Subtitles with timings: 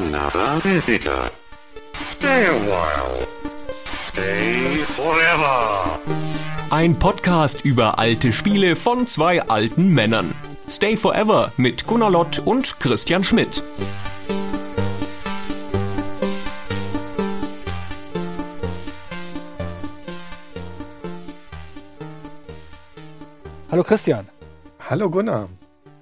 [0.00, 1.30] another visitor.
[1.92, 3.26] Stay a while.
[3.84, 5.98] Stay forever.
[6.70, 10.34] Ein Podcast über alte Spiele von zwei alten Männern.
[10.68, 13.62] Stay Forever mit Gunnar Lott und Christian Schmidt.
[23.70, 24.26] Hallo Christian.
[24.88, 25.48] Hallo Gunnar.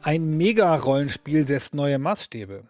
[0.03, 2.63] Ein Mega-Rollenspiel setzt neue Maßstäbe.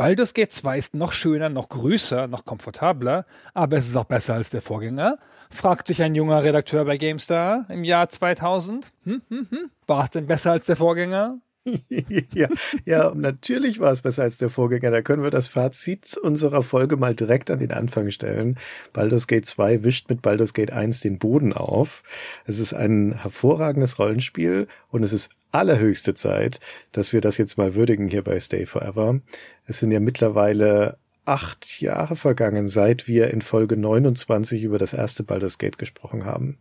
[0.00, 4.32] Baldur's Gate 2 ist noch schöner, noch größer, noch komfortabler, aber es ist auch besser
[4.32, 5.18] als der Vorgänger,
[5.50, 8.92] fragt sich ein junger Redakteur bei GameStar im Jahr 2000.
[9.04, 9.70] Hm, hm, hm.
[9.86, 11.36] War es denn besser als der Vorgänger?
[12.34, 12.48] ja,
[12.84, 14.90] ja, natürlich war es besser als der Vorgänger.
[14.90, 18.58] Da können wir das Fazit unserer Folge mal direkt an den Anfang stellen.
[18.92, 22.02] Baldur's Gate 2 wischt mit Baldur's Gate 1 den Boden auf.
[22.46, 26.60] Es ist ein hervorragendes Rollenspiel und es ist allerhöchste Zeit,
[26.92, 29.20] dass wir das jetzt mal würdigen hier bei Stay Forever.
[29.66, 35.22] Es sind ja mittlerweile acht Jahre vergangen, seit wir in Folge 29 über das erste
[35.22, 36.58] Baldur's Gate gesprochen haben.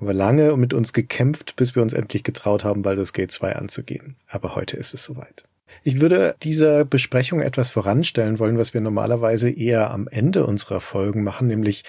[0.00, 4.16] Haben lange mit uns gekämpft, bis wir uns endlich getraut haben, Baldur's Gate 2 anzugehen.
[4.28, 5.44] Aber heute ist es soweit.
[5.82, 11.22] Ich würde dieser Besprechung etwas voranstellen wollen, was wir normalerweise eher am Ende unserer Folgen
[11.22, 11.84] machen, nämlich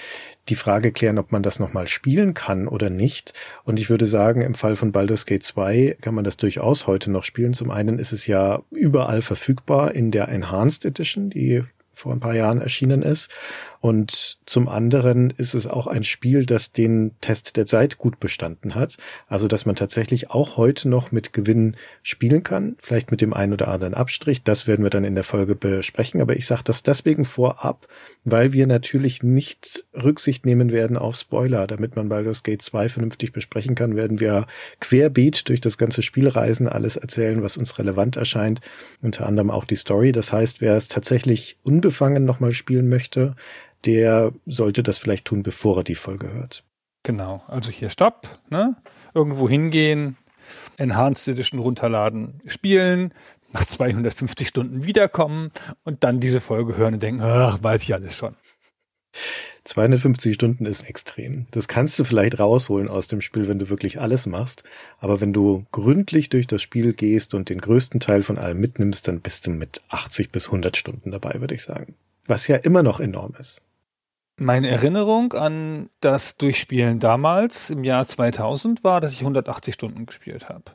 [0.49, 3.33] die Frage klären, ob man das nochmal spielen kann oder nicht.
[3.63, 7.11] Und ich würde sagen, im Fall von Baldur's Gate 2 kann man das durchaus heute
[7.11, 7.53] noch spielen.
[7.53, 11.63] Zum einen ist es ja überall verfügbar in der Enhanced Edition, die
[11.95, 13.31] vor ein paar Jahren erschienen ist.
[13.81, 18.75] Und zum anderen ist es auch ein Spiel, das den Test der Zeit gut bestanden
[18.75, 18.97] hat.
[19.27, 22.75] Also, dass man tatsächlich auch heute noch mit Gewinn spielen kann.
[22.79, 24.43] Vielleicht mit dem einen oder anderen Abstrich.
[24.43, 26.21] Das werden wir dann in der Folge besprechen.
[26.21, 27.87] Aber ich sage das deswegen vorab,
[28.25, 31.67] weil wir natürlich nicht Rücksicht nehmen werden auf Spoiler.
[31.67, 34.47] Damit man Baldur's Gate 2 vernünftig besprechen kann, werden wir
[34.79, 38.61] querbeet durch das ganze Spiel reisen, alles erzählen, was uns relevant erscheint.
[39.01, 40.11] Unter anderem auch die Story.
[40.11, 43.35] Das heißt, wer es tatsächlich unbefangen nochmal spielen möchte,
[43.85, 46.63] der sollte das vielleicht tun, bevor er die Folge hört.
[47.03, 48.75] Genau, also hier Stopp, ne?
[49.13, 50.17] irgendwo hingehen,
[50.77, 53.13] Enhanced Edition runterladen, spielen,
[53.55, 55.51] nach 250 Stunden wiederkommen
[55.85, 58.35] und dann diese Folge hören und denken, ach, weiß ich alles schon.
[59.63, 61.47] 250 Stunden ist extrem.
[61.51, 64.63] Das kannst du vielleicht rausholen aus dem Spiel, wenn du wirklich alles machst.
[64.99, 69.07] Aber wenn du gründlich durch das Spiel gehst und den größten Teil von allem mitnimmst,
[69.07, 71.95] dann bist du mit 80 bis 100 Stunden dabei, würde ich sagen.
[72.27, 73.61] Was ja immer noch enorm ist.
[74.37, 80.49] Meine Erinnerung an das Durchspielen damals im Jahr 2000 war, dass ich 180 Stunden gespielt
[80.49, 80.65] habe.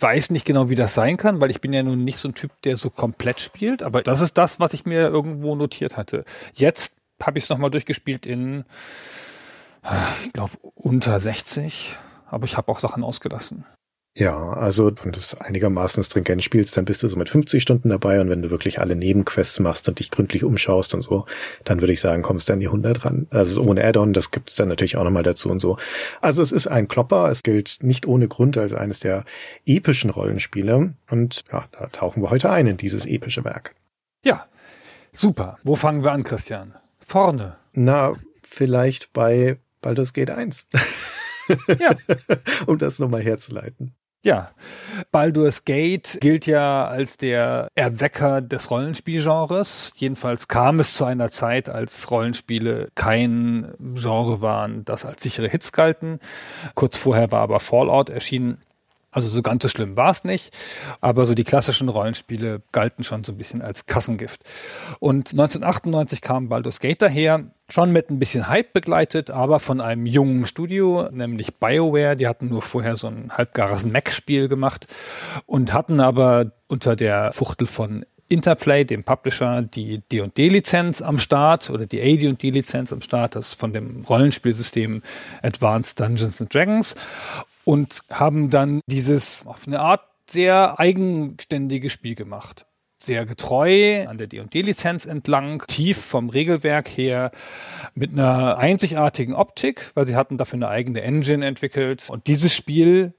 [0.00, 2.34] Weiß nicht genau, wie das sein kann, weil ich bin ja nun nicht so ein
[2.34, 6.24] Typ, der so komplett spielt, aber das ist das, was ich mir irgendwo notiert hatte.
[6.54, 8.64] Jetzt habe ich es nochmal durchgespielt in,
[10.24, 13.64] ich glaube, unter 60, aber ich habe auch Sachen ausgelassen.
[14.18, 17.88] Ja, also wenn du es einigermaßen stringent spielst, dann bist du so mit 50 Stunden
[17.88, 21.24] dabei und wenn du wirklich alle Nebenquests machst und dich gründlich umschaust und so,
[21.62, 23.28] dann würde ich sagen, kommst du an die 100 ran.
[23.30, 25.76] Also ohne Add-on, das gibt's dann natürlich auch nochmal dazu und so.
[26.20, 29.24] Also es ist ein Klopper, es gilt nicht ohne Grund als eines der
[29.66, 33.76] epischen Rollenspiele und ja, da tauchen wir heute ein in dieses epische Werk.
[34.24, 34.46] Ja,
[35.12, 35.58] super.
[35.62, 36.74] Wo fangen wir an, Christian?
[36.98, 37.56] Vorne.
[37.72, 40.66] Na, vielleicht bei Baldur's Gate 1.
[41.78, 41.96] Ja.
[42.66, 43.94] um das nochmal herzuleiten.
[44.24, 44.50] Ja,
[45.12, 49.92] Baldur's Gate gilt ja als der Erwecker des Rollenspielgenres.
[49.94, 55.70] Jedenfalls kam es zu einer Zeit, als Rollenspiele kein Genre waren, das als sichere Hits
[55.70, 56.18] galten.
[56.74, 58.60] Kurz vorher war aber Fallout erschienen.
[59.18, 60.56] Also so ganz so schlimm war es nicht,
[61.00, 64.42] aber so die klassischen Rollenspiele galten schon so ein bisschen als Kassengift.
[65.00, 70.06] Und 1998 kam Baldur's Gate daher, schon mit ein bisschen Hype begleitet, aber von einem
[70.06, 72.14] jungen Studio, nämlich BioWare.
[72.14, 74.86] Die hatten nur vorher so ein halbgares Mac-Spiel gemacht
[75.46, 81.86] und hatten aber unter der Fuchtel von Interplay, dem Publisher, die D&D-Lizenz am Start oder
[81.86, 85.02] die AD&D-Lizenz am Start, das von dem Rollenspielsystem
[85.42, 86.94] Advanced Dungeons and Dragons
[87.68, 92.64] und haben dann dieses auf eine Art sehr eigenständige Spiel gemacht
[93.00, 97.30] sehr getreu an der D&D-Lizenz entlang, tief vom Regelwerk her,
[97.94, 102.10] mit einer einzigartigen Optik, weil sie hatten dafür eine eigene Engine entwickelt.
[102.10, 103.14] Und dieses Spiel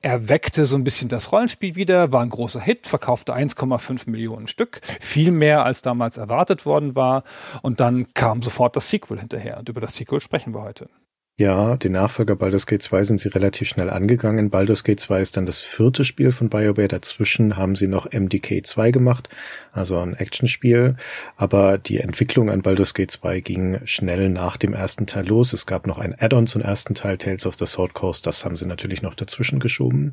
[0.00, 4.80] erweckte so ein bisschen das Rollenspiel wieder, war ein großer Hit, verkaufte 1,5 Millionen Stück,
[5.00, 7.24] viel mehr als damals erwartet worden war.
[7.62, 9.58] Und dann kam sofort das Sequel hinterher.
[9.58, 10.88] Und über das Sequel sprechen wir heute.
[11.38, 14.48] Ja, den Nachfolger Baldur's Gate 2 sind sie relativ schnell angegangen.
[14.48, 16.88] Baldur's Gate 2 ist dann das vierte Spiel von BioWare.
[16.88, 19.28] Dazwischen haben sie noch MDK 2 gemacht,
[19.70, 20.96] also ein Actionspiel.
[21.36, 25.52] Aber die Entwicklung an Baldur's Gate 2 ging schnell nach dem ersten Teil los.
[25.52, 28.26] Es gab noch ein Add-on zum ersten Teil, Tales of the Sword Coast.
[28.26, 30.12] Das haben sie natürlich noch dazwischen geschoben.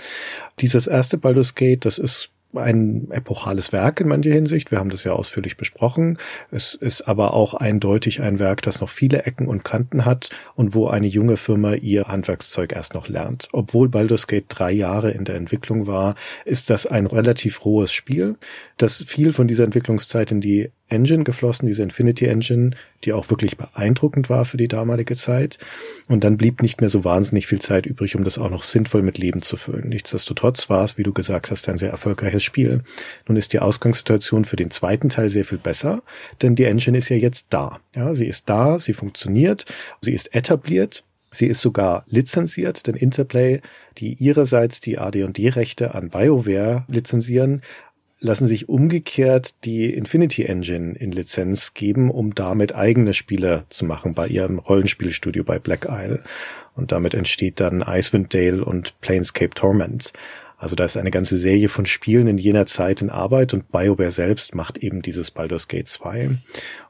[0.60, 4.72] Dieses erste Baldur's Gate, das ist ein epochales Werk in mancher Hinsicht.
[4.72, 6.18] Wir haben das ja ausführlich besprochen.
[6.52, 10.74] Es ist aber auch eindeutig ein Werk, das noch viele Ecken und Kanten hat und
[10.74, 13.48] wo eine junge Firma ihr Handwerkszeug erst noch lernt.
[13.54, 16.16] Obwohl Baldur's Gate drei Jahre in der Entwicklung war,
[16.46, 18.36] ist das ein relativ rohes Spiel,
[18.78, 22.72] das viel von dieser Entwicklungszeit in die Engine geflossen, diese Infinity Engine,
[23.04, 25.58] die auch wirklich beeindruckend war für die damalige Zeit.
[26.08, 29.02] Und dann blieb nicht mehr so wahnsinnig viel Zeit übrig, um das auch noch sinnvoll
[29.02, 29.90] mit Leben zu füllen.
[29.90, 32.84] Nichtsdestotrotz war es, wie du gesagt hast, ein sehr erfolgreiches Spiel.
[33.28, 36.04] Nun ist die Ausgangssituation für den zweiten Teil sehr viel besser,
[36.42, 37.80] denn die Engine ist ja jetzt da.
[37.96, 39.66] Ja, sie ist da, sie funktioniert,
[40.02, 41.04] sie ist etabliert.
[41.34, 43.62] Sie ist sogar lizenziert, denn Interplay,
[43.98, 47.64] die ihrerseits die AD&D-Rechte an BioWare lizenzieren,
[48.24, 54.14] lassen sich umgekehrt die Infinity Engine in Lizenz geben, um damit eigene Spiele zu machen
[54.14, 56.24] bei ihrem Rollenspielstudio bei Black Isle.
[56.76, 60.14] Und damit entsteht dann Icewind Dale und Planescape Torment.
[60.58, 64.12] Also da ist eine ganze Serie von Spielen in jener Zeit in Arbeit und BioWare
[64.12, 66.38] selbst macht eben dieses Baldur's Gate 2.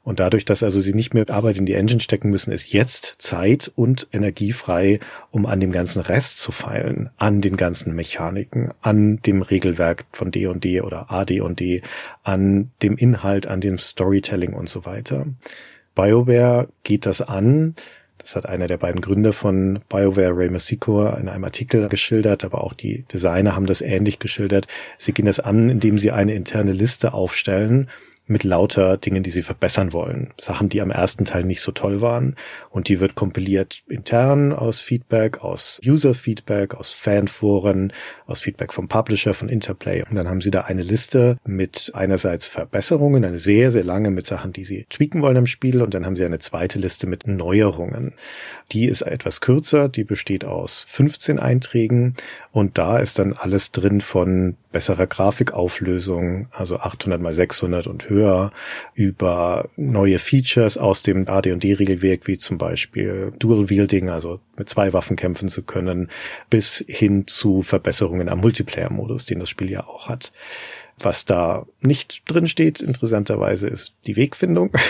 [0.04, 3.16] Und dadurch, dass also sie nicht mehr Arbeit in die Engine stecken müssen, ist jetzt
[3.20, 5.00] Zeit und Energie frei,
[5.32, 10.30] um an dem ganzen Rest zu feilen, an den ganzen Mechaniken, an dem Regelwerk von
[10.30, 11.82] D&D oder AD&D,
[12.24, 15.26] an dem Inhalt, an dem Storytelling und so weiter.
[15.96, 17.76] BioWare geht das an,
[18.18, 22.64] das hat einer der beiden Gründer von BioWare, Ray Masiko, in einem Artikel geschildert, aber
[22.64, 24.68] auch die Designer haben das ähnlich geschildert.
[24.98, 27.90] Sie gehen das an, indem sie eine interne Liste aufstellen
[28.26, 30.34] mit lauter Dingen, die sie verbessern wollen.
[30.40, 32.36] Sachen, die am ersten Teil nicht so toll waren.
[32.70, 37.92] Und die wird kompiliert intern aus Feedback, aus User-Feedback, aus Fanforen,
[38.26, 40.04] aus Feedback vom Publisher, von Interplay.
[40.10, 44.26] Und dann haben sie da eine Liste mit einerseits Verbesserungen, eine sehr, sehr lange mit
[44.26, 45.82] Sachen, die sie tweaken wollen im Spiel.
[45.82, 48.14] Und dann haben sie eine zweite Liste mit Neuerungen.
[48.72, 52.16] Die ist etwas kürzer, die besteht aus 15 Einträgen.
[52.54, 58.13] Und da ist dann alles drin von besserer Grafikauflösung, also 800 mal 600 und höher,
[58.94, 65.16] über neue Features aus dem AD&D-Regelwerk, wie zum Beispiel Dual Wielding, also mit zwei Waffen
[65.16, 66.10] kämpfen zu können,
[66.50, 70.32] bis hin zu Verbesserungen am Multiplayer-Modus, den das Spiel ja auch hat.
[71.00, 74.72] Was da nicht drin steht, interessanterweise, ist die Wegfindung.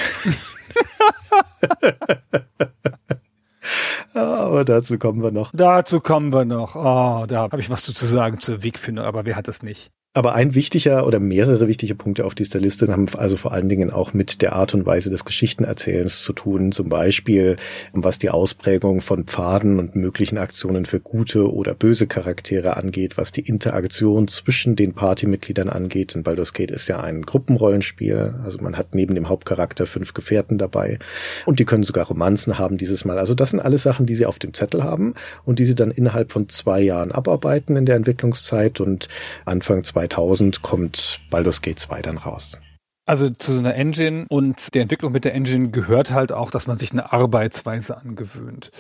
[4.14, 5.52] Aber dazu kommen wir noch.
[5.54, 6.76] Dazu kommen wir noch.
[6.76, 9.92] Oh, da habe ich was zu sagen zur Wegfindung, aber wer hat das nicht?
[10.16, 13.90] Aber ein wichtiger oder mehrere wichtige Punkte auf dieser Liste haben also vor allen Dingen
[13.90, 16.72] auch mit der Art und Weise des Geschichtenerzählens zu tun.
[16.72, 17.56] Zum Beispiel,
[17.94, 23.32] was die Ausprägung von Pfaden und möglichen Aktionen für gute oder böse Charaktere angeht, was
[23.32, 26.14] die Interaktion zwischen den Partymitgliedern angeht.
[26.14, 28.36] Denn Baldur's Gate ist ja ein Gruppenrollenspiel.
[28.44, 31.00] Also man hat neben dem Hauptcharakter fünf Gefährten dabei.
[31.48, 33.18] Und die können sogar Romanzen haben dieses Mal.
[33.18, 35.90] Also das sind alles Sachen, die sie auf dem Zettel haben und die sie dann
[35.90, 39.08] innerhalb von zwei Jahren abarbeiten in der Entwicklungszeit und
[39.46, 42.60] Anfang 2000 kommt Baldur's Gate 2 dann raus.
[43.06, 46.68] Also zu so einer Engine und der Entwicklung mit der Engine gehört halt auch, dass
[46.68, 48.72] man sich eine Arbeitsweise angewöhnt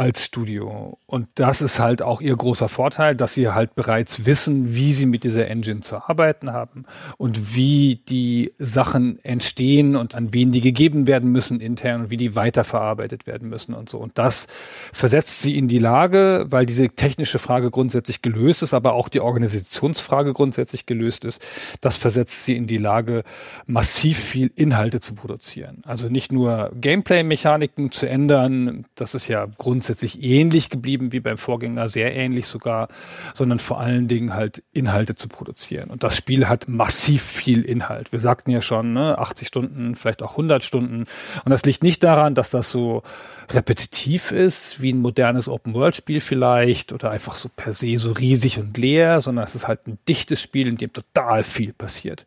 [0.00, 0.98] als Studio.
[1.04, 5.04] Und das ist halt auch ihr großer Vorteil, dass sie halt bereits wissen, wie sie
[5.04, 6.86] mit dieser Engine zu arbeiten haben
[7.18, 12.16] und wie die Sachen entstehen und an wen die gegeben werden müssen intern und wie
[12.16, 13.98] die weiterverarbeitet werden müssen und so.
[13.98, 14.46] Und das
[14.90, 19.20] versetzt sie in die Lage, weil diese technische Frage grundsätzlich gelöst ist, aber auch die
[19.20, 21.44] Organisationsfrage grundsätzlich gelöst ist.
[21.82, 23.22] Das versetzt sie in die Lage,
[23.66, 25.82] massiv viel Inhalte zu produzieren.
[25.84, 31.36] Also nicht nur Gameplay-Mechaniken zu ändern, das ist ja grundsätzlich grundsätzlich ähnlich geblieben wie beim
[31.36, 32.86] Vorgänger, sehr ähnlich sogar,
[33.34, 35.90] sondern vor allen Dingen halt Inhalte zu produzieren.
[35.90, 38.12] Und das Spiel hat massiv viel Inhalt.
[38.12, 41.06] Wir sagten ja schon, ne, 80 Stunden, vielleicht auch 100 Stunden.
[41.44, 43.02] Und das liegt nicht daran, dass das so
[43.50, 48.78] repetitiv ist, wie ein modernes Open-World-Spiel vielleicht, oder einfach so per se so riesig und
[48.78, 52.26] leer, sondern es ist halt ein dichtes Spiel, in dem total viel passiert.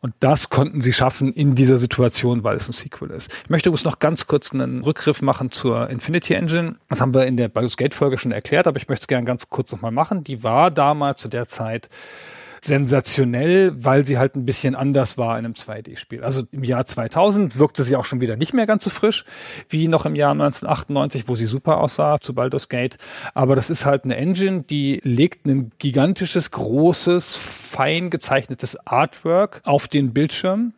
[0.00, 3.32] Und das konnten sie schaffen in dieser Situation, weil es ein Sequel ist.
[3.44, 6.76] Ich möchte übrigens noch ganz kurz einen Rückgriff machen zur Infinity Engine.
[6.88, 9.24] Das haben wir in der Baldur's Gate Folge schon erklärt, aber ich möchte es gerne
[9.24, 10.22] ganz kurz nochmal machen.
[10.22, 11.88] Die war damals zu der Zeit
[12.60, 16.24] sensationell, weil sie halt ein bisschen anders war in einem 2D-Spiel.
[16.24, 19.24] Also im Jahr 2000 wirkte sie auch schon wieder nicht mehr ganz so frisch
[19.68, 22.96] wie noch im Jahr 1998, wo sie super aussah zu Baldur's Gate.
[23.34, 29.88] Aber das ist halt eine Engine, die legt ein gigantisches, großes, fein gezeichnetes Artwork auf
[29.88, 30.72] den Bildschirm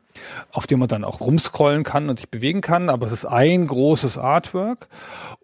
[0.52, 3.66] auf dem man dann auch rumscrollen kann und sich bewegen kann, aber es ist ein
[3.66, 4.88] großes Artwork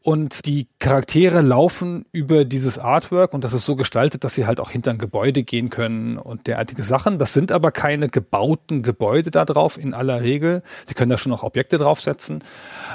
[0.06, 4.60] und die Charaktere laufen über dieses Artwork und das ist so gestaltet, dass sie halt
[4.60, 7.18] auch hinter ein Gebäude gehen können und derartige Sachen.
[7.18, 10.62] Das sind aber keine gebauten Gebäude da drauf in aller Regel.
[10.84, 12.44] Sie können da schon noch Objekte draufsetzen,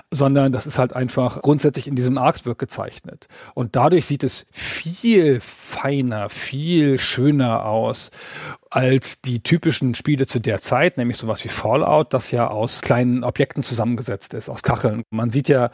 [0.10, 3.28] sondern das ist halt einfach grundsätzlich in diesem Artwork gezeichnet.
[3.56, 8.12] Und dadurch sieht es viel feiner, viel schöner aus
[8.72, 13.26] als die typischen Spiele zu der Zeit, nämlich sowas wie Fallout, das ja aus kleinen
[13.26, 15.04] Objekten zusammengesetzt ist, aus Kacheln.
[15.10, 15.72] Man sieht ja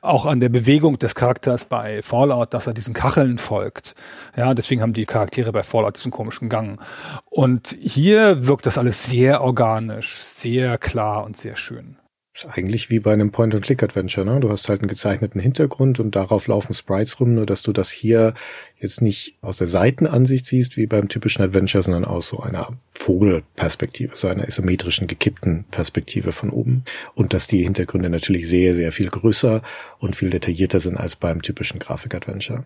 [0.00, 3.94] auch an der Bewegung des Charakters bei Fallout, dass er diesen Kacheln folgt.
[4.36, 6.80] Ja, deswegen haben die Charaktere bei Fallout diesen komischen Gang.
[7.26, 11.99] Und hier wirkt das alles sehr organisch, sehr klar und sehr schön.
[12.32, 14.38] Ist eigentlich wie bei einem Point-and-Click-Adventure, ne?
[14.38, 17.90] Du hast halt einen gezeichneten Hintergrund und darauf laufen Sprites rum, nur dass du das
[17.90, 18.34] hier
[18.78, 24.14] jetzt nicht aus der Seitenansicht siehst, wie beim typischen Adventure, sondern aus so einer Vogelperspektive,
[24.14, 26.84] so einer isometrischen, gekippten Perspektive von oben.
[27.16, 29.62] Und dass die Hintergründe natürlich sehr, sehr viel größer
[29.98, 32.64] und viel detaillierter sind als beim typischen Grafik-Adventure.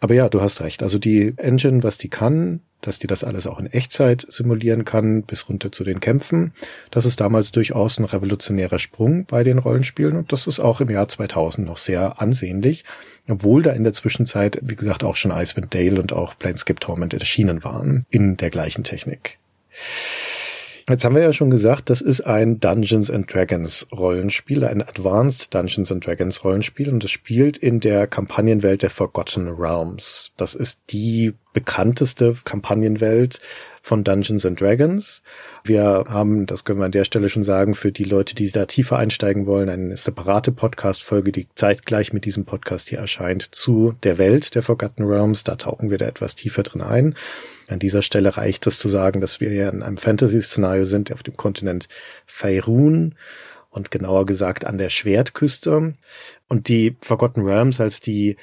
[0.00, 0.82] Aber ja, du hast recht.
[0.82, 5.22] Also die Engine, was die kann, dass die das alles auch in Echtzeit simulieren kann,
[5.22, 6.52] bis runter zu den Kämpfen.
[6.90, 10.90] Das ist damals durchaus ein revolutionärer Sprung bei den Rollenspielen und das ist auch im
[10.90, 12.84] Jahr 2000 noch sehr ansehnlich,
[13.28, 17.14] obwohl da in der Zwischenzeit, wie gesagt, auch schon Icewind Dale und auch Planescape Torment
[17.14, 19.38] erschienen waren in der gleichen Technik.
[20.90, 25.54] Jetzt haben wir ja schon gesagt, das ist ein Dungeons and Dragons Rollenspiel, ein Advanced
[25.54, 30.32] Dungeons and Dragons Rollenspiel und es spielt in der Kampagnenwelt der Forgotten Realms.
[30.36, 33.40] Das ist die bekannteste Kampagnenwelt
[33.82, 35.22] von Dungeons and Dragons.
[35.64, 38.66] Wir haben, das können wir an der Stelle schon sagen, für die Leute, die da
[38.66, 44.18] tiefer einsteigen wollen, eine separate Podcast-Folge, die zeitgleich mit diesem Podcast hier erscheint, zu der
[44.18, 45.44] Welt der Forgotten Realms.
[45.44, 47.16] Da tauchen wir da etwas tiefer drin ein.
[47.68, 51.22] An dieser Stelle reicht es zu sagen, dass wir hier in einem Fantasy-Szenario sind, auf
[51.22, 51.88] dem Kontinent
[52.26, 53.14] Faerun
[53.70, 55.94] und genauer gesagt an der Schwertküste.
[56.48, 58.36] Und die Forgotten Realms als die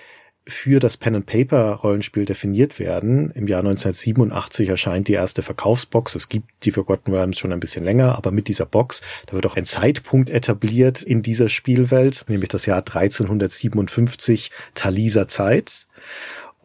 [0.47, 3.31] für das Pen and Paper Rollenspiel definiert werden.
[3.31, 6.15] Im Jahr 1987 erscheint die erste Verkaufsbox.
[6.15, 9.45] Es gibt die Forgotten Realms schon ein bisschen länger, aber mit dieser Box, da wird
[9.45, 15.87] auch ein Zeitpunkt etabliert in dieser Spielwelt, nämlich das Jahr 1357 Taliser Zeit.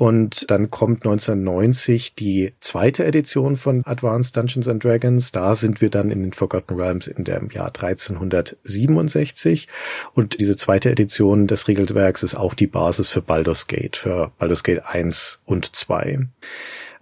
[0.03, 5.31] Und dann kommt 1990 die zweite Edition von Advanced Dungeons and Dragons.
[5.31, 9.69] Da sind wir dann in den Forgotten Realms in dem Jahr 1367.
[10.13, 14.65] Und diese zweite Edition des Regelwerks ist auch die Basis für Baldur's Gate, für Baldur's
[14.65, 16.27] Gate 1 und 2.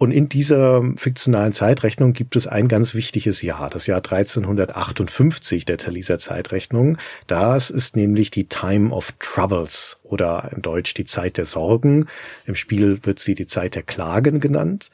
[0.01, 5.77] Und in dieser fiktionalen Zeitrechnung gibt es ein ganz wichtiges Jahr, das Jahr 1358 der
[5.77, 6.97] Taliser Zeitrechnung.
[7.27, 12.07] Das ist nämlich die Time of Troubles oder in Deutsch die Zeit der Sorgen.
[12.47, 14.89] Im Spiel wird sie die Zeit der Klagen genannt.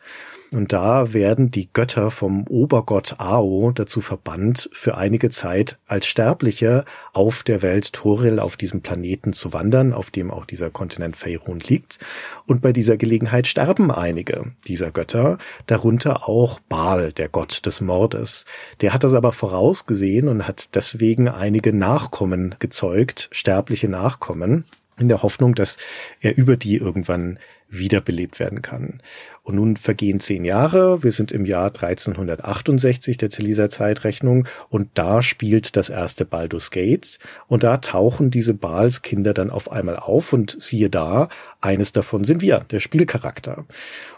[0.53, 6.85] Und da werden die Götter vom Obergott Ao dazu verbannt, für einige Zeit als Sterbliche
[7.11, 11.59] auf der Welt Toril auf diesem Planeten zu wandern, auf dem auch dieser Kontinent Faerun
[11.59, 11.99] liegt.
[12.45, 18.45] Und bei dieser Gelegenheit sterben einige dieser Götter, darunter auch Baal, der Gott des Mordes.
[18.79, 24.63] Der hat das aber vorausgesehen und hat deswegen einige Nachkommen gezeugt, sterbliche Nachkommen,
[24.99, 25.77] in der Hoffnung, dass
[26.21, 27.37] er über die irgendwann
[27.69, 29.01] wiederbelebt werden kann.
[29.43, 31.03] Und nun vergehen zehn Jahre.
[31.03, 37.19] Wir sind im Jahr 1368 der Teliser Zeitrechnung und da spielt das erste Baldur's Gate
[37.47, 41.29] und da tauchen diese Baals Kinder dann auf einmal auf und siehe da,
[41.61, 43.65] eines davon sind wir, der Spielcharakter.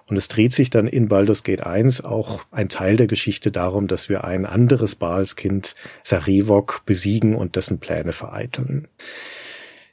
[0.08, 3.88] Und es dreht sich dann in Baldur's Gate 1 auch ein Teil der Geschichte darum,
[3.88, 8.88] dass wir ein anderes Baals Kind, Sarevok, besiegen und dessen Pläne vereiteln.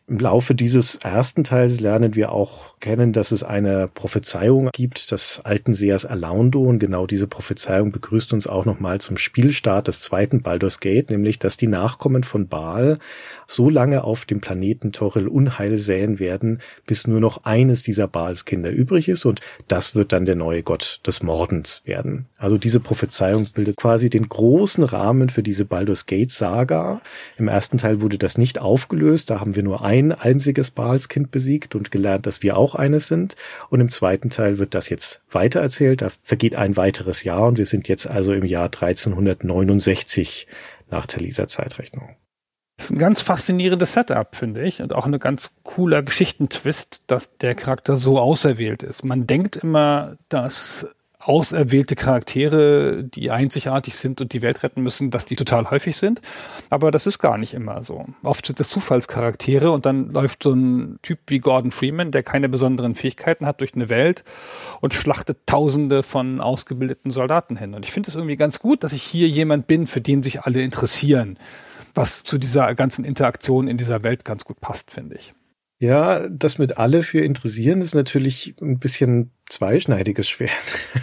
[0.09, 5.41] Im Laufe dieses ersten Teils lernen wir auch kennen, dass es eine Prophezeiung gibt des
[5.43, 10.43] alten Sehers Alaundo und genau diese Prophezeiung begrüßt uns auch nochmal zum Spielstart des zweiten
[10.43, 13.01] Baldur's Gate, nämlich dass die Nachkommen von Baal
[13.49, 18.45] so lange auf dem Planeten Toril Unheil säen werden, bis nur noch eines dieser Baals
[18.45, 22.27] Kinder übrig ist und das wird dann der neue Gott des Mordens werden.
[22.39, 27.01] Also diese Prophezeiung bildet quasi den großen Rahmen für diese Baldur's Gate Saga.
[27.39, 31.75] Im ersten Teil wurde das nicht aufgelöst, da haben wir nur ein einziges Baalskind besiegt
[31.75, 33.37] und gelernt, dass wir auch eines sind.
[33.71, 36.03] Und im zweiten Teil wird das jetzt weitererzählt.
[36.03, 40.47] Da vergeht ein weiteres Jahr und wir sind jetzt also im Jahr 1369
[40.91, 42.17] nach Taliser Zeitrechnung.
[42.77, 47.39] Das ist ein ganz faszinierendes Setup, finde ich, und auch eine ganz cooler Geschichtentwist, dass
[47.39, 49.03] der Charakter so auserwählt ist.
[49.03, 50.87] Man denkt immer, dass
[51.27, 56.21] auserwählte Charaktere, die einzigartig sind und die Welt retten müssen, dass die total häufig sind.
[56.71, 58.07] Aber das ist gar nicht immer so.
[58.23, 62.49] Oft sind es Zufallscharaktere und dann läuft so ein Typ wie Gordon Freeman, der keine
[62.49, 64.23] besonderen Fähigkeiten hat, durch eine Welt
[64.81, 67.75] und schlachtet Tausende von ausgebildeten Soldaten hin.
[67.75, 70.43] Und ich finde es irgendwie ganz gut, dass ich hier jemand bin, für den sich
[70.43, 71.39] alle interessieren,
[71.95, 75.35] was zu dieser ganzen Interaktion in dieser Welt ganz gut passt, finde ich.
[75.79, 80.51] Ja, das mit alle für interessieren ist natürlich ein bisschen zweischneidiges Schwert,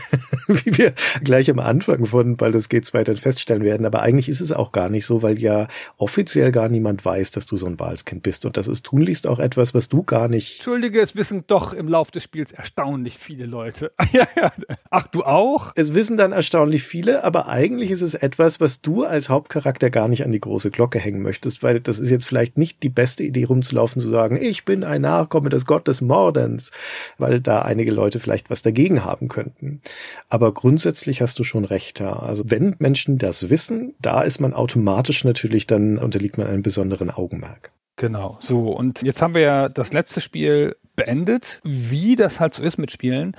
[0.47, 3.85] wie wir gleich am Anfang von Baldur's Gate 2 dann feststellen werden.
[3.85, 7.45] Aber eigentlich ist es auch gar nicht so, weil ja offiziell gar niemand weiß, dass
[7.45, 8.45] du so ein Wahlskind bist.
[8.45, 10.55] Und das ist tunlichst auch etwas, was du gar nicht.
[10.55, 13.91] Entschuldige, es wissen doch im Lauf des Spiels erstaunlich viele Leute.
[14.89, 15.71] Ach, du auch?
[15.75, 20.07] Es wissen dann erstaunlich viele, aber eigentlich ist es etwas, was du als Hauptcharakter gar
[20.07, 23.23] nicht an die große Glocke hängen möchtest, weil das ist jetzt vielleicht nicht die beste
[23.23, 26.71] Idee rumzulaufen, zu sagen, ich bin ein Nachkomme des Gottes Mordens,
[27.17, 29.81] weil da einige Leute vielleicht vielleicht was dagegen haben könnten.
[30.27, 32.13] Aber grundsätzlich hast du schon recht da.
[32.13, 37.11] Also wenn Menschen das wissen, da ist man automatisch natürlich, dann unterliegt man einem besonderen
[37.11, 37.71] Augenmerk.
[37.95, 38.71] Genau, so.
[38.71, 42.91] Und jetzt haben wir ja das letzte Spiel beendet, wie das halt so ist mit
[42.91, 43.37] Spielen,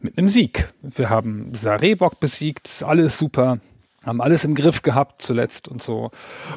[0.00, 0.68] mit einem Sieg.
[0.82, 3.58] Wir haben Sarebok besiegt, alles super,
[4.04, 6.10] haben alles im Griff gehabt zuletzt und so.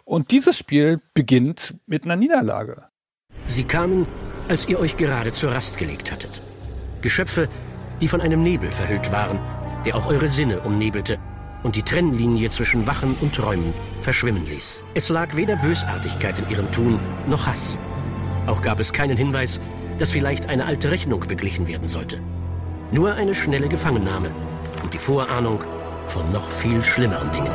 [0.06, 2.86] Und dieses Spiel beginnt mit einer Niederlage.
[3.46, 4.08] Sie kamen,
[4.48, 6.42] als ihr euch gerade zur Rast gelegt hattet.
[7.06, 7.48] Geschöpfe,
[8.02, 9.40] die von einem Nebel verhüllt waren,
[9.86, 11.18] der auch eure Sinne umnebelte
[11.64, 14.84] und die Trennlinie zwischen Wachen und Träumen verschwimmen ließ.
[14.94, 17.78] Es lag weder Bösartigkeit in ihrem Tun noch Hass.
[18.46, 19.60] Auch gab es keinen Hinweis,
[19.98, 22.20] dass vielleicht eine alte Rechnung beglichen werden sollte.
[22.92, 24.30] Nur eine schnelle Gefangennahme
[24.84, 25.64] und die Vorahnung
[26.08, 27.52] von noch viel schlimmeren Dingen.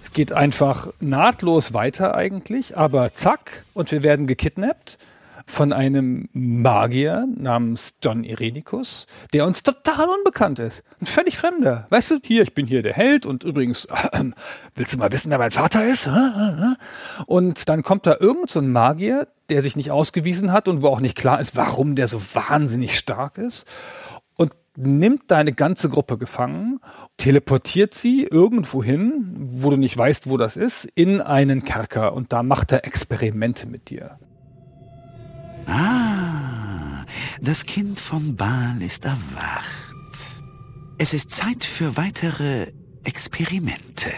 [0.00, 4.98] Es geht einfach nahtlos weiter eigentlich, aber zack, und wir werden gekidnappt
[5.46, 10.82] von einem Magier namens John Irenicus, der uns total unbekannt ist.
[11.00, 11.86] Ein völlig Fremder.
[11.90, 14.24] Weißt du, hier, ich bin hier der Held und übrigens, äh,
[14.74, 16.10] willst du mal wissen, wer mein Vater ist?
[17.26, 20.88] Und dann kommt da irgend so ein Magier, der sich nicht ausgewiesen hat und wo
[20.88, 23.66] auch nicht klar ist, warum der so wahnsinnig stark ist
[24.36, 26.80] und nimmt deine ganze Gruppe gefangen,
[27.16, 32.32] teleportiert sie irgendwo hin, wo du nicht weißt, wo das ist, in einen Kerker und
[32.32, 34.18] da macht er Experimente mit dir.
[35.66, 37.04] Ah,
[37.40, 39.66] das Kind von Baal ist erwacht.
[40.98, 42.72] Es ist Zeit für weitere
[43.04, 44.12] Experimente.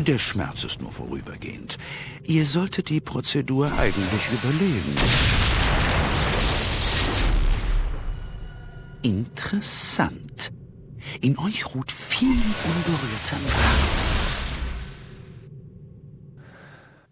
[0.00, 1.78] Der Schmerz ist nur vorübergehend.
[2.24, 4.96] Ihr solltet die Prozedur eigentlich überleben.
[9.02, 10.52] Interessant.
[11.20, 14.17] In euch ruht viel unberührter Macht.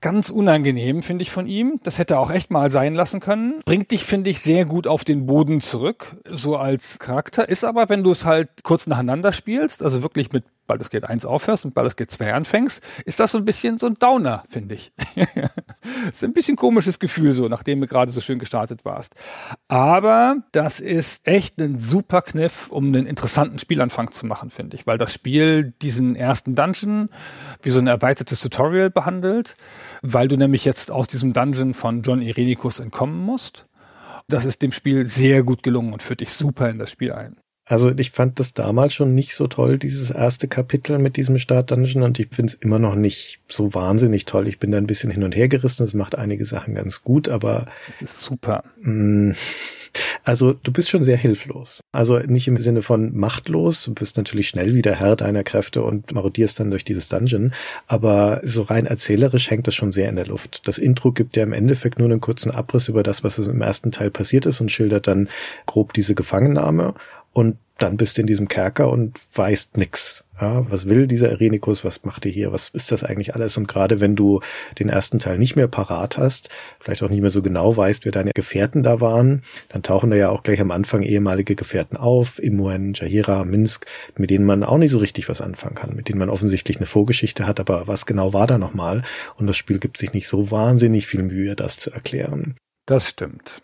[0.07, 1.81] Ganz unangenehm, finde ich von ihm.
[1.83, 3.61] Das hätte er auch echt mal sein lassen können.
[3.65, 7.49] Bringt dich, finde ich, sehr gut auf den Boden zurück, so als Charakter.
[7.49, 11.25] Ist aber, wenn du es halt kurz nacheinander spielst, also wirklich mit Baldur's Gate 1
[11.27, 14.75] aufhörst und Baldur's Gate 2 anfängst, ist das so ein bisschen so ein Downer, finde
[14.75, 14.93] ich.
[16.11, 19.15] ist ein bisschen komisches Gefühl so, nachdem du gerade so schön gestartet warst.
[19.69, 24.87] Aber das ist echt ein super Kniff, um einen interessanten Spielanfang zu machen, finde ich,
[24.87, 27.09] weil das Spiel diesen ersten Dungeon
[27.63, 29.57] wie so ein erweitertes Tutorial behandelt,
[30.03, 33.67] weil du nämlich jetzt aus diesem Dungeon von John Irenicus entkommen musst.
[34.29, 37.37] Das ist dem Spiel sehr gut gelungen und führt dich super in das Spiel ein.
[37.69, 42.05] Also ich fand das damals schon nicht so toll, dieses erste Kapitel mit diesem Start-Dungeon
[42.05, 44.47] und ich finde es immer noch nicht so wahnsinnig toll.
[44.47, 47.29] Ich bin da ein bisschen hin und her gerissen, es macht einige Sachen ganz gut,
[47.29, 47.67] aber...
[47.91, 48.63] Es ist super.
[48.81, 49.37] Mh, mm,
[50.25, 51.81] also du bist schon sehr hilflos.
[51.93, 56.13] Also nicht im Sinne von machtlos, du bist natürlich schnell wieder Herr deiner Kräfte und
[56.13, 57.53] marodierst dann durch dieses Dungeon,
[57.87, 60.67] aber so rein erzählerisch hängt das schon sehr in der Luft.
[60.69, 63.91] Das Intro gibt ja im Endeffekt nur einen kurzen Abriss über das, was im ersten
[63.91, 65.29] Teil passiert ist und schildert dann
[65.67, 66.95] grob diese Gefangennahme
[67.37, 70.25] und dann bist du in diesem Kerker und weißt nix.
[70.41, 71.85] Ja, was will dieser Erenikus?
[71.85, 72.51] Was macht er hier?
[72.51, 73.59] Was ist das eigentlich alles?
[73.59, 74.41] Und gerade wenn du
[74.79, 76.49] den ersten Teil nicht mehr parat hast,
[76.81, 80.17] vielleicht auch nicht mehr so genau weißt, wer deine Gefährten da waren, dann tauchen da
[80.17, 83.85] ja auch gleich am Anfang ehemalige Gefährten auf, Imuen, Jahira, Minsk,
[84.17, 86.87] mit denen man auch nicht so richtig was anfangen kann, mit denen man offensichtlich eine
[86.87, 89.03] Vorgeschichte hat, aber was genau war da nochmal?
[89.37, 92.57] Und das Spiel gibt sich nicht so wahnsinnig viel Mühe, das zu erklären.
[92.87, 93.61] Das stimmt.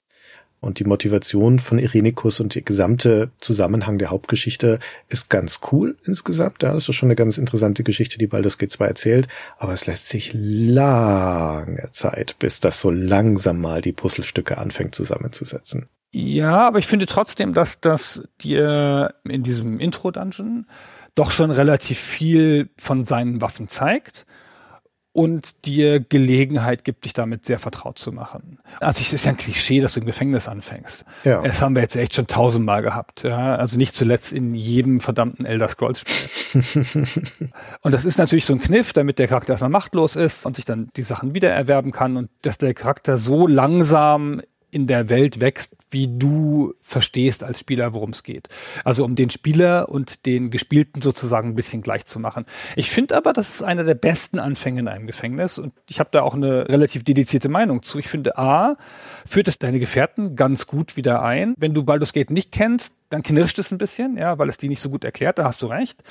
[0.63, 6.63] Und die Motivation von Irenicus und der gesamte Zusammenhang der Hauptgeschichte ist ganz cool insgesamt.
[6.63, 9.29] Ja, das ist schon eine ganz interessante Geschichte, die Baldur's Gate 2 erzählt.
[9.59, 15.89] Aber es lässt sich lange Zeit, bis das so langsam mal die Puzzlestücke anfängt zusammenzusetzen.
[16.13, 20.67] Ja, aber ich finde trotzdem, dass das dir in diesem Intro-Dungeon
[21.17, 24.27] doch schon relativ viel von seinen Waffen zeigt
[25.13, 28.59] und dir Gelegenheit gibt, dich damit sehr vertraut zu machen.
[28.81, 31.05] Also es ist ja ein Klischee, dass du im Gefängnis anfängst.
[31.25, 31.43] Ja.
[31.43, 33.23] Das haben wir jetzt echt schon tausendmal gehabt.
[33.23, 33.57] Ja?
[33.57, 36.63] Also nicht zuletzt in jedem verdammten Elder Scrolls Spiel.
[37.83, 40.65] und das ist natürlich so ein Kniff, damit der Charakter erstmal machtlos ist und sich
[40.65, 44.41] dann die Sachen wiedererwerben kann und dass der Charakter so langsam
[44.73, 48.49] in der Welt wächst, wie du verstehst als Spieler, worum es geht.
[48.85, 52.47] Also um den Spieler und den Gespielten sozusagen ein bisschen gleich zu machen.
[52.75, 56.09] Ich finde aber, das ist einer der besten Anfänge in einem Gefängnis und ich habe
[56.11, 57.99] da auch eine relativ dedizierte Meinung zu.
[57.99, 58.77] Ich finde, A,
[59.27, 61.55] führt es deine Gefährten ganz gut wieder ein.
[61.59, 64.69] Wenn du Baldur's Gate nicht kennst, dann knirscht es ein bisschen, ja, weil es die
[64.69, 66.03] nicht so gut erklärt, da hast du recht.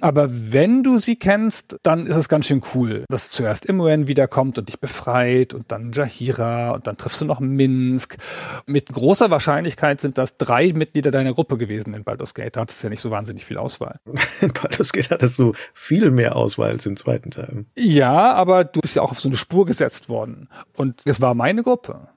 [0.00, 4.58] Aber wenn du sie kennst, dann ist es ganz schön cool, dass zuerst Imoen wiederkommt
[4.58, 8.18] und dich befreit und dann Jahira und dann triffst du noch Minsk.
[8.66, 12.56] Mit großer Wahrscheinlichkeit sind das drei Mitglieder deiner Gruppe gewesen in Baldur's Gate.
[12.56, 13.98] Da hattest du ja nicht so wahnsinnig viel Auswahl.
[14.42, 17.64] In Baldur's Gate hattest du viel mehr Auswahl als im zweiten Teil.
[17.74, 20.48] Ja, aber du bist ja auch auf so eine Spur gesetzt worden.
[20.76, 22.08] Und es war meine Gruppe.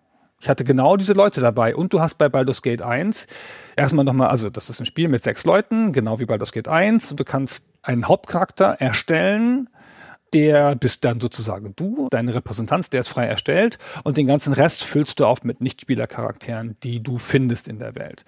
[0.44, 1.74] Ich hatte genau diese Leute dabei.
[1.74, 3.28] Und du hast bei Baldur's Gate 1
[3.78, 7.12] erstmal nochmal, also das ist ein Spiel mit sechs Leuten, genau wie Baldur's Gate 1.
[7.12, 9.70] Und du kannst einen Hauptcharakter erstellen,
[10.34, 14.84] der bist dann sozusagen du, deine Repräsentanz, der ist frei erstellt und den ganzen Rest
[14.84, 18.26] füllst du auf mit Nichtspielercharakteren, die du findest in der Welt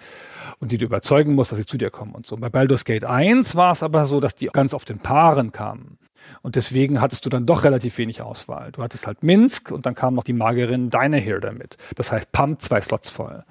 [0.60, 2.38] und die du überzeugen musst, dass sie zu dir kommen und so.
[2.38, 5.98] Bei Baldur's Gate 1 war es aber so, dass die ganz auf den Paaren kamen.
[6.42, 8.72] Und deswegen hattest du dann doch relativ wenig Auswahl.
[8.72, 11.78] Du hattest halt Minsk und dann kam noch die Magierin Dynahir damit.
[11.96, 13.44] Das heißt, Pam zwei Slots voll.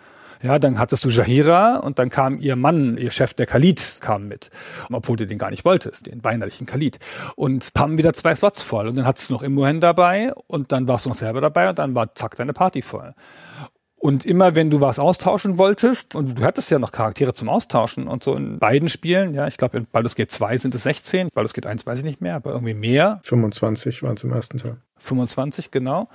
[0.44, 4.29] Ja, dann hattest du Jahira und dann kam ihr Mann, ihr Chef, der Khalid, kam
[4.29, 4.50] mit.
[4.92, 6.98] Obwohl du den gar nicht wolltest, den weinerlichen Khalid.
[7.35, 8.88] Und Pam wieder zwei Slots voll.
[8.88, 11.79] Und dann hattest du noch Imohen dabei und dann warst du noch selber dabei und
[11.79, 13.14] dann war zack deine Party voll.
[14.04, 18.06] Und immer wenn du was austauschen wolltest, und du hattest ja noch Charaktere zum Austauschen
[18.06, 21.30] und so in beiden Spielen, ja, ich glaube in Baldur's Gate 2 sind es 16,
[21.32, 23.20] Baldur's Gate 1 weiß ich nicht mehr, aber irgendwie mehr.
[23.22, 24.76] 25 waren es im ersten Teil.
[24.96, 26.09] 25, genau.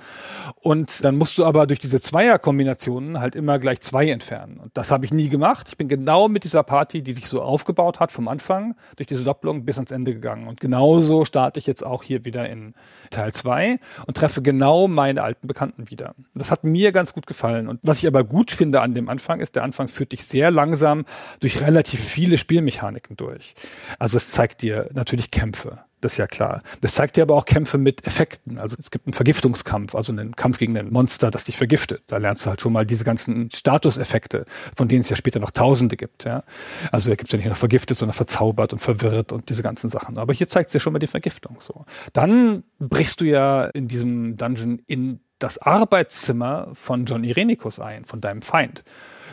[0.60, 4.58] Und dann musst du aber durch diese Zweierkombinationen halt immer gleich zwei entfernen.
[4.58, 5.68] Und das habe ich nie gemacht.
[5.68, 9.24] Ich bin genau mit dieser Party, die sich so aufgebaut hat vom Anfang, durch diese
[9.24, 10.48] Doppelung bis ans Ende gegangen.
[10.48, 12.74] Und genauso starte ich jetzt auch hier wieder in
[13.10, 16.14] Teil zwei und treffe genau meine alten Bekannten wieder.
[16.34, 17.68] Das hat mir ganz gut gefallen.
[17.68, 20.50] Und was ich aber gut finde an dem Anfang ist, der Anfang führt dich sehr
[20.50, 21.04] langsam
[21.40, 23.54] durch relativ viele Spielmechaniken durch.
[23.98, 25.84] Also es zeigt dir natürlich Kämpfe.
[26.00, 26.62] Das ist ja klar.
[26.80, 28.58] Das zeigt dir aber auch Kämpfe mit Effekten.
[28.58, 32.02] Also es gibt einen Vergiftungskampf, also einen Kampf gegen ein Monster, das dich vergiftet.
[32.06, 35.50] Da lernst du halt schon mal diese ganzen Statuseffekte, von denen es ja später noch
[35.50, 36.24] Tausende gibt.
[36.24, 36.42] Ja?
[36.90, 39.90] Also da gibt es ja nicht nur vergiftet, sondern verzaubert und verwirrt und diese ganzen
[39.90, 40.18] Sachen.
[40.18, 41.56] Aber hier zeigt es dir schon mal die Vergiftung.
[41.60, 41.84] So.
[42.12, 48.20] Dann brichst du ja in diesem Dungeon in das Arbeitszimmer von John Irenicus ein, von
[48.20, 48.84] deinem Feind,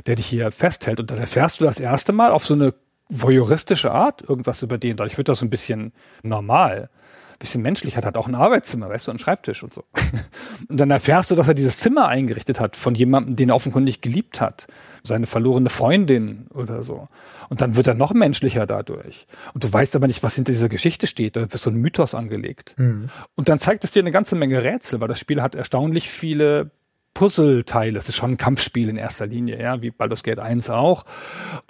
[0.05, 0.99] der dich hier festhält.
[0.99, 2.73] Und dann erfährst du das erste Mal auf so eine
[3.09, 4.97] voyeuristische Art irgendwas über den.
[4.97, 5.93] Dadurch wird das so ein bisschen
[6.23, 6.89] normal.
[7.37, 9.83] Ein bisschen menschlich hat, hat auch ein Arbeitszimmer, weißt du, einen Schreibtisch und so.
[10.69, 14.01] Und dann erfährst du, dass er dieses Zimmer eingerichtet hat von jemandem, den er offenkundig
[14.01, 14.65] geliebt hat.
[15.03, 17.09] Seine verlorene Freundin oder so.
[17.49, 19.27] Und dann wird er noch menschlicher dadurch.
[19.53, 21.35] Und du weißt aber nicht, was hinter dieser Geschichte steht.
[21.35, 22.73] Da wird so ein Mythos angelegt.
[22.77, 23.09] Mhm.
[23.35, 26.71] Und dann zeigt es dir eine ganze Menge Rätsel, weil das Spiel hat erstaunlich viele
[27.17, 27.95] Puzzleteil.
[27.95, 31.03] Es ist schon ein Kampfspiel in erster Linie, ja, wie Baldur's Gate 1 auch.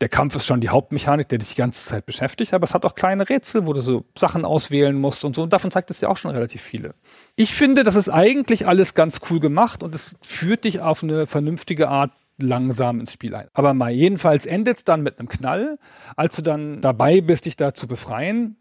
[0.02, 2.86] Der Kampf ist schon die Hauptmechanik, der dich die ganze Zeit beschäftigt, aber es hat
[2.86, 5.44] auch kleine Rätsel, wo du so Sachen auswählen musst und so.
[5.44, 6.94] Und davon zeigt es ja auch schon relativ viele.
[7.38, 11.28] Ich finde, das ist eigentlich alles ganz cool gemacht und es führt dich auf eine
[11.28, 13.48] vernünftige Art langsam ins Spiel ein.
[13.54, 15.80] Aber mal jedenfalls endet es dann mit einem Knall,
[16.18, 18.58] als du dann dabei bist, dich da zu befreien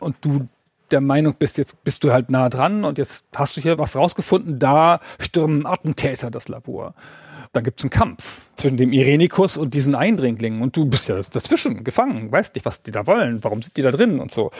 [0.00, 0.48] und du
[0.90, 3.96] der Meinung bist, jetzt bist du halt nah dran und jetzt hast du hier was
[3.96, 6.94] rausgefunden, da stürmen Attentäter das Labor.
[7.52, 11.84] Dann gibt's einen Kampf zwischen dem Irenikus und diesen Eindringlingen und du bist ja dazwischen
[11.84, 14.50] gefangen, weißt nicht, was die da wollen, warum sind die da drin und so.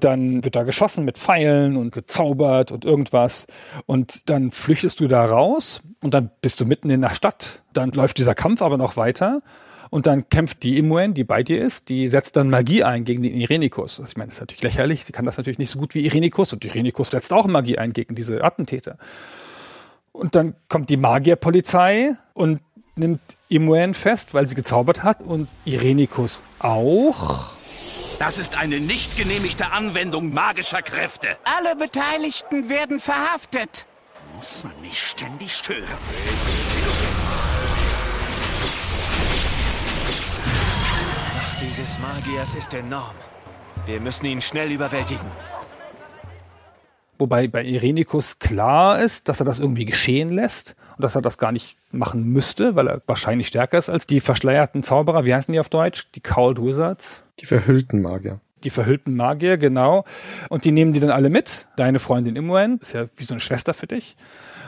[0.00, 3.46] Dann wird da geschossen mit Pfeilen und gezaubert und irgendwas
[3.86, 7.62] und dann flüchtest du da raus und dann bist du mitten in der Stadt.
[7.72, 9.42] Dann läuft dieser Kampf aber noch weiter
[9.90, 13.22] und dann kämpft die Imuen, die bei dir ist, die setzt dann Magie ein gegen
[13.22, 14.00] den Irenikus.
[14.00, 16.04] Also ich meine, das ist natürlich lächerlich, sie kann das natürlich nicht so gut wie
[16.04, 18.98] Irenikus und Irenikus setzt auch Magie ein gegen diese Attentäter.
[20.12, 22.60] Und dann kommt die Magierpolizei und
[22.96, 27.52] nimmt Imuen fest, weil sie gezaubert hat und Irenikus auch.
[28.18, 31.36] Das ist eine nicht genehmigte Anwendung magischer Kräfte.
[31.44, 33.84] Alle Beteiligten werden verhaftet.
[34.36, 35.84] Muss man nicht ständig stören.
[41.86, 43.14] Des Magiers ist enorm.
[43.84, 45.28] Wir müssen ihn schnell überwältigen.
[47.16, 51.38] Wobei bei Irenikus klar ist, dass er das irgendwie geschehen lässt und dass er das
[51.38, 55.24] gar nicht machen müsste, weil er wahrscheinlich stärker ist als die verschleierten Zauberer.
[55.26, 56.10] Wie heißen die auf Deutsch?
[56.16, 57.22] Die Cowled Wizards?
[57.38, 58.40] Die verhüllten Magier.
[58.64, 60.04] Die verhüllten Magier, genau.
[60.48, 61.68] Und die nehmen die dann alle mit.
[61.76, 64.16] Deine Freundin Imoen ist ja wie so eine Schwester für dich.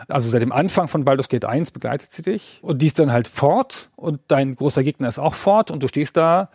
[0.06, 2.60] Also seit dem Anfang von Baldur's Gate 1 begleitet sie dich.
[2.62, 5.88] Und die ist dann halt fort und dein großer Gegner ist auch fort und du
[5.88, 6.50] stehst da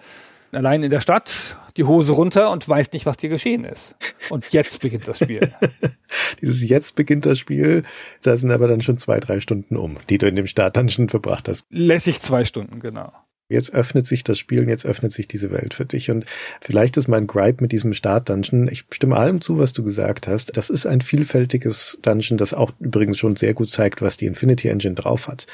[0.55, 3.95] allein in der Stadt, die Hose runter und weißt nicht, was dir geschehen ist.
[4.29, 5.53] Und jetzt beginnt das Spiel.
[6.41, 7.83] Dieses jetzt beginnt das Spiel,
[8.21, 11.47] da sind aber dann schon zwei, drei Stunden um, die du in dem Start-Dungeon verbracht
[11.47, 11.65] hast.
[11.69, 13.11] Lässig zwei Stunden, genau.
[13.49, 16.09] Jetzt öffnet sich das Spiel und jetzt öffnet sich diese Welt für dich.
[16.09, 16.25] Und
[16.61, 20.55] vielleicht ist mein Gripe mit diesem Start-Dungeon, ich stimme allem zu, was du gesagt hast.
[20.57, 24.69] Das ist ein vielfältiges Dungeon, das auch übrigens schon sehr gut zeigt, was die Infinity
[24.69, 25.45] Engine drauf hat.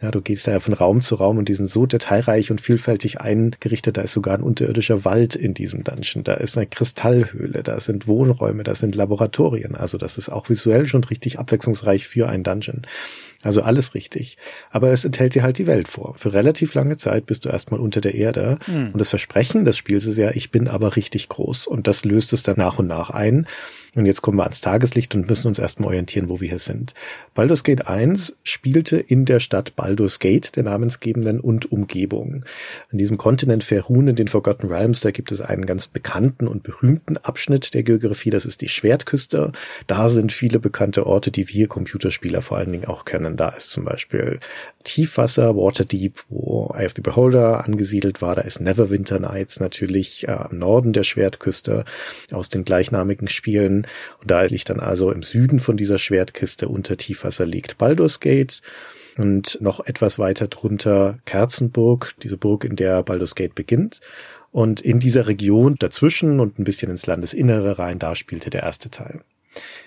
[0.00, 2.60] Ja, du gehst da ja von Raum zu Raum und die sind so detailreich und
[2.60, 3.96] vielfältig eingerichtet.
[3.96, 6.22] Da ist sogar ein unterirdischer Wald in diesem Dungeon.
[6.22, 9.74] Da ist eine Kristallhöhle, da sind Wohnräume, da sind Laboratorien.
[9.74, 12.82] Also das ist auch visuell schon richtig abwechslungsreich für ein Dungeon.
[13.42, 14.36] Also alles richtig.
[14.70, 16.14] Aber es enthält dir halt die Welt vor.
[16.18, 18.58] Für relativ lange Zeit bist du erstmal unter der Erde.
[18.66, 18.90] Mhm.
[18.92, 21.66] Und das Versprechen des Spiels ist ja, ich bin aber richtig groß.
[21.66, 23.46] Und das löst es dann nach und nach ein.
[23.94, 26.92] Und jetzt kommen wir ans Tageslicht und müssen uns erstmal orientieren, wo wir hier sind.
[27.36, 32.46] Baldur's Gate 1 spielte in der Stadt Baldur's Gate, der namensgebenden, und Umgebung.
[32.90, 36.62] In diesem Kontinent Ferun in den Forgotten Realms, da gibt es einen ganz bekannten und
[36.62, 39.52] berühmten Abschnitt der Geografie, das ist die Schwertküste.
[39.86, 43.36] Da sind viele bekannte Orte, die wir Computerspieler vor allen Dingen auch kennen.
[43.36, 44.40] Da ist zum Beispiel
[44.84, 48.34] Tiefwasser, Waterdeep, wo Eye of the Beholder angesiedelt war.
[48.34, 51.84] Da ist Neverwinter Nights natürlich äh, am Norden der Schwertküste
[52.32, 53.86] aus den gleichnamigen Spielen.
[54.22, 58.62] Und da liegt dann also im Süden von dieser Schwertkiste unter Tiefwasser liegt Baldur's Gate
[59.16, 64.00] und noch etwas weiter drunter Kerzenburg, diese Burg, in der Baldur's Gate beginnt.
[64.52, 68.90] Und in dieser Region dazwischen und ein bisschen ins Landesinnere rein, da spielte der erste
[68.90, 69.20] Teil.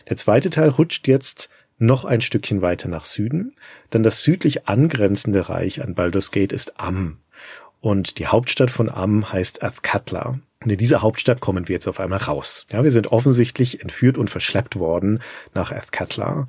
[0.10, 3.56] Der zweite Teil rutscht jetzt noch ein Stückchen weiter nach Süden,
[3.94, 7.18] denn das südlich angrenzende Reich an Baldur's Gate ist Am.
[7.82, 10.40] Und die Hauptstadt von Am heißt Athkatla.
[10.62, 12.66] Und in dieser Hauptstadt kommen wir jetzt auf einmal raus.
[12.70, 15.22] Ja, wir sind offensichtlich entführt und verschleppt worden
[15.54, 16.48] nach Athkatla.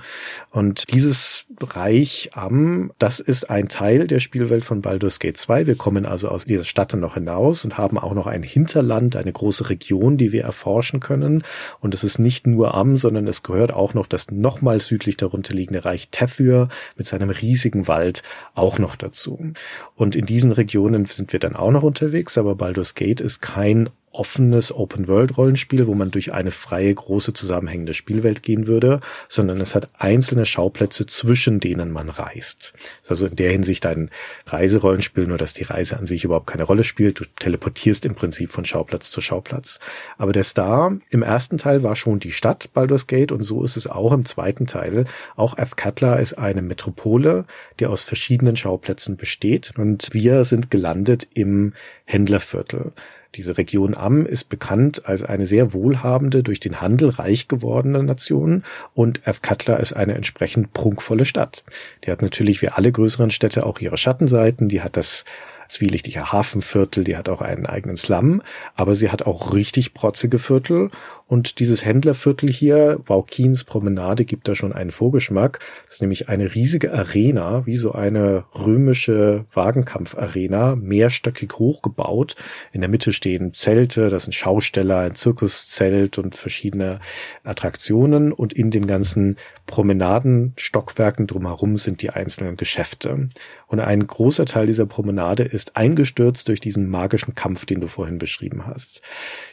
[0.51, 5.69] Und dieses Reich Am, das ist ein Teil der Spielwelt von Baldur's Gate 2.
[5.69, 9.33] Wir kommen also aus dieser Stadt noch hinaus und haben auch noch ein Hinterland, eine
[9.33, 11.45] große Region, die wir erforschen können.
[11.79, 15.55] Und es ist nicht nur Am, sondern es gehört auch noch das nochmal südlich darunter
[15.55, 18.25] liegende Reich Tethyr mit seinem riesigen Wald
[18.57, 19.53] auch noch dazu.
[19.95, 23.89] Und in diesen Regionen sind wir dann auch noch unterwegs, aber Baldur's Gate ist kein
[24.13, 29.89] offenes Open-World-Rollenspiel, wo man durch eine freie, große, zusammenhängende Spielwelt gehen würde, sondern es hat
[29.97, 32.75] einzelne Schauplätze, zwischen denen man reist.
[33.09, 34.11] Also in der Hinsicht ein
[34.47, 37.21] Reiserollenspiel, nur dass die Reise an sich überhaupt keine Rolle spielt.
[37.21, 39.79] Du teleportierst im Prinzip von Schauplatz zu Schauplatz.
[40.19, 43.77] Aber der Star im ersten Teil war schon die Stadt Baldur's Gate und so ist
[43.77, 45.05] es auch im zweiten Teil.
[45.37, 47.45] Auch Athkatla ist eine Metropole,
[47.79, 52.93] die aus verschiedenen Schauplätzen besteht und wir sind gelandet im Händlerviertel.
[53.37, 58.65] Diese Region Am ist bekannt als eine sehr wohlhabende, durch den Handel reich gewordene Nation
[58.95, 61.65] und Athkatla ist eine entsprechend prunkvolle Stadt.
[62.05, 65.25] Die hat natürlich wie alle größeren Städte auch ihre Schattenseiten, die hat das
[65.71, 68.43] zwielichtige Hafenviertel, die hat auch einen eigenen Slum,
[68.75, 70.91] aber sie hat auch richtig protzige Viertel
[71.31, 75.61] und dieses Händlerviertel hier, Waukins Promenade, gibt da schon einen Vorgeschmack.
[75.85, 82.35] Das ist nämlich eine riesige Arena, wie so eine römische Wagenkampfarena, mehrstöckig hochgebaut.
[82.73, 86.99] In der Mitte stehen Zelte, das sind Schausteller, ein Zirkuszelt und verschiedene
[87.45, 88.33] Attraktionen.
[88.33, 93.29] Und in den ganzen Promenadenstockwerken drumherum sind die einzelnen Geschäfte.
[93.71, 98.19] Und ein großer Teil dieser Promenade ist eingestürzt durch diesen magischen Kampf, den du vorhin
[98.19, 99.01] beschrieben hast.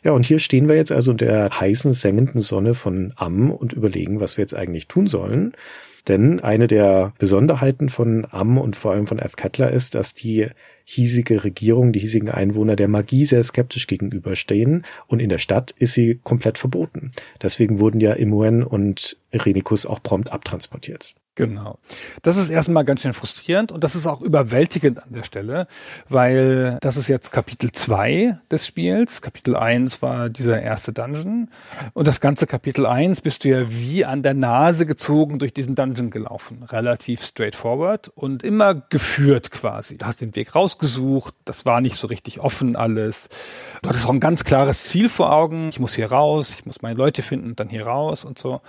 [0.03, 3.73] Ja, und hier stehen wir jetzt also in der heißen, sengenden Sonne von Am und
[3.73, 5.53] überlegen, was wir jetzt eigentlich tun sollen.
[6.07, 10.47] Denn eine der Besonderheiten von Am und vor allem von Athkatla ist, dass die
[10.83, 15.93] hiesige Regierung, die hiesigen Einwohner der Magie sehr skeptisch gegenüberstehen und in der Stadt ist
[15.93, 17.11] sie komplett verboten.
[17.43, 21.13] Deswegen wurden ja Imuen und Renikus auch prompt abtransportiert.
[21.37, 21.77] Genau.
[22.23, 25.67] Das ist erstmal ganz schön frustrierend und das ist auch überwältigend an der Stelle,
[26.09, 29.21] weil das ist jetzt Kapitel 2 des Spiels.
[29.21, 31.49] Kapitel 1 war dieser erste Dungeon
[31.93, 35.75] und das ganze Kapitel 1 bist du ja wie an der Nase gezogen durch diesen
[35.75, 36.63] Dungeon gelaufen.
[36.63, 39.99] Relativ straightforward und immer geführt quasi.
[39.99, 43.29] Du hast den Weg rausgesucht, das war nicht so richtig offen alles.
[43.83, 45.69] Du hattest auch ein ganz klares Ziel vor Augen.
[45.69, 48.61] Ich muss hier raus, ich muss meine Leute finden, dann hier raus und so.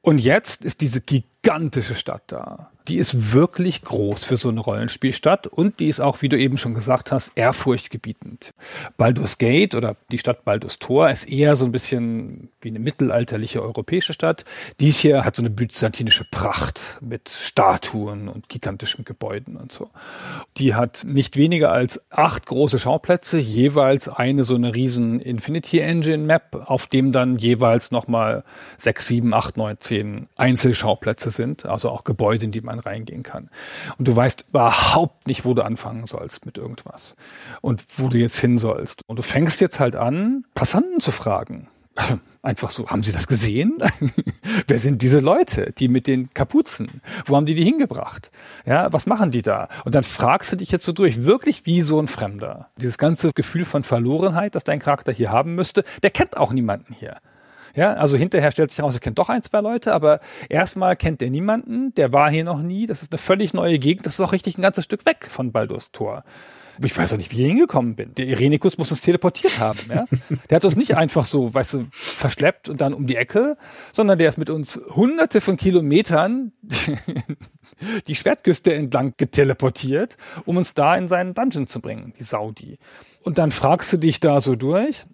[0.00, 1.37] Und jetzt ist diese gigantische
[1.94, 6.28] Stadt da die ist wirklich groß für so eine Rollenspielstadt und die ist auch, wie
[6.28, 8.54] du eben schon gesagt hast, ehrfurchtgebietend.
[8.96, 13.62] Baldur's Gate oder die Stadt Baldur's Tor ist eher so ein bisschen wie eine mittelalterliche
[13.62, 14.44] europäische Stadt.
[14.80, 19.90] Dies hier hat so eine byzantinische Pracht mit Statuen und gigantischen Gebäuden und so.
[20.56, 26.24] Die hat nicht weniger als acht große Schauplätze, jeweils eine so eine riesen Infinity Engine
[26.24, 28.44] Map, auf dem dann jeweils nochmal
[28.78, 33.50] sechs, sieben, acht, neun, zehn Einzelschauplätze sind, also auch Gebäude, in die man reingehen kann.
[33.98, 37.16] Und du weißt überhaupt nicht, wo du anfangen sollst mit irgendwas
[37.60, 39.02] und wo du jetzt hin sollst.
[39.06, 41.68] Und du fängst jetzt halt an, Passanten zu fragen
[42.42, 43.78] Einfach so, haben Sie das gesehen?
[44.66, 47.02] Wer sind diese Leute, die mit den Kapuzen?
[47.26, 48.30] Wo haben die die hingebracht?
[48.64, 49.68] Ja, was machen die da?
[49.84, 52.68] Und dann fragst du dich jetzt so durch, wirklich wie so ein Fremder.
[52.76, 56.94] Dieses ganze Gefühl von Verlorenheit, das dein Charakter hier haben müsste, der kennt auch niemanden
[56.94, 57.16] hier.
[57.78, 61.22] Ja, also hinterher stellt sich heraus, er kennt doch ein, zwei Leute, aber erstmal kennt
[61.22, 64.20] er niemanden, der war hier noch nie, das ist eine völlig neue Gegend, das ist
[64.20, 66.24] auch richtig ein ganzes Stück weg von Baldur's Tor.
[66.82, 68.14] Ich weiß auch nicht, wie ich hingekommen bin.
[68.14, 69.78] Der Irenikus muss uns teleportiert haben.
[69.88, 70.06] Ja?
[70.50, 73.56] Der hat uns nicht einfach so, weißt du, verschleppt und dann um die Ecke,
[73.92, 76.50] sondern der ist mit uns hunderte von Kilometern
[78.08, 82.78] die Schwertküste entlang geteleportiert, um uns da in seinen Dungeon zu bringen, die Saudi.
[83.22, 85.04] Und dann fragst du dich da so durch.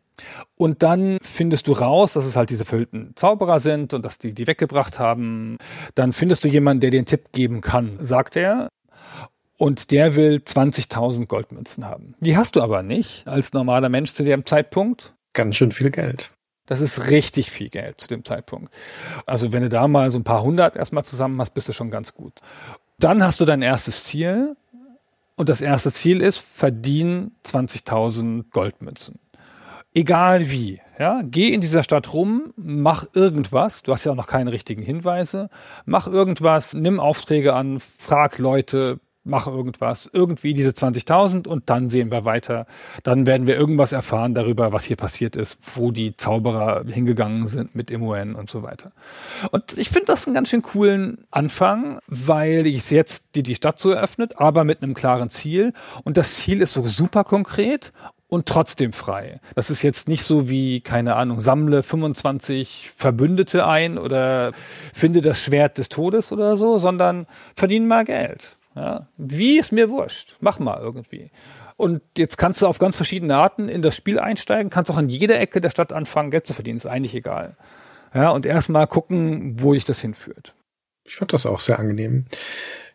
[0.57, 4.33] Und dann findest du raus, dass es halt diese verhüllten Zauberer sind und dass die
[4.33, 5.59] die weggebracht haben.
[5.95, 8.69] Dann findest du jemanden, der dir einen Tipp geben kann, sagt er
[9.59, 12.15] und der will 20.000 Goldmünzen haben.
[12.21, 15.15] Die hast du aber nicht als normaler Mensch zu dem Zeitpunkt.
[15.33, 16.31] Ganz schön viel Geld.
[16.67, 18.73] Das ist richtig viel Geld zu dem Zeitpunkt.
[19.27, 21.91] Also wenn du da mal so ein paar hundert erstmal zusammen hast, bist du schon
[21.91, 22.41] ganz gut.
[22.99, 24.57] Dann hast du dein erstes Ziel
[25.37, 29.19] und das erste Ziel ist, verdien 20.000 Goldmünzen.
[29.97, 33.85] Egal wie, ja, geh in dieser Stadt rum, mach irgendwas.
[33.85, 35.51] Du hast ja auch noch keine richtigen Hinweise.
[35.87, 42.11] Mach irgendwas, nimm Aufträge an, frag Leute, mach irgendwas, irgendwie diese 20.000 und dann sehen
[42.11, 42.67] wir weiter.
[43.03, 47.75] Dann werden wir irgendwas erfahren darüber, was hier passiert ist, wo die Zauberer hingegangen sind
[47.75, 48.93] mit Imuen und so weiter.
[49.51, 53.79] Und ich finde das einen ganz schön coolen Anfang, weil ich jetzt die, die Stadt
[53.79, 55.73] so eröffnet, aber mit einem klaren Ziel.
[56.05, 57.93] Und das Ziel ist so super konkret
[58.35, 59.41] und trotzdem frei.
[59.55, 64.53] Das ist jetzt nicht so wie, keine Ahnung, sammle 25 Verbündete ein oder
[64.93, 68.57] finde das Schwert des Todes oder so, sondern verdiene mal Geld.
[68.75, 70.37] Ja, wie ist mir wurscht.
[70.41, 71.31] Mach mal irgendwie.
[71.77, 75.09] Und jetzt kannst du auf ganz verschiedene Arten in das Spiel einsteigen, kannst auch an
[75.09, 77.57] jeder Ecke der Stadt anfangen, Geld zu verdienen, ist eigentlich egal.
[78.15, 80.55] Ja, und erstmal gucken, wo dich das hinführt.
[81.05, 82.27] Ich fand das auch sehr angenehm.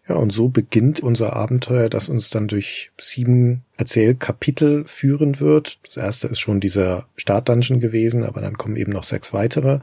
[0.09, 5.77] Ja, und so beginnt unser Abenteuer, das uns dann durch sieben Erzählkapitel führen wird.
[5.85, 9.81] Das erste ist schon dieser Startdungeon gewesen, aber dann kommen eben noch sechs weitere,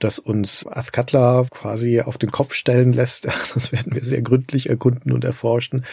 [0.00, 3.28] das uns Azkatla quasi auf den Kopf stellen lässt.
[3.54, 5.84] Das werden wir sehr gründlich erkunden und erforschen.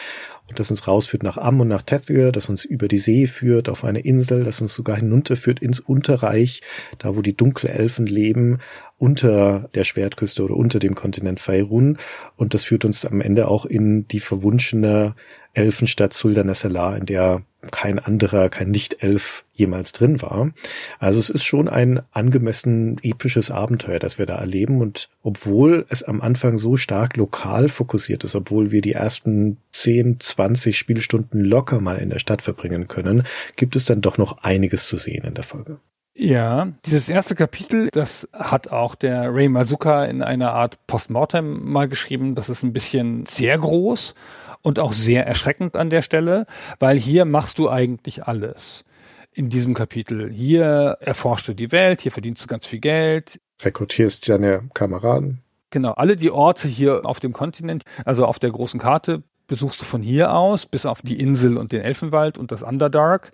[0.48, 3.68] Und das uns rausführt nach Am und nach Tettige, das uns über die See führt,
[3.68, 6.62] auf eine Insel, das uns sogar hinunterführt ins Unterreich,
[6.98, 8.58] da wo die dunkle Elfen leben,
[8.98, 11.98] unter der Schwertküste oder unter dem Kontinent Faerun.
[12.36, 15.14] Und das führt uns am Ende auch in die verwunschene
[15.54, 20.52] Elfenstadt Suldanesselar, in der kein anderer, kein Nicht-Elf jemals drin war.
[21.00, 24.80] Also es ist schon ein angemessen episches Abenteuer, das wir da erleben.
[24.80, 30.20] Und obwohl es am Anfang so stark lokal fokussiert ist, obwohl wir die ersten 10,
[30.20, 33.24] 20 Spielstunden locker mal in der Stadt verbringen können,
[33.56, 35.78] gibt es dann doch noch einiges zu sehen in der Folge.
[36.20, 41.86] Ja, dieses erste Kapitel, das hat auch der Ray Mazuka in einer Art Postmortem mal
[41.86, 42.34] geschrieben.
[42.34, 44.16] Das ist ein bisschen sehr groß
[44.62, 46.46] und auch sehr erschreckend an der Stelle,
[46.80, 48.84] weil hier machst du eigentlich alles
[49.32, 50.28] in diesem Kapitel.
[50.28, 53.40] Hier erforschst du die Welt, hier verdienst du ganz viel Geld.
[53.62, 55.44] Rekrutierst deine Kameraden.
[55.70, 59.84] Genau, alle die Orte hier auf dem Kontinent, also auf der großen Karte, besuchst du
[59.84, 63.32] von hier aus bis auf die Insel und den Elfenwald und das Underdark.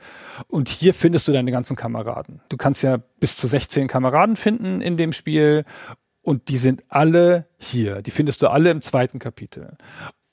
[0.48, 2.40] Und hier findest du deine ganzen Kameraden.
[2.48, 5.64] Du kannst ja bis zu 16 Kameraden finden in dem Spiel.
[6.22, 8.00] Und die sind alle hier.
[8.00, 9.76] Die findest du alle im zweiten Kapitel.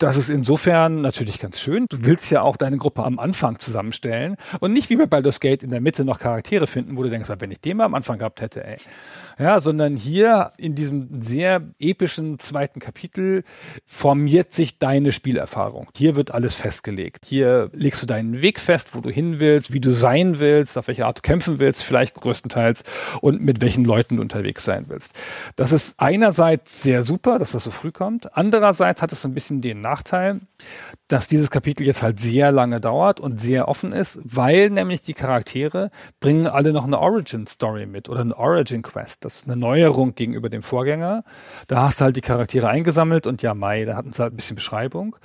[0.02, 1.86] Das ist insofern natürlich ganz schön.
[1.88, 5.62] Du willst ja auch deine Gruppe am Anfang zusammenstellen und nicht wie bei Baldur's Gate
[5.62, 8.18] in der Mitte noch Charaktere finden, wo du denkst, wenn ich den mal am Anfang
[8.18, 8.78] gehabt hätte, ey.
[9.42, 13.44] Ja, sondern hier in diesem sehr epischen zweiten Kapitel
[13.88, 15.88] formiert sich deine Spielerfahrung.
[15.98, 17.26] Hier wird alles festgelegt.
[17.26, 20.88] Hier legst du deinen Weg fest, wo du hin willst, wie du sein willst, auf
[20.88, 22.84] welche Art du kämpfen willst, vielleicht größtenteils
[23.22, 25.20] und mit welchen Leuten du unterwegs sein willst.
[25.56, 28.38] Das ist einerseits sehr super, dass das so früh kommt.
[28.38, 30.42] Andererseits hat es so ein bisschen den Nachteil,
[31.08, 35.14] dass dieses Kapitel jetzt halt sehr lange dauert und sehr offen ist, weil nämlich die
[35.14, 39.26] Charaktere bringen alle noch eine Origin Story mit oder eine Origin Quest.
[39.26, 41.24] Das ist eine Neuerung gegenüber dem Vorgänger.
[41.68, 44.36] Da hast du halt die Charaktere eingesammelt und ja, Mai, da hatten sie halt ein
[44.36, 45.16] bisschen Beschreibung.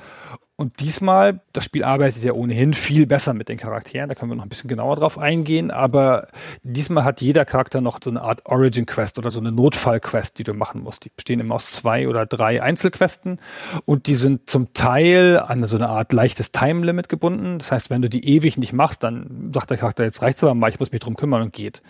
[0.58, 4.36] Und diesmal, das Spiel arbeitet ja ohnehin viel besser mit den Charakteren, da können wir
[4.36, 6.28] noch ein bisschen genauer drauf eingehen, aber
[6.62, 10.38] diesmal hat jeder Charakter noch so eine Art Origin Quest oder so eine Notfall Quest,
[10.38, 11.04] die du machen musst.
[11.04, 13.38] Die bestehen immer aus zwei oder drei Einzelquesten
[13.84, 17.58] und die sind zum Teil an so eine Art leichtes Time Limit gebunden.
[17.58, 20.54] Das heißt, wenn du die ewig nicht machst, dann sagt der Charakter, jetzt reicht's aber
[20.54, 21.82] mal, ich muss mich drum kümmern und geht.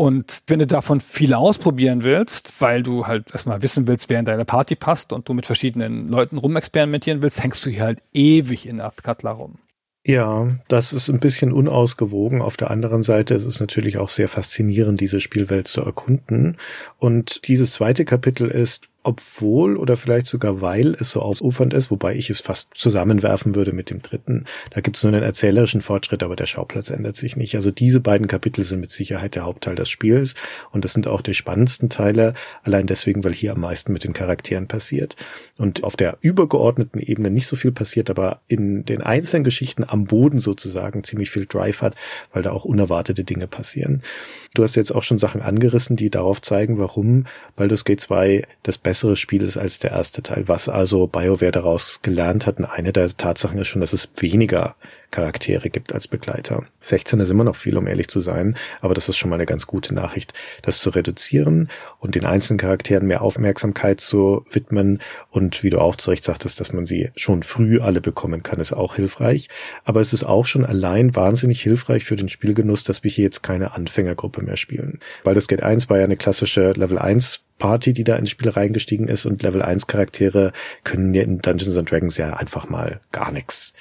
[0.00, 4.26] Und wenn du davon viele ausprobieren willst, weil du halt erstmal wissen willst, wer in
[4.26, 8.68] deine Party passt und du mit verschiedenen Leuten rumexperimentieren willst, hängst du hier halt ewig
[8.68, 9.58] in Azkatla rum.
[10.06, 12.42] Ja, das ist ein bisschen unausgewogen.
[12.42, 16.58] Auf der anderen Seite ist es natürlich auch sehr faszinierend, diese Spielwelt zu erkunden.
[16.98, 22.14] Und dieses zweite Kapitel ist obwohl oder vielleicht sogar weil es so ausufernd ist, wobei
[22.14, 24.44] ich es fast zusammenwerfen würde mit dem dritten.
[24.70, 27.54] Da gibt es nur einen erzählerischen Fortschritt, aber der Schauplatz ändert sich nicht.
[27.54, 30.34] Also diese beiden Kapitel sind mit Sicherheit der Hauptteil des Spiels
[30.72, 34.12] und das sind auch die spannendsten Teile, allein deswegen, weil hier am meisten mit den
[34.12, 35.16] Charakteren passiert.
[35.58, 40.04] Und auf der übergeordneten Ebene nicht so viel passiert, aber in den einzelnen Geschichten am
[40.04, 41.96] Boden sozusagen ziemlich viel Drive hat,
[42.32, 44.02] weil da auch unerwartete Dinge passieren.
[44.54, 48.78] Du hast jetzt auch schon Sachen angerissen, die darauf zeigen, warum Baldur's Gate 2 das
[48.78, 50.46] bessere Spiel ist als der erste Teil.
[50.46, 54.76] Was also BioWare daraus gelernt hat, und eine der Tatsachen ist schon, dass es weniger
[55.10, 56.64] Charaktere gibt als Begleiter.
[56.80, 59.46] 16 ist immer noch viel, um ehrlich zu sein, aber das ist schon mal eine
[59.46, 65.00] ganz gute Nachricht, das zu reduzieren und den einzelnen Charakteren mehr Aufmerksamkeit zu widmen
[65.30, 68.60] und wie du auch zu Recht sagtest, dass man sie schon früh alle bekommen kann,
[68.60, 69.48] ist auch hilfreich.
[69.84, 73.42] Aber es ist auch schon allein wahnsinnig hilfreich für den Spielgenuss, dass wir hier jetzt
[73.42, 75.00] keine Anfängergruppe mehr spielen.
[75.24, 79.08] Baldur's Gate 1 war ja eine klassische Level 1 Party, die da ins Spiel reingestiegen
[79.08, 80.52] ist und Level 1 Charaktere
[80.84, 83.74] können ja in Dungeons and Dragons ja einfach mal gar nichts.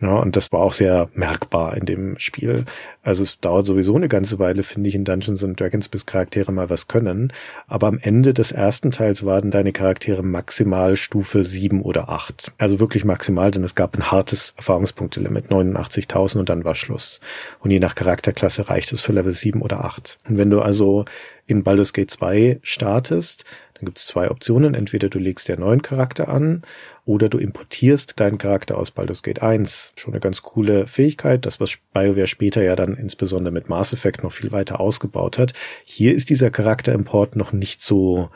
[0.00, 2.64] Ja, und das war auch sehr merkbar in dem Spiel.
[3.02, 6.52] Also es dauert sowieso eine ganze Weile, finde ich, in Dungeons and Dragons, bis Charaktere
[6.52, 7.32] mal was können.
[7.66, 12.52] Aber am Ende des ersten Teils waren deine Charaktere maximal Stufe 7 oder 8.
[12.58, 17.20] Also wirklich maximal, denn es gab ein hartes Erfahrungspunktelimit, 89.000 und dann war Schluss.
[17.60, 20.18] Und je nach Charakterklasse reicht es für Level 7 oder 8.
[20.28, 21.04] Und wenn du also
[21.46, 24.74] in Baldur's Gate 2 startest, dann gibt es zwei Optionen.
[24.74, 26.62] Entweder du legst dir neuen Charakter an
[27.04, 29.92] oder du importierst deinen Charakter aus Baldur's Gate 1.
[29.96, 34.22] Schon eine ganz coole Fähigkeit, das was BioWare später ja dann insbesondere mit Mass Effect
[34.22, 35.52] noch viel weiter ausgebaut hat.
[35.84, 38.30] Hier ist dieser Charakterimport noch nicht so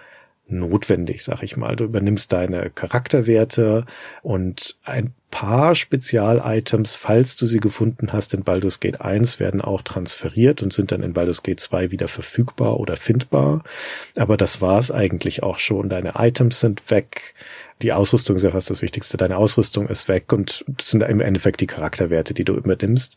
[0.49, 1.77] notwendig, sag ich mal.
[1.77, 3.85] Du übernimmst deine Charakterwerte
[4.23, 9.83] und ein paar Spezial-Items, falls du sie gefunden hast in Baldur's Gate 1, werden auch
[9.83, 13.63] transferiert und sind dann in Baldur's Gate 2 wieder verfügbar oder findbar.
[14.17, 15.89] Aber das war's eigentlich auch schon.
[15.89, 17.35] Deine Items sind weg.
[17.83, 19.17] Die Ausrüstung ist ja fast das Wichtigste.
[19.17, 23.17] Deine Ausrüstung ist weg und das sind im Endeffekt die Charakterwerte, die du übernimmst.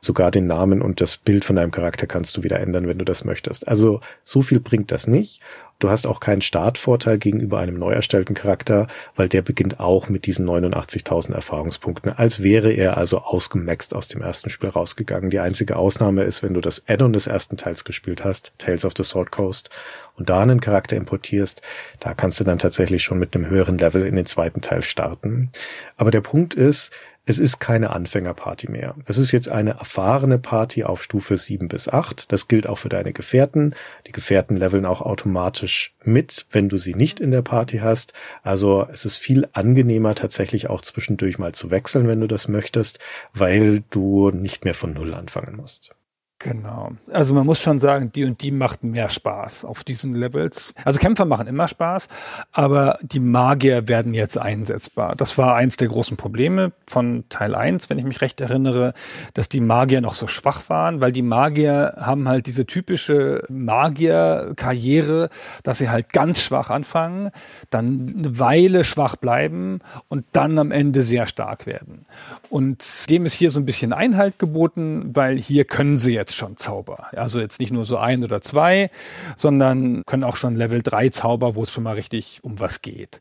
[0.00, 3.04] Sogar den Namen und das Bild von deinem Charakter kannst du wieder ändern, wenn du
[3.04, 3.68] das möchtest.
[3.68, 5.40] Also so viel bringt das nicht.
[5.80, 10.26] Du hast auch keinen Startvorteil gegenüber einem neu erstellten Charakter, weil der beginnt auch mit
[10.26, 15.30] diesen 89.000 Erfahrungspunkten, als wäre er also ausgemaxt aus dem ersten Spiel rausgegangen.
[15.30, 18.92] Die einzige Ausnahme ist, wenn du das Add-on des ersten Teils gespielt hast, Tales of
[18.94, 19.70] the Sword Coast,
[20.16, 21.62] und da einen Charakter importierst,
[21.98, 25.50] da kannst du dann tatsächlich schon mit einem höheren Level in den zweiten Teil starten.
[25.96, 26.92] Aber der Punkt ist,
[27.26, 28.96] es ist keine Anfängerparty mehr.
[29.04, 32.32] Es ist jetzt eine erfahrene Party auf Stufe 7 bis 8.
[32.32, 33.74] Das gilt auch für deine Gefährten.
[34.06, 38.14] Die Gefährten leveln auch automatisch mit, wenn du sie nicht in der Party hast.
[38.42, 42.98] Also es ist viel angenehmer tatsächlich auch zwischendurch mal zu wechseln, wenn du das möchtest,
[43.32, 45.94] weil du nicht mehr von Null anfangen musst.
[46.42, 46.92] Genau.
[47.12, 50.72] Also man muss schon sagen, die und die macht mehr Spaß auf diesen Levels.
[50.86, 52.08] Also Kämpfer machen immer Spaß,
[52.50, 55.16] aber die Magier werden jetzt einsetzbar.
[55.16, 58.94] Das war eins der großen Probleme von Teil 1, wenn ich mich recht erinnere,
[59.34, 65.28] dass die Magier noch so schwach waren, weil die Magier haben halt diese typische Magierkarriere,
[65.62, 67.32] dass sie halt ganz schwach anfangen,
[67.68, 72.06] dann eine Weile schwach bleiben und dann am Ende sehr stark werden.
[72.48, 76.36] Und dem ist hier so ein bisschen Einhalt geboten, weil hier können sie jetzt jetzt
[76.36, 77.08] schon Zauber.
[77.12, 78.90] Also jetzt nicht nur so ein oder zwei,
[79.36, 83.20] sondern können auch schon Level 3 Zauber, wo es schon mal richtig um was geht.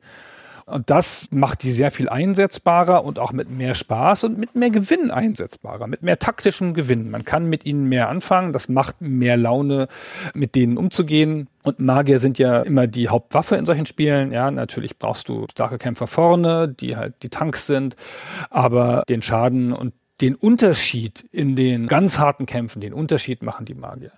[0.67, 4.69] Und das macht die sehr viel einsetzbarer und auch mit mehr Spaß und mit mehr
[4.69, 7.09] Gewinn einsetzbarer, mit mehr taktischem Gewinn.
[7.09, 9.87] Man kann mit ihnen mehr anfangen, das macht mehr Laune,
[10.35, 11.49] mit denen umzugehen.
[11.63, 14.31] Und Magier sind ja immer die Hauptwaffe in solchen Spielen.
[14.31, 17.95] Ja, natürlich brauchst du starke Kämpfer vorne, die halt die Tanks sind,
[18.51, 23.73] aber den Schaden und den Unterschied in den ganz harten Kämpfen, den Unterschied machen die
[23.73, 24.11] Magier.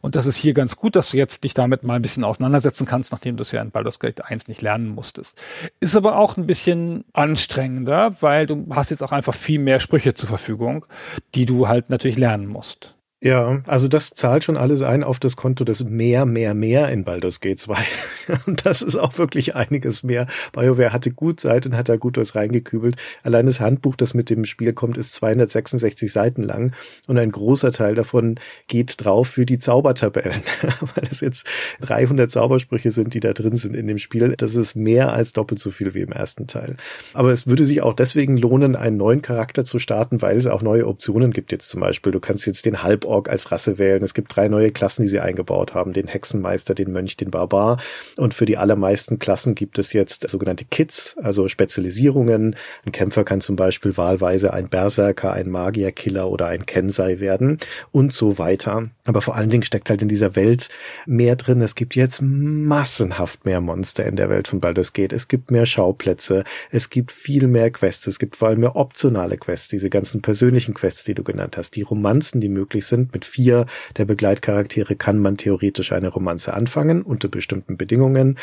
[0.00, 2.86] Und das ist hier ganz gut, dass du jetzt dich damit mal ein bisschen auseinandersetzen
[2.86, 5.40] kannst, nachdem du es ja in Baldur's Gate 1 nicht lernen musstest.
[5.80, 10.14] Ist aber auch ein bisschen anstrengender, weil du hast jetzt auch einfach viel mehr Sprüche
[10.14, 10.86] zur Verfügung,
[11.34, 12.97] die du halt natürlich lernen musst.
[13.20, 17.02] Ja, also das zahlt schon alles ein auf das Konto des mehr, mehr, mehr in
[17.02, 17.76] Baldur's Gate 2.
[18.46, 20.28] und das ist auch wirklich einiges mehr.
[20.52, 22.94] BioWare hatte gut Zeit und hat da gut was reingekübelt.
[23.24, 26.74] Allein das Handbuch, das mit dem Spiel kommt, ist 266 Seiten lang
[27.08, 28.38] und ein großer Teil davon
[28.68, 30.42] geht drauf für die Zaubertabellen,
[30.94, 31.44] weil es jetzt
[31.80, 34.36] 300 Zaubersprüche sind, die da drin sind in dem Spiel.
[34.36, 36.76] Das ist mehr als doppelt so viel wie im ersten Teil.
[37.14, 40.62] Aber es würde sich auch deswegen lohnen, einen neuen Charakter zu starten, weil es auch
[40.62, 41.50] neue Optionen gibt.
[41.50, 44.02] Jetzt zum Beispiel, du kannst jetzt den Halb Halborg als Rasse wählen.
[44.02, 45.92] Es gibt drei neue Klassen, die sie eingebaut haben.
[45.92, 47.78] Den Hexenmeister, den Mönch, den Barbar.
[48.16, 52.56] Und für die allermeisten Klassen gibt es jetzt sogenannte Kits, also Spezialisierungen.
[52.84, 57.58] Ein Kämpfer kann zum Beispiel wahlweise ein Berserker, ein Magierkiller oder ein Kensei werden
[57.92, 58.90] und so weiter.
[59.06, 60.68] Aber vor allen Dingen steckt halt in dieser Welt
[61.06, 61.62] mehr drin.
[61.62, 65.14] Es gibt jetzt massenhaft mehr Monster in der Welt von Baldur's Gate.
[65.14, 66.44] Es gibt mehr Schauplätze.
[66.70, 68.06] Es gibt viel mehr Quests.
[68.06, 71.74] Es gibt vor allem mehr optionale Quests, diese ganzen persönlichen Quests, die du genannt hast.
[71.76, 72.97] Die Romanzen, die möglich sind.
[73.12, 78.38] Mit vier der Begleitcharaktere kann man theoretisch eine Romanze anfangen unter bestimmten Bedingungen.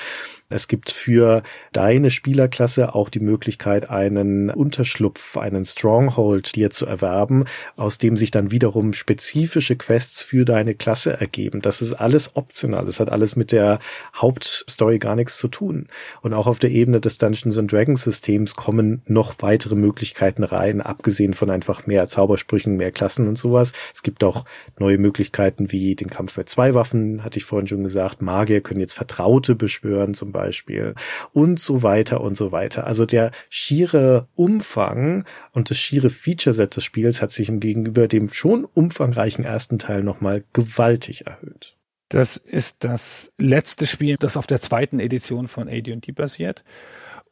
[0.47, 1.41] Es gibt für
[1.73, 7.45] deine Spielerklasse auch die Möglichkeit, einen Unterschlupf, einen Stronghold dir zu erwerben,
[7.75, 11.61] aus dem sich dann wiederum spezifische Quests für deine Klasse ergeben.
[11.61, 12.85] Das ist alles optional.
[12.85, 13.79] Das hat alles mit der
[14.15, 15.87] Hauptstory gar nichts zu tun.
[16.21, 20.79] Und auch auf der Ebene des Dungeons and Dragons Systems kommen noch weitere Möglichkeiten rein,
[20.79, 23.73] abgesehen von einfach mehr Zaubersprüchen, mehr Klassen und sowas.
[23.93, 24.44] Es gibt auch
[24.79, 28.21] neue Möglichkeiten wie den Kampf mit zwei Waffen, hatte ich vorhin schon gesagt.
[28.21, 30.95] Magier können jetzt Vertraute beschwören zum Beispiel
[31.33, 32.85] und so weiter und so weiter.
[32.85, 38.31] Also der schiere Umfang und das schiere Feature-Set des Spiels hat sich im Gegenüber dem
[38.31, 41.75] schon umfangreichen ersten Teil nochmal gewaltig erhöht.
[42.09, 46.63] Das ist das letzte Spiel, das auf der zweiten Edition von AD&D basiert.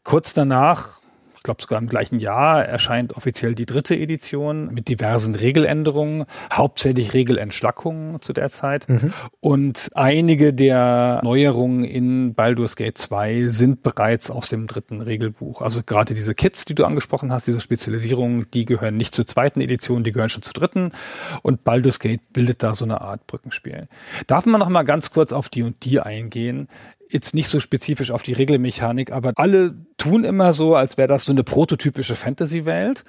[0.04, 1.03] Kurz danach
[1.44, 6.24] ich glaube sogar im gleichen Jahr erscheint offiziell die dritte Edition mit diversen Regeländerungen,
[6.54, 8.88] hauptsächlich Regelentschlackungen zu der Zeit.
[8.88, 9.12] Mhm.
[9.42, 15.62] Und einige der Neuerungen in Baldur's Gate 2 sind bereits aus dem dritten Regelbuch.
[15.62, 19.60] Also gerade diese Kits, die du angesprochen hast, diese Spezialisierungen, die gehören nicht zur zweiten
[19.60, 20.94] Edition, die gehören schon zur dritten.
[21.42, 23.90] Und Baldur's Gate bildet da so eine Art Brückenspiel.
[24.28, 26.70] Darf man noch mal ganz kurz auf die und die eingehen?
[27.10, 31.26] Jetzt nicht so spezifisch auf die Regelmechanik, aber alle tun immer so, als wäre das
[31.26, 33.04] so eine prototypische Fantasy-Welt.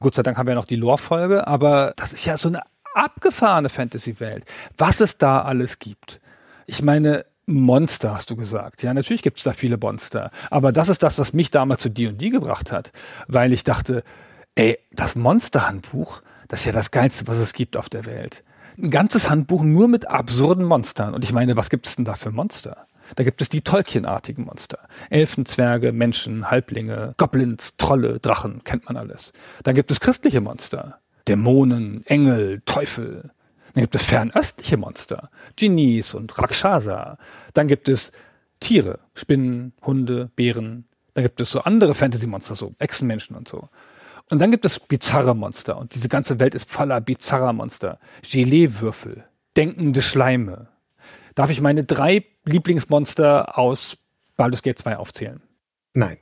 [0.00, 2.60] Gott sei Dank haben wir ja noch die Lore-Folge, aber das ist ja so eine
[2.94, 4.44] abgefahrene Fantasy-Welt.
[4.76, 6.20] Was es da alles gibt.
[6.66, 8.82] Ich meine, Monster hast du gesagt.
[8.82, 10.30] Ja, natürlich gibt es da viele Monster.
[10.50, 12.92] Aber das ist das, was mich damals zu D&D gebracht hat.
[13.28, 14.02] Weil ich dachte,
[14.56, 18.42] ey, das Monsterhandbuch, das ist ja das Geilste, was es gibt auf der Welt.
[18.78, 21.14] Ein ganzes Handbuch nur mit absurden Monstern.
[21.14, 22.86] Und ich meine, was gibt es denn da für Monster?
[23.14, 24.78] Da gibt es die Tolkien-artigen Monster.
[25.10, 29.32] Elfen, Zwerge, Menschen, Halblinge, Goblins, Trolle, Drachen, kennt man alles.
[29.62, 30.98] Dann gibt es christliche Monster.
[31.28, 33.30] Dämonen, Engel, Teufel.
[33.74, 35.30] Dann gibt es fernöstliche Monster.
[35.56, 37.18] Genies und Rakshasa.
[37.54, 38.12] Dann gibt es
[38.60, 40.86] Tiere, Spinnen, Hunde, Bären.
[41.14, 43.68] Dann gibt es so andere Fantasy-Monster, so Echsenmenschen und so.
[44.28, 45.78] Und dann gibt es bizarre Monster.
[45.78, 47.98] Und diese ganze Welt ist voller bizarrer Monster.
[48.22, 49.24] Geleewürfel,
[49.56, 50.68] denkende Schleime,
[51.36, 53.98] Darf ich meine drei Lieblingsmonster aus
[54.36, 55.42] Baldur's Gate 2 aufzählen?
[55.94, 56.18] Nein.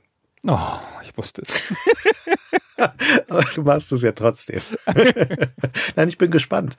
[0.47, 1.49] Oh, ich wusste es.
[2.77, 4.61] Aber du machst es ja trotzdem.
[5.95, 6.75] Nein, ich bin gespannt.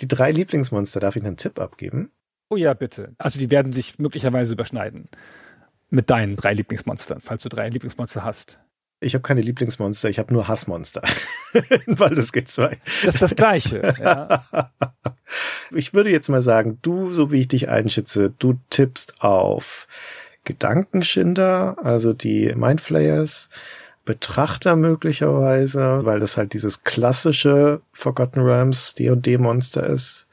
[0.00, 2.12] Die drei Lieblingsmonster, darf ich einen Tipp abgeben?
[2.48, 3.14] Oh ja, bitte.
[3.18, 5.08] Also die werden sich möglicherweise überschneiden.
[5.90, 8.58] Mit deinen drei Lieblingsmonstern, falls du drei Lieblingsmonster hast.
[9.00, 11.02] Ich habe keine Lieblingsmonster, ich habe nur Hassmonster.
[11.86, 12.78] In Baldur's Gate 2.
[13.04, 13.94] Das ist das Gleiche.
[14.00, 14.44] ja.
[15.72, 19.86] Ich würde jetzt mal sagen, du, so wie ich dich einschätze, du tippst auf
[20.42, 23.48] Gedankenschinder, also die Mindflayers,
[24.04, 30.26] Betrachter möglicherweise, weil das halt dieses klassische Forgotten Realms D&D Monster ist.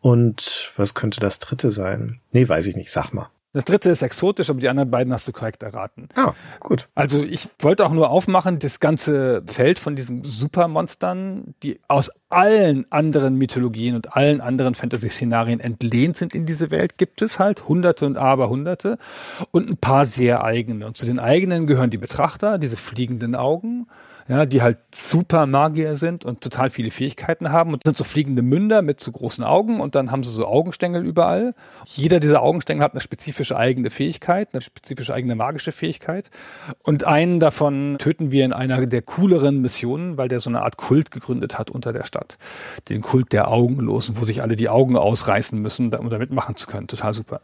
[0.00, 2.20] Und was könnte das dritte sein?
[2.32, 3.28] Nee, weiß ich nicht, sag mal.
[3.54, 6.08] Das dritte ist exotisch, aber die anderen beiden hast du korrekt erraten.
[6.16, 6.88] Ah, gut.
[6.96, 12.84] Also ich wollte auch nur aufmachen, das ganze Feld von diesen Supermonstern, die aus allen
[12.90, 18.06] anderen Mythologien und allen anderen Fantasy-Szenarien entlehnt sind in diese Welt, gibt es halt Hunderte
[18.06, 18.98] und Aberhunderte
[19.52, 20.88] und ein paar sehr eigene.
[20.88, 23.86] Und zu den eigenen gehören die Betrachter, diese fliegenden Augen,
[24.28, 28.42] ja, die halt super Magier sind und total viele Fähigkeiten haben und sind so fliegende
[28.42, 31.54] Münder mit so großen Augen und dann haben sie so Augenstängel überall.
[31.84, 36.30] Jeder dieser Augenstängel hat eine spezifische eigene Fähigkeit, eine spezifische eigene magische Fähigkeit
[36.82, 40.76] und einen davon töten wir in einer der cooleren Missionen, weil der so eine Art
[40.76, 42.38] Kult gegründet hat unter der Stadt.
[42.88, 46.66] Den Kult der Augenlosen, wo sich alle die Augen ausreißen müssen, um damit machen zu
[46.66, 46.86] können.
[46.86, 47.40] Total super.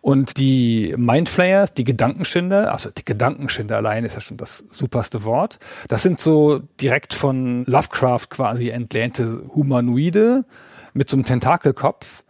[0.00, 5.58] Und die Mindflayers, die Gedankenschinder, also die Gedankenschinder allein ist ja schon das superste Wort.
[5.88, 10.44] Das sind so direkt von Lovecraft quasi entlehnte Humanoide
[10.92, 12.24] mit so einem Tentakelkopf,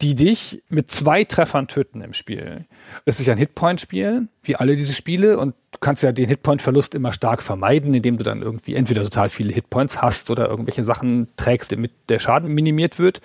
[0.00, 2.66] die dich mit zwei Treffern töten im Spiel.
[3.04, 7.12] Es ist ein Hitpoint-Spiel, wie alle diese Spiele, und du kannst ja den Hitpoint-Verlust immer
[7.12, 11.72] stark vermeiden, indem du dann irgendwie entweder total viele Hitpoints hast oder irgendwelche Sachen trägst,
[11.72, 13.20] damit der Schaden minimiert wird.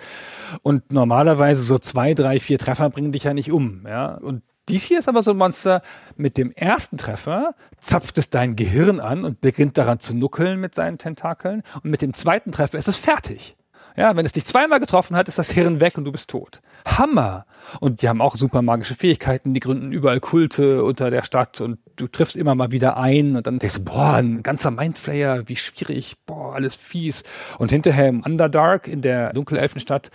[0.62, 4.14] Und normalerweise so zwei, drei, vier Treffer bringen dich ja nicht um, ja.
[4.14, 5.82] Und dies hier ist aber so ein Monster,
[6.16, 10.74] mit dem ersten Treffer zapft es dein Gehirn an und beginnt daran zu nuckeln mit
[10.74, 11.62] seinen Tentakeln.
[11.82, 13.56] Und mit dem zweiten Treffer ist es fertig.
[13.96, 16.62] Ja, wenn es dich zweimal getroffen hat, ist das Hirn weg und du bist tot.
[16.84, 17.46] Hammer!
[17.80, 21.78] Und die haben auch super magische Fähigkeiten, die gründen überall Kulte unter der Stadt und
[21.96, 25.56] du triffst immer mal wieder ein und dann denkst du, boah, ein ganzer Mindflayer, wie
[25.56, 27.22] schwierig, boah, alles fies.
[27.58, 30.10] Und hinterher im Underdark in der Dunkelelfenstadt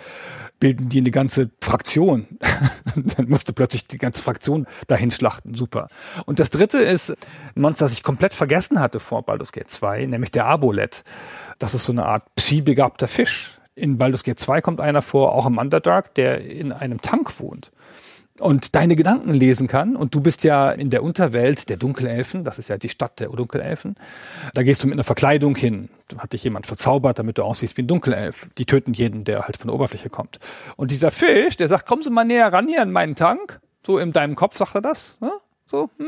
[0.59, 2.27] bilden die eine ganze Fraktion.
[3.17, 5.53] dann musst du plötzlich die ganze Fraktion dahin schlachten.
[5.53, 5.87] Super.
[6.25, 10.05] Und das dritte ist ein Monster, das ich komplett vergessen hatte vor Baldur's Gate 2,
[10.05, 11.03] nämlich der Abolet.
[11.57, 13.55] Das ist so eine Art psi-begabter Fisch.
[13.75, 17.71] In Baldur's Gate 2 kommt einer vor, auch im Underdark, der in einem Tank wohnt
[18.39, 19.95] und deine Gedanken lesen kann.
[19.95, 23.29] Und du bist ja in der Unterwelt der Dunkelelfen, das ist ja die Stadt der
[23.29, 23.95] Dunkelelfen.
[24.53, 25.89] Da gehst du mit einer Verkleidung hin.
[26.07, 28.47] Da hat dich jemand verzaubert, damit du aussiehst wie ein Dunkelelf.
[28.57, 30.39] Die töten jeden, der halt von der Oberfläche kommt.
[30.75, 33.59] Und dieser Fisch, der sagt, kommen Sie mal näher ran hier in meinen Tank.
[33.85, 35.17] So in deinem Kopf sagt er das.
[35.19, 35.31] Ne?
[35.65, 36.07] So, hm?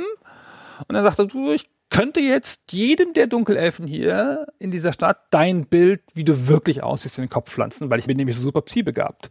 [0.87, 5.19] Und dann sagt er, du, ich könnte jetzt jedem der Dunkelelfen hier in dieser Stadt
[5.29, 8.43] dein Bild, wie du wirklich aussiehst, in den Kopf pflanzen, weil ich bin nämlich so
[8.43, 9.29] super psi-begabt.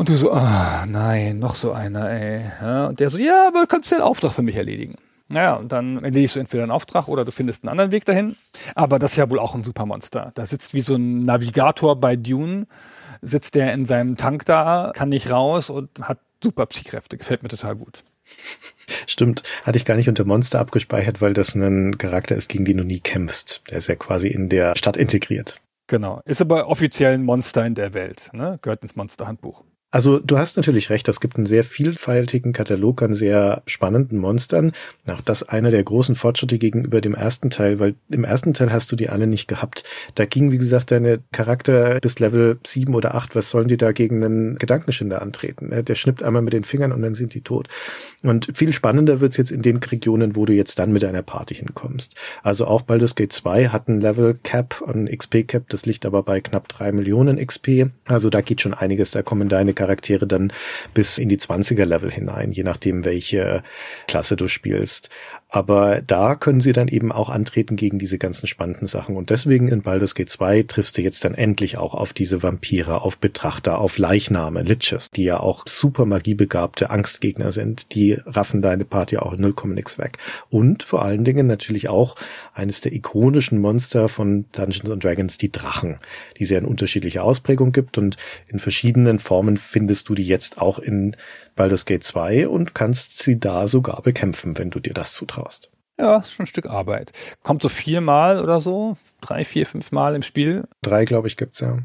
[0.00, 2.40] Und du so, ah, nein, noch so einer, ey.
[2.62, 4.94] Ja, und der so, ja, aber kannst du den Auftrag für mich erledigen.
[5.28, 8.34] Naja, und dann erledigst du entweder einen Auftrag oder du findest einen anderen Weg dahin.
[8.74, 10.30] Aber das ist ja wohl auch ein Supermonster.
[10.32, 12.66] Da sitzt wie so ein Navigator bei Dune,
[13.20, 17.18] sitzt der in seinem Tank da, kann nicht raus und hat super Psykräfte.
[17.18, 18.02] Gefällt mir total gut.
[19.06, 22.78] Stimmt, hatte ich gar nicht unter Monster abgespeichert, weil das ein Charakter ist, gegen den
[22.78, 23.64] du nie kämpfst.
[23.68, 25.60] Der ist ja quasi in der Stadt integriert.
[25.88, 26.22] Genau.
[26.24, 28.30] Ist aber offiziell ein Monster in der Welt.
[28.32, 28.58] Ne?
[28.62, 29.62] Gehört ins Monsterhandbuch.
[29.92, 34.70] Also du hast natürlich recht, es gibt einen sehr vielfältigen Katalog an sehr spannenden Monstern.
[35.08, 38.92] Auch das einer der großen Fortschritte gegenüber dem ersten Teil, weil im ersten Teil hast
[38.92, 39.82] du die alle nicht gehabt.
[40.14, 43.90] Da ging, wie gesagt, deine Charakter bis Level 7 oder 8, was sollen die da
[43.90, 45.70] gegen einen Gedankenschinder antreten?
[45.84, 47.66] Der schnippt einmal mit den Fingern und dann sind die tot.
[48.22, 51.56] Und viel spannender wird's jetzt in den Regionen, wo du jetzt dann mit einer Party
[51.56, 52.14] hinkommst.
[52.44, 56.22] Also auch Baldur's Gate 2 hat ein Level Cap, ein XP Cap, das liegt aber
[56.22, 57.90] bei knapp drei Millionen XP.
[58.06, 60.52] Also da geht schon einiges, da kommen deine Charaktere dann
[60.92, 63.62] bis in die 20er Level hinein, je nachdem, welche
[64.06, 65.08] Klasse du spielst.
[65.52, 69.16] Aber da können sie dann eben auch antreten gegen diese ganzen spannenden Sachen.
[69.16, 73.02] Und deswegen in Baldur's Gate 2 triffst du jetzt dann endlich auch auf diese Vampire,
[73.02, 77.94] auf Betrachter, auf Leichname, Liches, die ja auch super magiebegabte Angstgegner sind.
[77.94, 80.18] Die raffen deine Party auch in 0, nix weg.
[80.50, 82.14] Und vor allen Dingen natürlich auch
[82.54, 85.98] eines der ikonischen Monster von Dungeons and Dragons, die Drachen,
[86.38, 90.78] die ja in unterschiedlicher Ausprägung gibt und in verschiedenen Formen findest du die jetzt auch
[90.78, 91.16] in
[91.60, 95.70] Baldur's Gate 2 und kannst sie da sogar bekämpfen, wenn du dir das zutraust.
[95.98, 97.12] Ja, ist schon ein Stück Arbeit.
[97.42, 100.64] Kommt so viermal oder so, drei, vier, fünf Mal im Spiel.
[100.80, 101.76] Drei, glaube ich, gibt's ja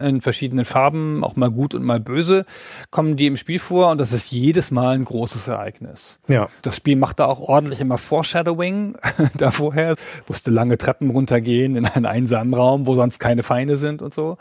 [0.00, 2.46] in verschiedenen Farben, auch mal gut und mal böse,
[2.90, 6.20] kommen die im Spiel vor und das ist jedes Mal ein großes Ereignis.
[6.28, 6.48] Ja.
[6.62, 8.96] Das Spiel macht da auch ordentlich immer Foreshadowing
[9.36, 9.96] da vorher,
[10.28, 14.38] musste lange Treppen runtergehen in einen einsamen Raum, wo sonst keine Feinde sind und so.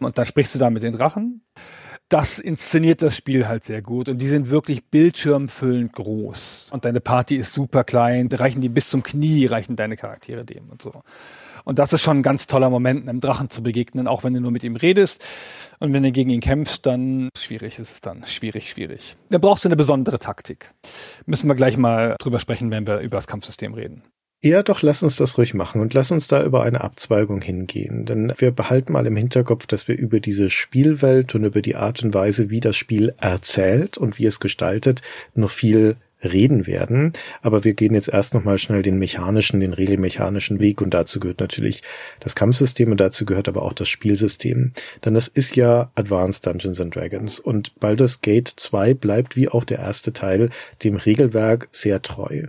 [0.00, 1.42] Und dann sprichst du da mit den Drachen
[2.10, 7.00] das inszeniert das Spiel halt sehr gut und die sind wirklich bildschirmfüllend groß und deine
[7.00, 11.02] Party ist super klein, reichen die bis zum Knie, reichen deine Charaktere dem und so.
[11.64, 14.40] Und das ist schon ein ganz toller Moment, einem Drachen zu begegnen, auch wenn du
[14.40, 15.24] nur mit ihm redest.
[15.78, 18.26] Und wenn du gegen ihn kämpfst, dann schwierig ist es dann.
[18.26, 19.16] Schwierig, schwierig.
[19.28, 20.72] Da brauchst du eine besondere Taktik.
[21.26, 24.02] Müssen wir gleich mal drüber sprechen, wenn wir über das Kampfsystem reden.
[24.42, 28.06] Ja, doch, lass uns das ruhig machen und lass uns da über eine Abzweigung hingehen.
[28.06, 32.02] Denn wir behalten mal im Hinterkopf, dass wir über diese Spielwelt und über die Art
[32.02, 35.02] und Weise, wie das Spiel erzählt und wie es gestaltet,
[35.34, 37.12] noch viel reden werden.
[37.42, 41.40] Aber wir gehen jetzt erst nochmal schnell den mechanischen, den regelmechanischen Weg und dazu gehört
[41.40, 41.82] natürlich
[42.20, 44.72] das Kampfsystem und dazu gehört aber auch das Spielsystem.
[45.04, 49.64] Denn das ist ja Advanced Dungeons and Dragons und Baldur's Gate 2 bleibt wie auch
[49.64, 50.48] der erste Teil
[50.82, 52.46] dem Regelwerk sehr treu.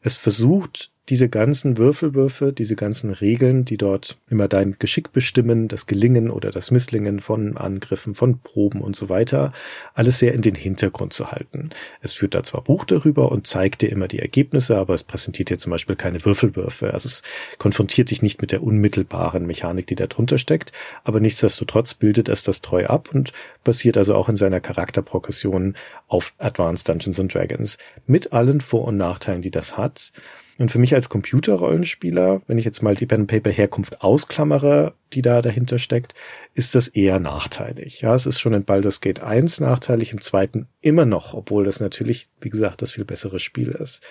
[0.00, 5.86] Es versucht diese ganzen Würfelwürfe, diese ganzen Regeln, die dort immer dein Geschick bestimmen, das
[5.86, 9.52] Gelingen oder das Misslingen von Angriffen, von Proben und so weiter,
[9.92, 11.70] alles sehr in den Hintergrund zu halten.
[12.00, 15.50] Es führt da zwar Buch darüber und zeigt dir immer die Ergebnisse, aber es präsentiert
[15.50, 16.94] dir zum Beispiel keine Würfelwürfe.
[16.94, 17.22] Also es
[17.58, 20.72] konfrontiert dich nicht mit der unmittelbaren Mechanik, die da drunter steckt,
[21.04, 25.76] aber nichtsdestotrotz bildet es das treu ab und basiert also auch in seiner Charakterprogression
[26.08, 27.76] auf Advanced Dungeons and Dragons.
[28.06, 30.12] Mit allen Vor- und Nachteilen, die das hat.
[30.58, 34.94] Und für mich als Computerrollenspieler, wenn ich jetzt mal die Pen and Paper Herkunft ausklammere,
[35.14, 36.14] die da dahinter steckt,
[36.54, 38.00] ist das eher nachteilig.
[38.00, 41.80] Ja, es ist schon in Baldur's Gate 1 nachteilig, im zweiten immer noch, obwohl das
[41.80, 44.02] natürlich, wie gesagt, das viel bessere Spiel ist.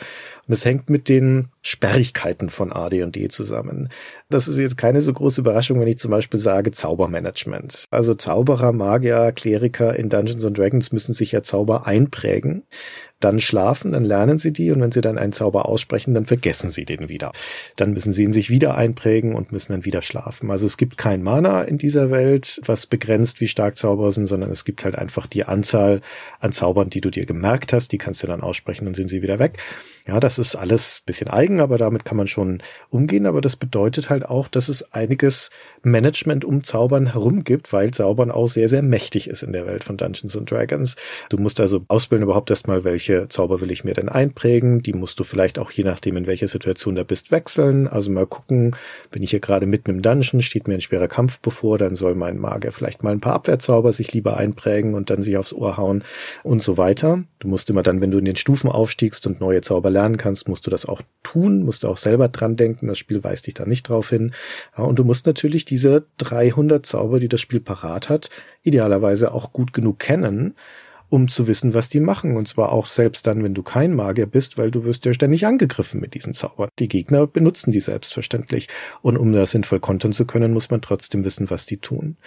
[0.47, 3.89] Und es hängt mit den Sperrigkeiten von AD&D zusammen.
[4.29, 7.85] Das ist jetzt keine so große Überraschung, wenn ich zum Beispiel sage Zaubermanagement.
[7.91, 12.63] Also Zauberer, Magier, Kleriker in Dungeons and Dragons müssen sich ja Zauber einprägen
[13.23, 16.71] dann schlafen, dann lernen sie die und wenn sie dann einen Zauber aussprechen, dann vergessen
[16.71, 17.31] sie den wieder.
[17.75, 20.51] Dann müssen sie ihn sich wieder einprägen und müssen dann wieder schlafen.
[20.51, 24.27] Also es gibt gibt kein Mana in dieser Welt, was begrenzt, wie stark Zauberer sind,
[24.27, 26.01] sondern es gibt halt einfach die Anzahl
[26.39, 29.23] an Zaubern, die du dir gemerkt hast, die kannst du dann aussprechen und sind sie
[29.23, 29.57] wieder weg.
[30.05, 33.25] Ja, das ist alles bisschen eigen, aber damit kann man schon umgehen.
[33.25, 35.49] Aber das bedeutet halt auch, dass es einiges
[35.81, 39.85] Management um Zaubern herum gibt, weil Zaubern auch sehr, sehr mächtig ist in der Welt
[39.85, 40.97] von Dungeons and Dragons.
[41.29, 44.81] Du musst also ausbilden überhaupt erstmal, welche Zauber will ich mir denn einprägen.
[44.81, 47.87] Die musst du vielleicht auch je nachdem, in welcher Situation da bist, wechseln.
[47.87, 48.75] Also mal gucken,
[49.09, 52.15] bin ich hier gerade mitten im Dungeon, steht mir ein schwerer Kampf bevor, dann soll
[52.15, 55.77] mein Magier vielleicht mal ein paar Abwehrzauber sich lieber einprägen und dann sich aufs Ohr
[55.77, 56.03] hauen
[56.43, 57.23] und so weiter.
[57.39, 60.47] Du musst immer dann, wenn du in den Stufen aufstiegst und neue Zauber lernen kannst,
[60.49, 62.87] musst du das auch tun, musst du auch selber dran denken.
[62.87, 64.33] Das Spiel weist dich da nicht drauf hin.
[64.75, 68.29] und du musst natürlich diese 300 Zauber, die das Spiel parat hat,
[68.63, 70.55] idealerweise auch gut genug kennen,
[71.13, 72.35] um zu wissen, was die machen.
[72.35, 75.45] Und zwar auch selbst dann, wenn du kein Magier bist, weil du wirst ja ständig
[75.45, 76.69] angegriffen mit diesen Zaubern.
[76.79, 78.67] Die Gegner benutzen die selbstverständlich.
[79.03, 82.17] Und um das sinnvoll kontern zu können, muss man trotzdem wissen, was die tun.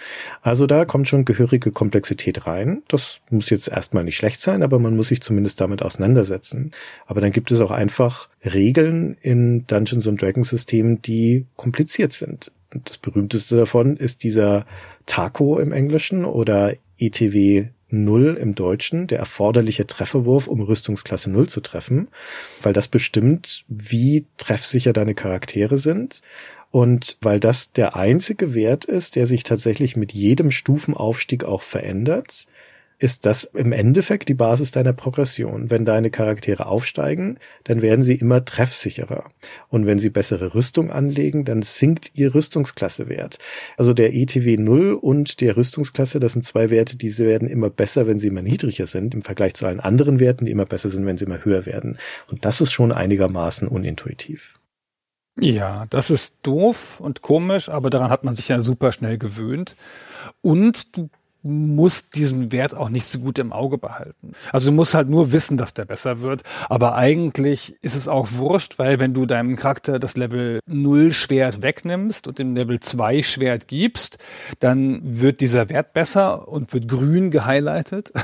[0.41, 2.81] Also da kommt schon gehörige Komplexität rein.
[2.87, 6.71] Das muss jetzt erstmal nicht schlecht sein, aber man muss sich zumindest damit auseinandersetzen.
[7.07, 12.53] Aber dann gibt es auch einfach Regeln in Dungeons and Dragons Systemen, die kompliziert sind.
[12.71, 14.65] Das berühmteste davon ist dieser
[15.05, 21.61] Taco im Englischen oder ETW Null im Deutschen, der erforderliche Trefferwurf, um Rüstungsklasse Null zu
[21.61, 22.09] treffen,
[22.61, 26.21] weil das bestimmt, wie treffsicher deine Charaktere sind
[26.71, 32.47] und weil das der einzige Wert ist, der sich tatsächlich mit jedem Stufenaufstieg auch verändert
[32.99, 35.69] ist das im Endeffekt die Basis deiner Progression.
[35.69, 39.25] Wenn deine Charaktere aufsteigen, dann werden sie immer treffsicherer.
[39.69, 43.37] Und wenn sie bessere Rüstung anlegen, dann sinkt ihr Rüstungsklassewert.
[43.77, 48.07] Also der ETW 0 und der Rüstungsklasse, das sind zwei Werte, die werden immer besser,
[48.07, 51.05] wenn sie immer niedriger sind, im Vergleich zu allen anderen Werten, die immer besser sind,
[51.05, 51.99] wenn sie immer höher werden.
[52.31, 54.59] Und das ist schon einigermaßen unintuitiv.
[55.39, 59.75] Ja, das ist doof und komisch, aber daran hat man sich ja super schnell gewöhnt.
[60.41, 61.09] Und du
[61.47, 64.33] muss diesen Wert auch nicht so gut im Auge behalten.
[64.51, 66.43] Also du musst halt nur wissen, dass der besser wird.
[66.69, 71.61] Aber eigentlich ist es auch wurscht, weil wenn du deinem Charakter das Level 0 Schwert
[71.61, 74.17] wegnimmst und dem Level 2 Schwert gibst,
[74.59, 78.11] dann wird dieser Wert besser und wird grün gehighlightet.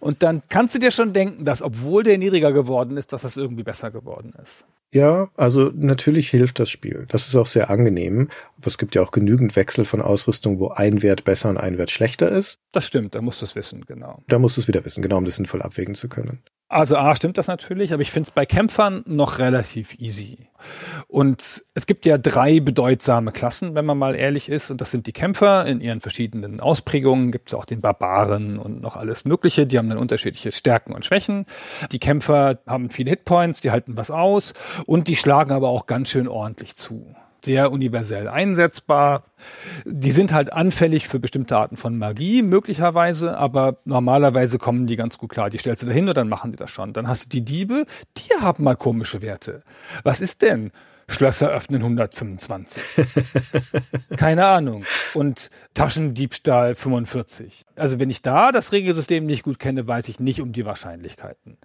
[0.00, 3.36] Und dann kannst du dir schon denken, dass obwohl der niedriger geworden ist, dass das
[3.36, 4.66] irgendwie besser geworden ist.
[4.94, 7.06] Ja, also natürlich hilft das Spiel.
[7.08, 8.28] Das ist auch sehr angenehm.
[8.58, 11.78] Aber es gibt ja auch genügend Wechsel von Ausrüstung, wo ein Wert besser und ein
[11.78, 12.58] Wert schlechter ist.
[12.72, 14.22] Das stimmt, da musst du es wissen, genau.
[14.28, 16.42] Da musst du es wieder wissen, genau, um das sinnvoll abwägen zu können.
[16.72, 20.38] Also A stimmt das natürlich, aber ich finde es bei Kämpfern noch relativ easy.
[21.06, 24.70] Und es gibt ja drei bedeutsame Klassen, wenn man mal ehrlich ist.
[24.70, 27.30] Und das sind die Kämpfer in ihren verschiedenen Ausprägungen.
[27.30, 29.66] Gibt es auch den Barbaren und noch alles Mögliche.
[29.66, 31.44] Die haben dann unterschiedliche Stärken und Schwächen.
[31.90, 34.54] Die Kämpfer haben viele Hitpoints, die halten was aus
[34.86, 37.14] und die schlagen aber auch ganz schön ordentlich zu
[37.44, 39.24] sehr universell einsetzbar.
[39.84, 45.18] Die sind halt anfällig für bestimmte Arten von Magie, möglicherweise, aber normalerweise kommen die ganz
[45.18, 45.50] gut klar.
[45.50, 46.92] Die stellst du da hin und dann machen die das schon.
[46.92, 47.86] Dann hast du die Diebe,
[48.16, 49.62] die haben mal komische Werte.
[50.04, 50.70] Was ist denn?
[51.08, 52.82] Schlösser öffnen 125.
[54.16, 54.84] Keine Ahnung.
[55.14, 57.64] Und Taschendiebstahl 45.
[57.76, 61.58] Also wenn ich da das Regelsystem nicht gut kenne, weiß ich nicht um die Wahrscheinlichkeiten.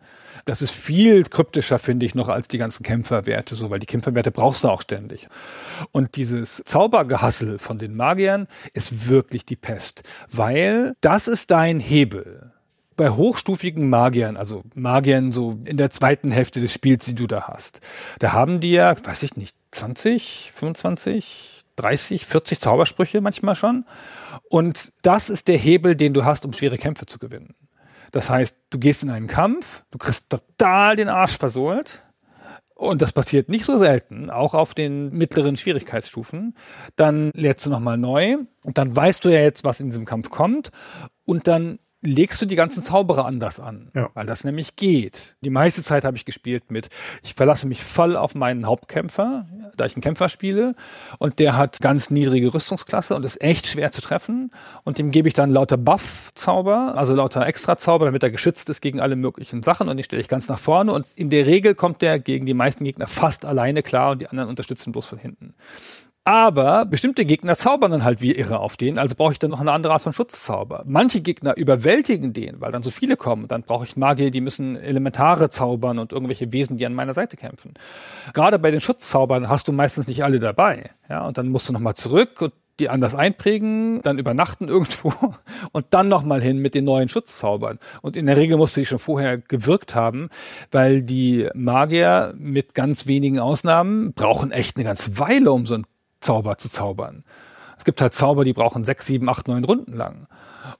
[0.46, 4.32] Das ist viel kryptischer, finde ich, noch als die ganzen Kämpferwerte, so, weil die Kämpferwerte
[4.32, 5.28] brauchst du auch ständig.
[5.92, 12.52] Und dieses Zaubergehassel von den Magiern ist wirklich die Pest, weil das ist dein Hebel
[12.98, 17.48] bei hochstufigen Magiern, also Magiern so in der zweiten Hälfte des Spiels, die du da
[17.48, 17.80] hast,
[18.20, 23.86] da haben die ja, weiß ich nicht, 20, 25, 30, 40 Zaubersprüche manchmal schon.
[24.50, 27.56] Und das ist der Hebel, den du hast, um schwere Kämpfe zu gewinnen.
[28.12, 32.04] Das heißt, du gehst in einen Kampf, du kriegst total den Arsch versohlt.
[32.74, 36.56] Und das passiert nicht so selten, auch auf den mittleren Schwierigkeitsstufen.
[36.96, 40.30] Dann lädst du nochmal neu und dann weißt du ja jetzt, was in diesem Kampf
[40.30, 40.70] kommt.
[41.26, 44.10] Und dann legst du die ganzen Zauberer anders an, ja.
[44.14, 45.36] weil das nämlich geht.
[45.42, 46.90] Die meiste Zeit habe ich gespielt mit,
[47.24, 50.76] ich verlasse mich voll auf meinen Hauptkämpfer, da ich einen Kämpfer spiele
[51.18, 54.52] und der hat ganz niedrige Rüstungsklasse und ist echt schwer zu treffen
[54.84, 59.00] und dem gebe ich dann lauter Buff-Zauber, also lauter Extra-Zauber, damit er geschützt ist gegen
[59.00, 62.02] alle möglichen Sachen und den stelle ich ganz nach vorne und in der Regel kommt
[62.04, 65.56] der gegen die meisten Gegner fast alleine klar und die anderen unterstützen bloß von hinten.
[66.28, 69.62] Aber bestimmte Gegner zaubern dann halt wie irre auf den, also brauche ich dann noch
[69.62, 70.84] eine andere Art von Schutzzauber.
[70.86, 73.48] Manche Gegner überwältigen den, weil dann so viele kommen.
[73.48, 77.38] Dann brauche ich Magier, die müssen Elementare zaubern und irgendwelche Wesen, die an meiner Seite
[77.38, 77.76] kämpfen.
[78.34, 80.90] Gerade bei den Schutzzaubern hast du meistens nicht alle dabei.
[81.08, 82.52] Ja, und dann musst du nochmal zurück und
[82.82, 85.14] die anders einprägen, dann übernachten irgendwo
[85.72, 87.80] und dann nochmal hin mit den neuen Schutzzaubern.
[88.02, 90.28] Und in der Regel musst du die schon vorher gewirkt haben,
[90.72, 95.86] weil die Magier mit ganz wenigen Ausnahmen brauchen echt eine ganze Weile, um so ein
[96.28, 97.24] Zauber zu zaubern.
[97.78, 100.28] Es gibt halt Zauber, die brauchen sechs, sieben, acht, neun Runden lang.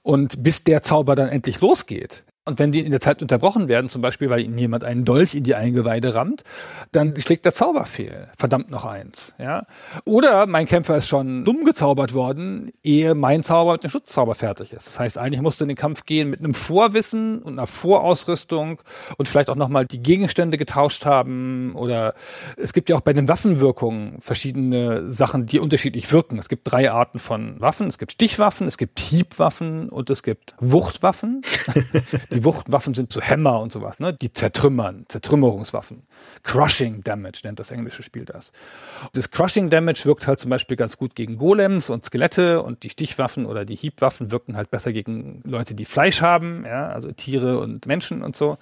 [0.04, 3.90] Und bis der Zauber dann endlich losgeht, und wenn die in der Zeit unterbrochen werden,
[3.90, 6.44] zum Beispiel, weil ihnen jemand einen Dolch in die Eingeweide rammt,
[6.92, 8.30] dann schlägt der Zauber fehl.
[8.38, 9.36] Verdammt noch eins.
[9.38, 9.66] Ja?
[10.06, 14.72] Oder mein Kämpfer ist schon dumm gezaubert worden, ehe mein Zauber mit dem Schutzzauber fertig
[14.72, 14.88] ist.
[14.88, 18.82] Das heißt, eigentlich musst du in den Kampf gehen mit einem Vorwissen und einer Vorausrüstung
[19.18, 21.74] und vielleicht auch nochmal die Gegenstände getauscht haben.
[21.76, 22.14] Oder
[22.56, 26.40] es gibt ja auch bei den Waffenwirkungen verschiedene Sachen, die unterschiedlich wirken.
[26.40, 27.88] Es gibt drei Arten von Waffen.
[27.90, 31.42] Es gibt Stichwaffen, es gibt Hiebwaffen und es gibt Wuchtwaffen.
[32.38, 34.14] Die Wuchtwaffen sind so Hämmer und sowas, ne?
[34.14, 36.04] Die zertrümmern, Zertrümmerungswaffen.
[36.44, 38.52] Crushing Damage nennt das englische Spiel das.
[39.14, 42.92] Das Crushing Damage wirkt halt zum Beispiel ganz gut gegen Golems und Skelette und die
[42.92, 47.58] Stichwaffen oder die Hiebwaffen wirken halt besser gegen Leute, die Fleisch haben, ja, also Tiere
[47.58, 48.60] und Menschen und so.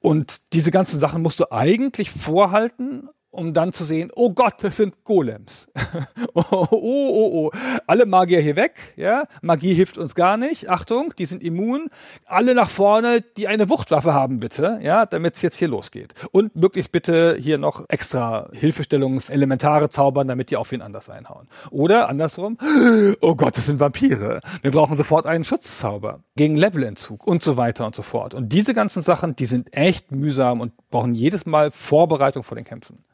[0.00, 4.76] Und diese ganzen Sachen musst du eigentlich vorhalten um dann zu sehen, oh Gott, das
[4.76, 5.68] sind Golems.
[6.34, 7.50] oh, oh, oh, oh.
[7.86, 9.24] Alle Magier hier weg, ja.
[9.42, 10.70] Magie hilft uns gar nicht.
[10.70, 11.88] Achtung, die sind immun.
[12.24, 16.14] Alle nach vorne, die eine Wuchtwaffe haben, bitte, ja, damit es jetzt hier losgeht.
[16.30, 21.48] Und möglichst bitte hier noch extra Hilfestellungselementare zaubern, damit die auf wen anders einhauen.
[21.70, 22.56] Oder andersrum,
[23.20, 24.40] oh Gott, das sind Vampire.
[24.62, 28.34] Wir brauchen sofort einen Schutzzauber gegen Levelentzug und so weiter und so fort.
[28.34, 32.64] Und diese ganzen Sachen, die sind echt mühsam und brauchen jedes Mal Vorbereitung vor den
[32.64, 33.04] Kämpfen.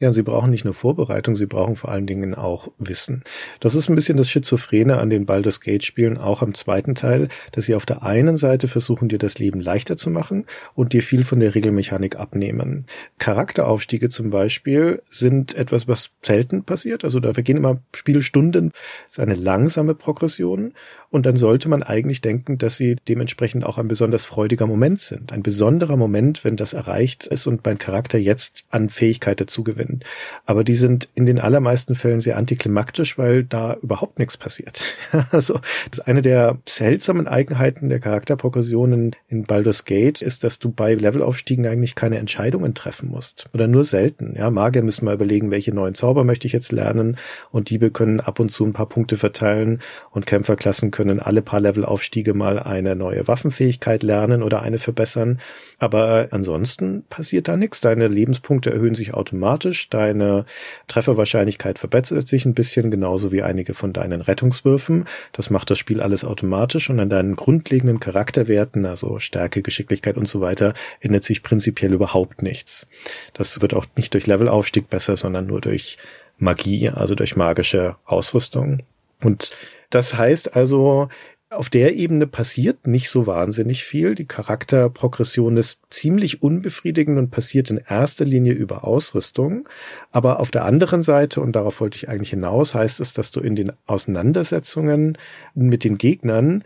[0.00, 3.22] Ja, sie brauchen nicht nur Vorbereitung, sie brauchen vor allen Dingen auch Wissen.
[3.60, 7.28] Das ist ein bisschen das Schizophrene an den Baldur's Gate Spielen, auch am zweiten Teil,
[7.52, 11.02] dass sie auf der einen Seite versuchen, dir das Leben leichter zu machen und dir
[11.02, 12.86] viel von der Regelmechanik abnehmen.
[13.18, 17.04] Charakteraufstiege zum Beispiel sind etwas, was selten passiert.
[17.04, 18.72] Also da vergehen immer Spielstunden.
[19.06, 20.74] Das ist eine langsame Progression
[21.14, 25.32] und dann sollte man eigentlich denken, dass sie dementsprechend auch ein besonders freudiger Moment sind.
[25.32, 30.02] Ein besonderer Moment, wenn das erreicht ist und mein Charakter jetzt an Fähigkeit dazu gewinnt.
[30.44, 34.82] Aber die sind in den allermeisten Fällen sehr antiklimaktisch, weil da überhaupt nichts passiert.
[35.30, 35.54] also,
[35.88, 40.96] das ist eine der seltsamen Eigenheiten der Charakterprogressionen in Baldur's Gate ist, dass du bei
[40.96, 43.48] Levelaufstiegen eigentlich keine Entscheidungen treffen musst.
[43.54, 44.34] Oder nur selten.
[44.36, 47.18] Ja, Magier müssen mal überlegen, welche neuen Zauber möchte ich jetzt lernen
[47.52, 51.42] und Diebe können ab und zu ein paar Punkte verteilen und Kämpferklassen können können alle
[51.42, 55.38] paar Levelaufstiege mal eine neue Waffenfähigkeit lernen oder eine verbessern.
[55.78, 57.82] Aber ansonsten passiert da nichts.
[57.82, 60.46] Deine Lebenspunkte erhöhen sich automatisch, deine
[60.88, 65.04] Trefferwahrscheinlichkeit verbessert sich ein bisschen, genauso wie einige von deinen Rettungswürfen.
[65.32, 70.26] Das macht das Spiel alles automatisch und an deinen grundlegenden Charakterwerten, also Stärke, Geschicklichkeit und
[70.26, 72.86] so weiter, ändert sich prinzipiell überhaupt nichts.
[73.34, 75.98] Das wird auch nicht durch Levelaufstieg besser, sondern nur durch
[76.38, 78.78] Magie, also durch magische Ausrüstung.
[79.20, 79.50] Und
[79.94, 81.08] das heißt also,
[81.50, 84.14] auf der Ebene passiert nicht so wahnsinnig viel.
[84.14, 89.68] Die Charakterprogression ist ziemlich unbefriedigend und passiert in erster Linie über Ausrüstung.
[90.10, 93.40] Aber auf der anderen Seite, und darauf wollte ich eigentlich hinaus, heißt es, dass du
[93.40, 95.16] in den Auseinandersetzungen
[95.54, 96.64] mit den Gegnern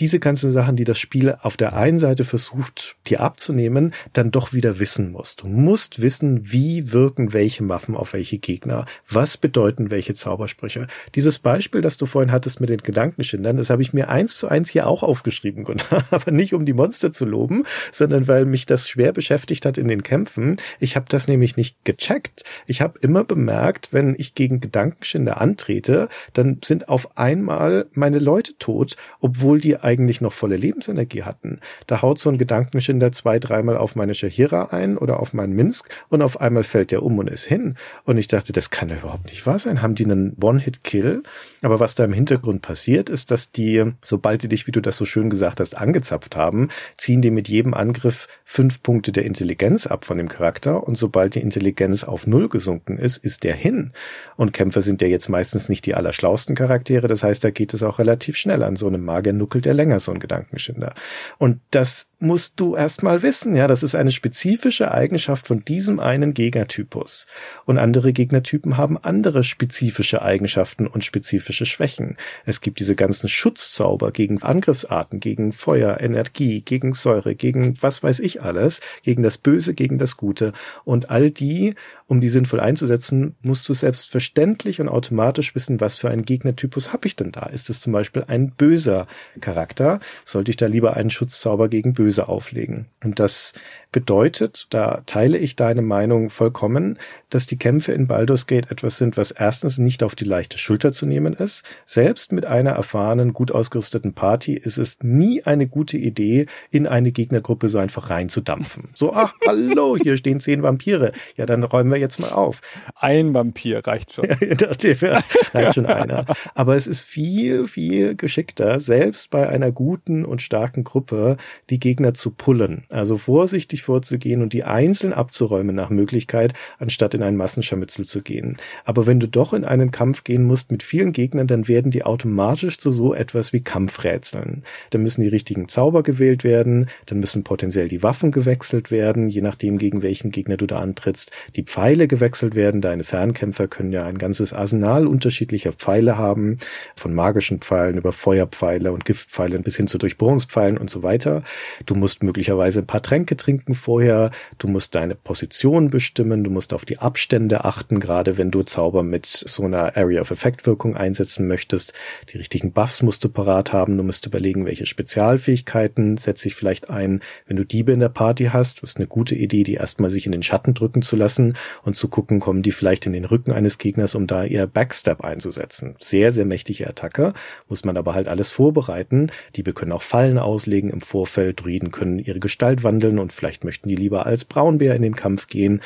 [0.00, 4.52] diese ganzen Sachen, die das Spiel auf der einen Seite versucht, dir abzunehmen, dann doch
[4.54, 5.42] wieder wissen musst.
[5.42, 10.86] Du musst wissen, wie wirken welche Waffen auf welche Gegner, was bedeuten welche Zaubersprüche.
[11.14, 14.48] Dieses Beispiel, das du vorhin hattest mit den Gedankenschindern, das habe ich mir eins zu
[14.48, 15.66] eins hier auch aufgeschrieben,
[16.10, 19.88] aber nicht um die Monster zu loben, sondern weil mich das schwer beschäftigt hat in
[19.88, 20.56] den Kämpfen.
[20.78, 22.44] Ich habe das nämlich nicht gecheckt.
[22.66, 28.56] Ich habe immer bemerkt, wenn ich gegen Gedankenschinder antrete, dann sind auf einmal meine Leute
[28.58, 31.58] tot, obwohl die eigentlich noch volle Lebensenergie hatten.
[31.86, 35.88] Da haut so ein Gedankenschinder zwei, dreimal auf meine Shahira ein oder auf meinen Minsk
[36.08, 37.76] und auf einmal fällt der um und ist hin.
[38.04, 39.82] Und ich dachte, das kann ja überhaupt nicht wahr sein.
[39.82, 41.24] Haben die einen One-Hit-Kill?
[41.62, 44.96] Aber was da im Hintergrund passiert, ist, dass die, sobald die dich, wie du das
[44.96, 49.86] so schön gesagt hast, angezapft haben, ziehen die mit jedem Angriff fünf Punkte der Intelligenz
[49.86, 53.92] ab von dem Charakter und sobald die Intelligenz auf null gesunken ist, ist der hin.
[54.36, 57.82] Und Kämpfer sind ja jetzt meistens nicht die allerschlausten Charaktere, das heißt, da geht es
[57.82, 59.32] auch relativ schnell an so einem Magier
[59.70, 60.94] er länger, so ein Gedankenschinder.
[61.38, 66.34] Und das musst du erstmal wissen, ja, das ist eine spezifische Eigenschaft von diesem einen
[66.34, 67.26] Gegnertypus.
[67.64, 72.16] Und andere Gegnertypen haben andere spezifische Eigenschaften und spezifische Schwächen.
[72.44, 78.20] Es gibt diese ganzen Schutzzauber gegen Angriffsarten, gegen Feuer, Energie, gegen Säure, gegen was weiß
[78.20, 80.52] ich alles, gegen das Böse, gegen das Gute.
[80.84, 81.74] Und all die
[82.10, 87.06] um die sinnvoll einzusetzen, musst du selbstverständlich und automatisch wissen, was für einen Gegnertypus habe
[87.06, 87.46] ich denn da?
[87.46, 89.06] Ist es zum Beispiel ein böser
[89.40, 90.00] Charakter?
[90.24, 92.86] Sollte ich da lieber einen Schutzzauber gegen Böse böse auflegen.
[93.04, 93.52] Und das
[93.92, 96.98] bedeutet, da teile ich deine Meinung vollkommen,
[97.30, 100.92] dass die Kämpfe in Baldur's Gate etwas sind, was erstens nicht auf die leichte Schulter
[100.92, 101.64] zu nehmen ist.
[101.86, 107.12] Selbst mit einer erfahrenen, gut ausgerüsteten Party ist es nie eine gute Idee, in eine
[107.12, 108.90] Gegnergruppe so einfach reinzudampfen.
[108.94, 111.12] So, ach, hallo, hier stehen zehn Vampire.
[111.36, 112.60] Ja, dann räumen wir jetzt mal auf.
[112.96, 114.24] Ein Vampir reicht schon.
[114.28, 114.36] ja,
[115.54, 116.26] reicht schon einer.
[116.54, 121.36] Aber es ist viel, viel geschickter, selbst bei einer guten und starken Gruppe,
[121.70, 122.84] die Gegner zu pullen.
[122.88, 128.56] Also vorsichtig vorzugehen und die einzeln abzuräumen nach Möglichkeit, anstatt in einen Massenscharmützel zu gehen.
[128.84, 132.04] Aber wenn du doch in einen Kampf gehen musst mit vielen Gegnern, dann werden die
[132.04, 134.64] automatisch zu so etwas wie Kampfrätseln.
[134.90, 139.40] Dann müssen die richtigen Zauber gewählt werden, dann müssen potenziell die Waffen gewechselt werden, je
[139.40, 142.80] nachdem gegen welchen Gegner du da antrittst, die Pfeile gewechselt werden.
[142.80, 146.58] Deine Fernkämpfer können ja ein ganzes Arsenal unterschiedlicher Pfeile haben,
[146.96, 151.42] von magischen Pfeilen über Feuerpfeile und Giftpfeile bis hin zu Durchbohrungspfeilen und so weiter.
[151.86, 156.72] Du musst möglicherweise ein paar Tränke trinken vorher, du musst deine Position bestimmen, du musst
[156.72, 160.96] auf die Abstände achten, gerade wenn du Zauber mit so einer Area of Effect Wirkung
[160.96, 161.92] einsetzen möchtest.
[162.32, 163.96] Die richtigen Buffs musst du parat haben.
[163.96, 167.20] Du musst überlegen, welche Spezialfähigkeiten setze ich vielleicht ein.
[167.46, 170.32] Wenn du Diebe in der Party hast, ist eine gute Idee, die erstmal sich in
[170.32, 173.78] den Schatten drücken zu lassen und zu gucken, kommen die vielleicht in den Rücken eines
[173.78, 175.96] Gegners, um da ihr Backstab einzusetzen.
[175.98, 177.32] Sehr, sehr mächtige Attacke.
[177.68, 179.30] Muss man aber halt alles vorbereiten.
[179.56, 181.60] Diebe können auch Fallen auslegen im Vorfeld.
[181.60, 185.46] Druiden können ihre Gestalt wandeln und vielleicht möchten die lieber als Braunbär in den Kampf
[185.46, 185.80] gehen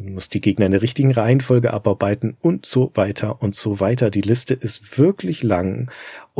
[0.00, 4.10] muss die Gegner in der richtigen Reihenfolge abarbeiten und so weiter und so weiter.
[4.10, 5.90] Die Liste ist wirklich lang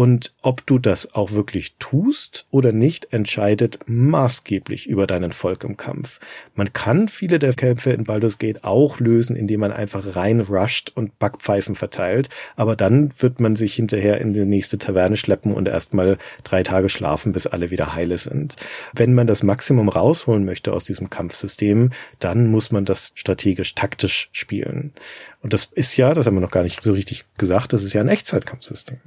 [0.01, 5.77] und ob du das auch wirklich tust oder nicht, entscheidet maßgeblich über deinen Volk im
[5.77, 6.21] Kampf.
[6.55, 10.91] Man kann viele der Kämpfe in Baldur's Gate auch lösen, indem man einfach rein rusht
[10.95, 15.69] und Backpfeifen verteilt, aber dann wird man sich hinterher in die nächste Taverne schleppen und
[15.69, 18.57] erstmal drei Tage schlafen, bis alle wieder heile sind.
[18.95, 21.91] Wenn man das Maximum rausholen möchte aus diesem Kampfsystem,
[22.21, 24.95] dann muss man das strategisch taktisch spielen.
[25.43, 27.93] Und das ist ja, das haben wir noch gar nicht so richtig gesagt, das ist
[27.93, 28.99] ja ein Echtzeitkampfsystem.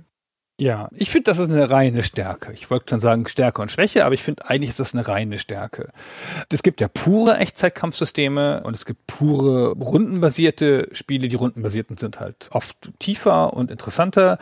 [0.64, 2.54] Ja, ich finde, das ist eine reine Stärke.
[2.54, 5.38] Ich wollte schon sagen Stärke und Schwäche, aber ich finde, eigentlich ist das eine reine
[5.38, 5.90] Stärke.
[6.50, 11.28] Es gibt ja pure Echtzeitkampfsysteme und es gibt pure rundenbasierte Spiele.
[11.28, 14.38] Die rundenbasierten sind halt oft tiefer und interessanter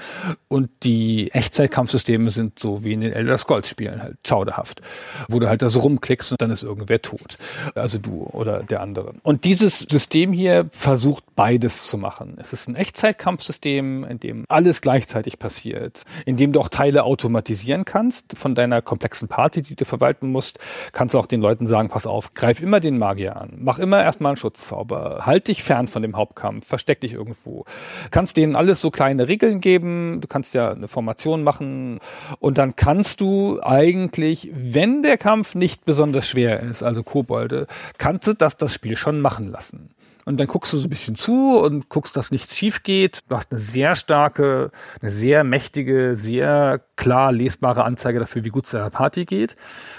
[0.48, 4.82] und die Echtzeitkampfsysteme sind so wie in den Elder Scrolls Spielen halt schauderhaft,
[5.28, 7.40] wo du halt da so rumklickst und dann ist irgendwer tot.
[7.74, 9.16] Also du oder der andere.
[9.24, 12.38] Und dieses System hier versucht beides zu machen.
[12.40, 18.38] Es ist ein Echtzeitkampfsystem, in dem alles gleichzeitig passiert indem du auch Teile automatisieren kannst
[18.38, 20.60] von deiner komplexen Party, die du verwalten musst,
[20.92, 24.02] kannst du auch den Leuten sagen, pass auf, greif immer den Magier an, mach immer
[24.04, 27.66] erstmal einen Schutzzauber, halt dich fern von dem Hauptkampf, versteck dich irgendwo.
[28.10, 32.00] Kannst denen alles so kleine Regeln geben, du kannst ja eine Formation machen.
[32.40, 38.28] Und dann kannst du eigentlich, wenn der Kampf nicht besonders schwer ist, also Kobolde, kannst
[38.28, 39.90] du das das Spiel schon machen lassen.
[40.26, 43.20] Und dann guckst du so ein bisschen zu und guckst, dass nichts schief geht.
[43.28, 48.66] Du hast eine sehr starke, eine sehr mächtige, sehr klar lesbare Anzeige dafür, wie gut
[48.66, 49.56] es der Party geht,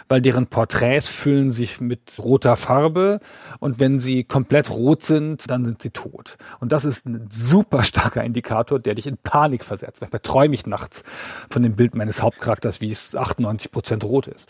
[0.08, 3.18] weil deren Porträts füllen sich mit roter Farbe
[3.58, 6.36] und wenn sie komplett rot sind, dann sind sie tot.
[6.60, 10.00] Und das ist ein super starker Indikator, der dich in Panik versetzt.
[10.00, 11.02] Manchmal träume ich nachts
[11.50, 14.48] von dem Bild meines Hauptcharakters, wie es 98 Prozent rot ist.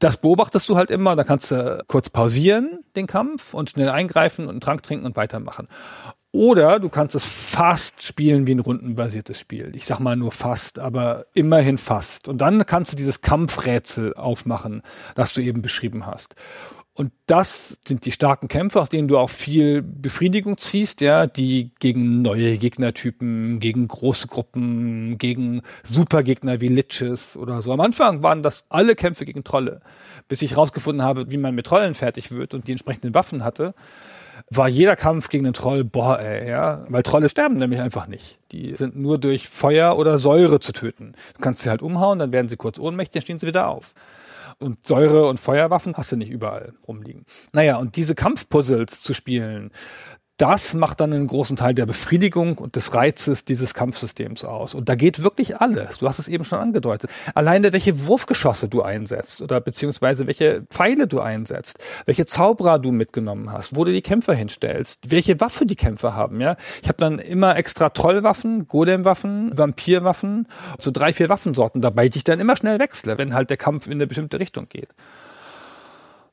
[0.00, 4.46] Das beobachtest du halt immer, da kannst du kurz pausieren, den Kampf, und schnell eingreifen
[4.46, 5.68] und einen Trank trinken und weitermachen.
[6.32, 9.72] Oder du kannst es fast spielen wie ein rundenbasiertes Spiel.
[9.74, 12.28] Ich sag mal nur fast, aber immerhin fast.
[12.28, 14.82] Und dann kannst du dieses Kampfrätsel aufmachen,
[15.16, 16.34] das du eben beschrieben hast.
[17.00, 21.70] Und das sind die starken Kämpfe, aus denen du auch viel Befriedigung ziehst, ja, die
[21.78, 27.72] gegen neue Gegnertypen, gegen große Gruppen, gegen Supergegner wie Liches oder so.
[27.72, 29.80] Am Anfang waren das alle Kämpfe gegen Trolle.
[30.28, 33.72] Bis ich rausgefunden habe, wie man mit Trollen fertig wird und die entsprechenden Waffen hatte,
[34.50, 38.38] war jeder Kampf gegen den Troll, boah, ey, ja, weil Trolle sterben nämlich einfach nicht.
[38.52, 41.14] Die sind nur durch Feuer oder Säure zu töten.
[41.34, 43.94] Du kannst sie halt umhauen, dann werden sie kurz ohnmächtig, dann stehen sie wieder auf
[44.60, 47.24] und Säure- und Feuerwaffen hast du nicht überall rumliegen.
[47.52, 49.70] Naja, und diese Kampfpuzzles zu spielen,
[50.40, 54.74] das macht dann einen großen Teil der Befriedigung und des Reizes dieses Kampfsystems aus.
[54.74, 55.98] Und da geht wirklich alles.
[55.98, 57.10] Du hast es eben schon angedeutet.
[57.34, 63.52] Alleine welche Wurfgeschosse du einsetzt oder beziehungsweise welche Pfeile du einsetzt, welche Zauberer du mitgenommen
[63.52, 66.40] hast, wo du die Kämpfer hinstellst, welche Waffe die Kämpfer haben.
[66.40, 72.18] Ja, ich habe dann immer extra Trollwaffen, Golemwaffen, Vampirwaffen, so drei vier Waffensorten dabei, die
[72.18, 74.88] ich dann immer schnell wechsle, wenn halt der Kampf in eine bestimmte Richtung geht.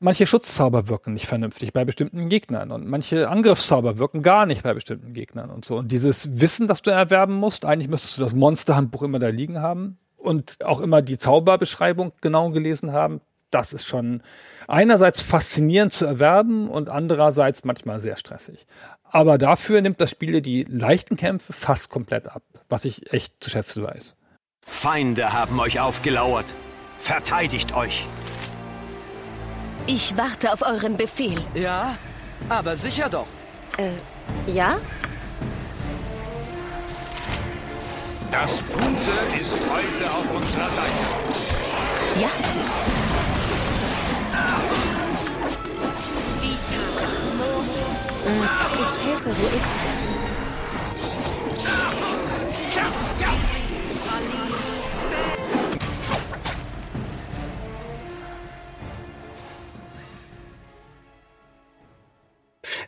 [0.00, 4.72] Manche Schutzzauber wirken nicht vernünftig bei bestimmten Gegnern und manche Angriffszauber wirken gar nicht bei
[4.72, 5.76] bestimmten Gegnern und so.
[5.76, 9.60] Und dieses Wissen, das du erwerben musst, eigentlich müsstest du das Monsterhandbuch immer da liegen
[9.60, 13.20] haben und auch immer die Zauberbeschreibung genau gelesen haben.
[13.50, 14.22] das ist schon
[14.66, 18.66] einerseits faszinierend zu erwerben und andererseits manchmal sehr stressig.
[19.04, 23.48] Aber dafür nimmt das Spiel die leichten Kämpfe fast komplett ab, was ich echt zu
[23.48, 24.16] schätzen weiß.
[24.60, 26.46] Feinde haben euch aufgelauert.
[26.98, 28.06] Verteidigt euch.
[29.90, 31.40] Ich warte auf euren Befehl.
[31.54, 31.96] Ja,
[32.50, 33.26] aber sicher doch.
[33.78, 33.92] Äh,
[34.46, 34.76] ja?
[38.30, 40.92] Das Gute ist heute auf unserer Seite.
[42.20, 42.28] Ja.
[48.84, 50.08] Ich helfe, wo ist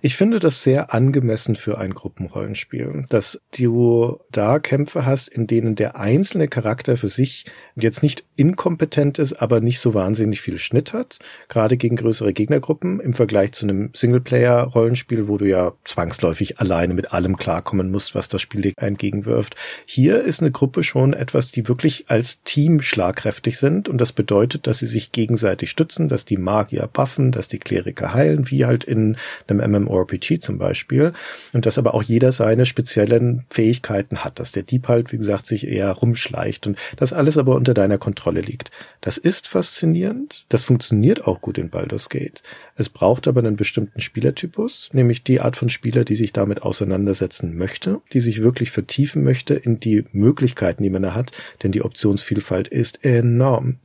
[0.03, 5.75] Ich finde das sehr angemessen für ein Gruppenrollenspiel, dass du da Kämpfe hast, in denen
[5.75, 10.93] der einzelne Charakter für sich jetzt nicht inkompetent ist, aber nicht so wahnsinnig viel Schnitt
[10.93, 11.19] hat,
[11.49, 17.13] gerade gegen größere Gegnergruppen im Vergleich zu einem Singleplayer-Rollenspiel, wo du ja zwangsläufig alleine mit
[17.13, 19.57] allem klarkommen musst, was das Spiel dir entgegenwirft.
[19.85, 24.67] Hier ist eine Gruppe schon etwas, die wirklich als Team schlagkräftig sind und das bedeutet,
[24.67, 28.85] dass sie sich gegenseitig stützen, dass die Magier buffen, dass die Kleriker heilen, wie halt
[28.85, 29.17] in
[29.49, 31.13] einem MMORPG zum Beispiel
[31.53, 35.47] und dass aber auch jeder seine speziellen Fähigkeiten hat, dass der Dieb halt, wie gesagt,
[35.47, 38.71] sich eher rumschleicht und das alles aber unter deiner Kontrolle liegt.
[39.01, 40.45] Das ist faszinierend.
[40.49, 42.43] Das funktioniert auch gut in Baldur's Gate.
[42.77, 47.57] Es braucht aber einen bestimmten Spielertypus, nämlich die Art von Spieler, die sich damit auseinandersetzen
[47.57, 51.83] möchte, die sich wirklich vertiefen möchte in die Möglichkeiten, die man da hat, denn die
[51.83, 53.77] Optionsvielfalt ist enorm.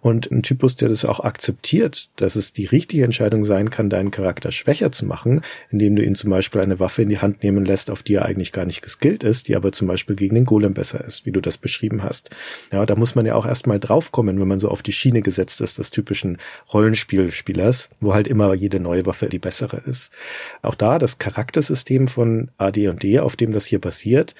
[0.00, 4.10] Und ein Typus, der das auch akzeptiert, dass es die richtige Entscheidung sein kann, deinen
[4.10, 7.64] Charakter schwächer zu machen, indem du ihn zum Beispiel eine Waffe in die Hand nehmen
[7.64, 10.44] lässt, auf die er eigentlich gar nicht geskillt ist, die aber zum Beispiel gegen den
[10.44, 12.30] Golem besser ist, wie du das beschrieben hast.
[12.72, 15.60] Ja, da muss man ja auch erstmal draufkommen, wenn man so auf die Schiene gesetzt
[15.60, 16.38] ist des typischen
[16.72, 20.12] Rollenspielspielers, wo halt immer immer jede neue Waffe die bessere ist.
[20.62, 24.34] Auch da das Charaktersystem von AD&D, auf dem das hier basiert,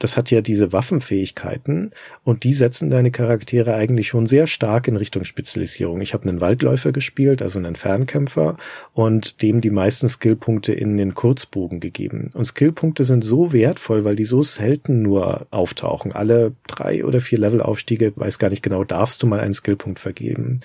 [0.00, 1.92] das hat ja diese Waffenfähigkeiten
[2.24, 6.00] und die setzen deine Charaktere eigentlich schon sehr stark in Richtung Spezialisierung.
[6.00, 8.56] Ich habe einen Waldläufer gespielt, also einen Fernkämpfer
[8.94, 12.30] und dem die meisten Skillpunkte in den Kurzbogen gegeben.
[12.32, 16.12] Und Skillpunkte sind so wertvoll, weil die so selten nur auftauchen.
[16.12, 20.60] Alle drei oder vier Levelaufstiege, weiß gar nicht genau, darfst du mal einen Skillpunkt vergeben.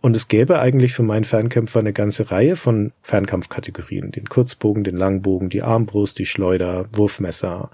[0.00, 4.12] Und es gäbe eigentlich für meinen Fernkämpfer eine ganze Reihe von Fernkampfkategorien.
[4.12, 7.70] Den Kurzbogen, den Langbogen, die Armbrust, die Schleuder, Wurfmesser.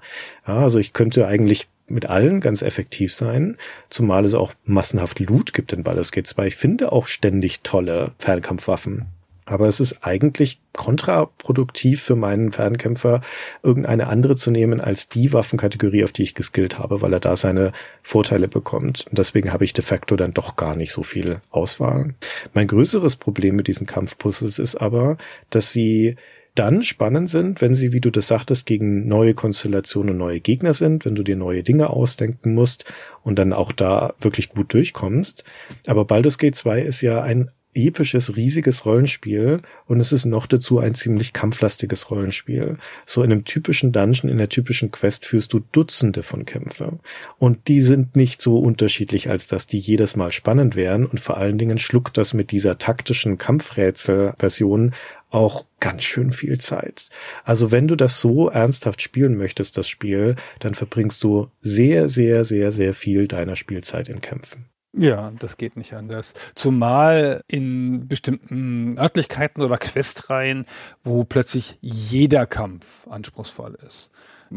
[0.47, 3.57] Ja, also ich könnte eigentlich mit allen ganz effektiv sein,
[3.89, 6.47] zumal es auch massenhaft Loot gibt in Baldur's Gate 2.
[6.47, 9.05] Ich finde auch ständig tolle Fernkampfwaffen.
[9.47, 13.21] Aber es ist eigentlich kontraproduktiv für meinen Fernkämpfer,
[13.61, 17.37] irgendeine andere zu nehmen als die Waffenkategorie, auf die ich geskillt habe, weil er da
[17.37, 17.71] seine
[18.01, 19.05] Vorteile bekommt.
[19.07, 22.15] Und deswegen habe ich de facto dann doch gar nicht so viel Auswahl.
[22.55, 25.17] Mein größeres Problem mit diesen Kampfpuzzles ist aber,
[25.51, 26.15] dass sie
[26.55, 31.05] dann spannend sind, wenn sie, wie du das sagtest, gegen neue Konstellationen, neue Gegner sind,
[31.05, 32.85] wenn du dir neue Dinge ausdenken musst
[33.23, 35.43] und dann auch da wirklich gut durchkommst.
[35.85, 40.79] Aber Baldur's Gate 2 ist ja ein episches, riesiges Rollenspiel und es ist noch dazu
[40.79, 42.77] ein ziemlich kampflastiges Rollenspiel.
[43.05, 46.99] So in einem typischen Dungeon, in der typischen Quest führst du Dutzende von Kämpfe
[47.37, 51.37] und die sind nicht so unterschiedlich, als dass die jedes Mal spannend wären und vor
[51.37, 54.93] allen Dingen schluckt das mit dieser taktischen Kampfrätsel-Version
[55.35, 57.09] auch ganz schön viel Zeit.
[57.43, 62.45] Also wenn du das so ernsthaft spielen möchtest, das Spiel, dann verbringst du sehr, sehr,
[62.45, 64.65] sehr, sehr viel deiner Spielzeit in Kämpfen.
[64.97, 66.33] Ja, das geht nicht anders.
[66.55, 70.65] Zumal in bestimmten Örtlichkeiten oder Questreihen,
[71.03, 74.11] wo plötzlich jeder Kampf anspruchsvoll ist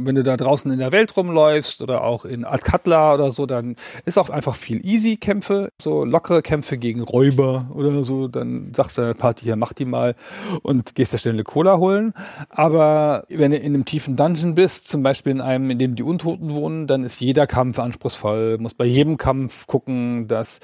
[0.07, 3.77] wenn du da draußen in der Welt rumläufst oder auch in Alcatla oder so, dann
[4.05, 8.29] ist auch einfach viel Easy-Kämpfe, so lockere Kämpfe gegen Räuber oder so.
[8.29, 10.15] Dann sagst du der Party, hier mach die mal
[10.63, 12.15] und gehst der Stelle Cola holen.
[12.49, 16.03] Aber wenn du in einem tiefen Dungeon bist, zum Beispiel in einem, in dem die
[16.03, 18.57] Untoten wohnen, dann ist jeder Kampf anspruchsvoll.
[18.57, 20.61] Du musst bei jedem Kampf gucken, dass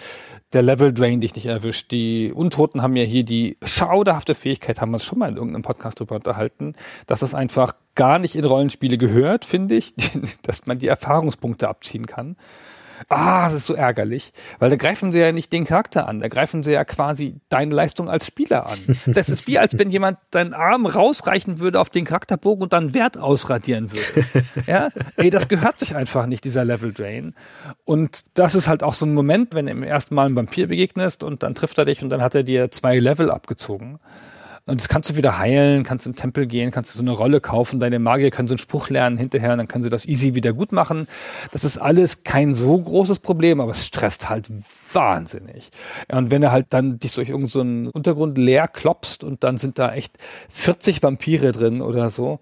[0.52, 1.90] der Level Drain dich nicht erwischt.
[1.90, 5.62] Die Untoten haben ja hier die schauderhafte Fähigkeit, haben wir uns schon mal in irgendeinem
[5.62, 6.74] Podcast drüber unterhalten,
[7.06, 9.94] dass es einfach gar nicht in Rollenspiele gehört, finde ich,
[10.42, 12.36] dass man die Erfahrungspunkte abziehen kann.
[13.08, 16.28] Ah, das ist so ärgerlich, weil da greifen sie ja nicht den Charakter an, da
[16.28, 18.78] greifen sie ja quasi deine Leistung als Spieler an.
[19.06, 22.94] Das ist wie, als wenn jemand deinen Arm rausreichen würde auf den Charakterbogen und dann
[22.94, 24.26] Wert ausradieren würde.
[24.66, 27.34] Ja, ey, das gehört sich einfach nicht, dieser Level Drain.
[27.84, 30.68] Und das ist halt auch so ein Moment, wenn du im ersten Mal einem Vampir
[30.68, 33.98] begegnest und dann trifft er dich und dann hat er dir zwei Level abgezogen.
[34.66, 37.42] Und das kannst du wieder heilen, kannst den Tempel gehen, kannst du so eine Rolle
[37.42, 40.34] kaufen, deine Magier können so einen Spruch lernen hinterher und dann können sie das easy
[40.34, 41.06] wieder gut machen.
[41.52, 44.48] Das ist alles kein so großes Problem, aber es stresst halt
[44.92, 45.68] wahnsinnig.
[46.10, 49.78] Und wenn du halt dann dich durch irgendeinen so Untergrund leer klopst und dann sind
[49.78, 50.16] da echt
[50.48, 52.40] 40 Vampire drin oder so,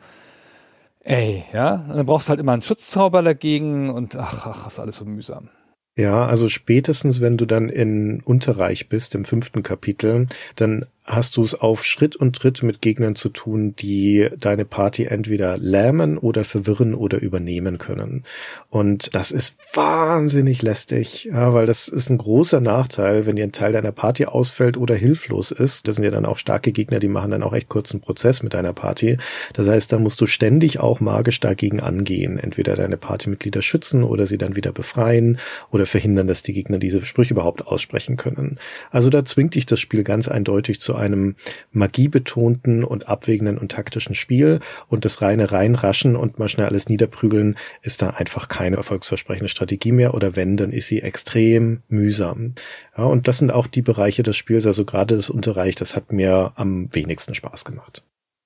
[1.01, 4.79] ey, ja, und dann brauchst du halt immer einen Schutzzauber dagegen und ach, ach, ist
[4.79, 5.49] alles so mühsam.
[5.97, 11.45] Ja, also spätestens, wenn du dann in Unterreich bist, im fünften Kapitel, dann hast du
[11.45, 16.45] es auf Schritt und Tritt mit Gegnern zu tun, die deine Party entweder lähmen oder
[16.45, 18.25] verwirren oder übernehmen können.
[18.71, 23.53] Und das ist wahnsinnig lästig, ja, weil das ist ein großer Nachteil, wenn dir ein
[23.53, 25.89] Teil deiner Party ausfällt oder hilflos ist.
[25.89, 28.55] Das sind ja dann auch starke Gegner, die machen dann auch echt kurzen Prozess mit
[28.55, 29.19] deiner Party.
[29.55, 32.39] Das heißt, dann musst du ständig auch magisch dagegen angehen.
[32.39, 35.39] Entweder deine Partymitglieder schützen oder sie dann wieder befreien
[35.71, 38.59] oder verhindern, dass die Gegner diese Sprüche überhaupt aussprechen können.
[38.91, 41.37] Also da zwingt dich das Spiel ganz eindeutig zu einem
[41.73, 47.57] magiebetonten und abwägenden und taktischen Spiel und das reine reinraschen und mal schnell alles niederprügeln
[47.83, 52.55] ist da einfach keine erfolgsversprechende Strategie mehr oder wenn, dann ist sie extrem mühsam.
[52.97, 56.13] Ja, und das sind auch die Bereiche des Spiels, also gerade das Unterreich, das hat
[56.13, 58.03] mir am wenigsten Spaß gemacht.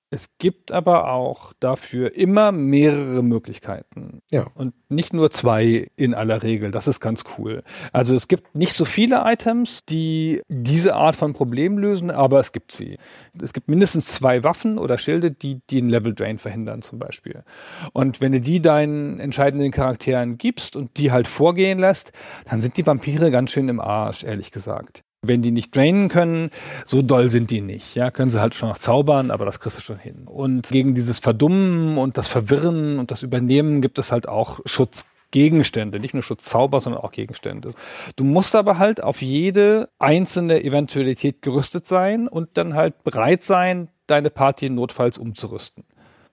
[0.09, 4.21] Es gibt aber auch dafür immer mehrere Möglichkeiten.
[4.31, 4.47] Ja.
[4.55, 6.71] Und nicht nur zwei in aller Regel.
[6.71, 7.61] Das ist ganz cool.
[7.91, 12.53] Also es gibt nicht so viele Items, die diese Art von Problem lösen, aber es
[12.53, 12.97] gibt sie.
[13.41, 17.43] Es gibt mindestens zwei Waffen oder Schilde, die den Level Drain verhindern zum Beispiel.
[17.91, 22.13] Und wenn du die deinen entscheidenden Charakteren gibst und die halt vorgehen lässt,
[22.49, 25.03] dann sind die Vampire ganz schön im Arsch, ehrlich gesagt.
[25.27, 26.49] Wenn die nicht drainen können,
[26.85, 27.95] so doll sind die nicht.
[27.95, 30.23] Ja, können sie halt schon noch zaubern, aber das kriegst du schon hin.
[30.25, 35.99] Und gegen dieses Verdummen und das Verwirren und das Übernehmen gibt es halt auch Schutzgegenstände,
[35.99, 37.71] nicht nur Schutzzauber, sondern auch Gegenstände.
[38.15, 43.89] Du musst aber halt auf jede einzelne Eventualität gerüstet sein und dann halt bereit sein,
[44.07, 45.83] deine Party notfalls umzurüsten.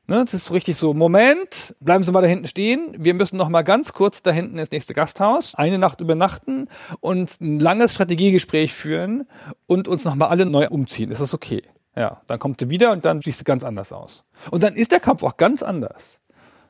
[0.06, 2.94] Ne, das ist so richtig so, Moment, bleiben Sie mal da hinten stehen.
[2.98, 6.68] Wir müssen noch mal ganz kurz da hinten ins nächste Gasthaus, eine Nacht übernachten
[7.00, 9.26] und ein langes Strategiegespräch führen
[9.66, 11.10] und uns noch mal alle neu umziehen.
[11.10, 11.62] Ist das okay?
[11.96, 14.26] Ja, dann kommt du wieder und dann siehst du ganz anders aus.
[14.50, 16.20] Und dann ist der Kampf auch ganz anders.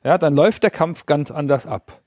[0.04, 2.03] Ja, dann läuft der Kampf ganz anders ab.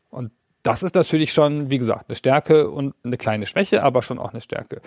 [0.68, 4.32] Das ist natürlich schon, wie gesagt, eine Stärke und eine kleine Schwäche, aber schon auch
[4.32, 4.82] eine Stärke.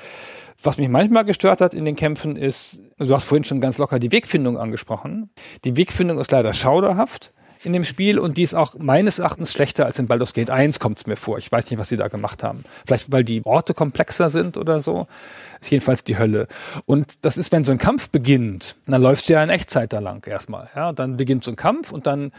[0.62, 3.98] Was mich manchmal gestört hat in den Kämpfen ist, du hast vorhin schon ganz locker
[3.98, 5.30] die Wegfindung angesprochen.
[5.64, 7.32] Die Wegfindung ist leider schauderhaft
[7.64, 10.80] in dem Spiel und die ist auch meines Erachtens schlechter als in Baldur's Gate 1
[10.80, 11.38] kommt es mir vor.
[11.38, 12.64] Ich weiß nicht, was sie da gemacht haben.
[12.86, 15.06] Vielleicht, weil die Orte komplexer sind oder so.
[15.62, 16.46] Ist jedenfalls die Hölle.
[16.84, 19.98] Und das ist, wenn so ein Kampf beginnt, dann läuft es ja in Echtzeit da
[19.98, 20.68] lang erstmal.
[20.76, 22.32] Ja, dann beginnt so ein Kampf und dann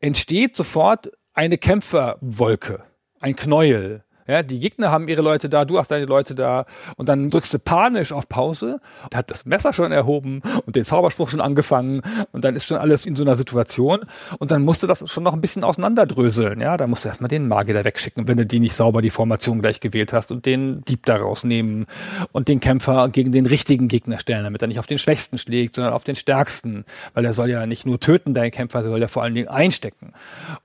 [0.00, 2.84] entsteht sofort eine Kämpferwolke,
[3.20, 4.04] ein Knäuel.
[4.26, 6.66] Ja, die Gegner haben ihre Leute da, du hast deine Leute da.
[6.96, 8.80] Und dann drückst du panisch auf Pause,
[9.12, 12.02] hat das Messer schon erhoben und den Zauberspruch schon angefangen.
[12.32, 14.00] Und dann ist schon alles in so einer Situation.
[14.38, 17.28] Und dann musst du das schon noch ein bisschen auseinanderdröseln, ja, da musst du erstmal
[17.28, 20.46] den Magier da wegschicken, wenn du die nicht sauber die Formation gleich gewählt hast und
[20.46, 21.86] den Dieb da rausnehmen
[22.32, 25.76] und den Kämpfer gegen den richtigen Gegner stellen, damit er nicht auf den Schwächsten schlägt,
[25.76, 29.08] sondern auf den Stärksten, weil er soll ja nicht nur töten, dein Kämpfer, soll ja
[29.08, 30.12] vor allen Dingen einstecken.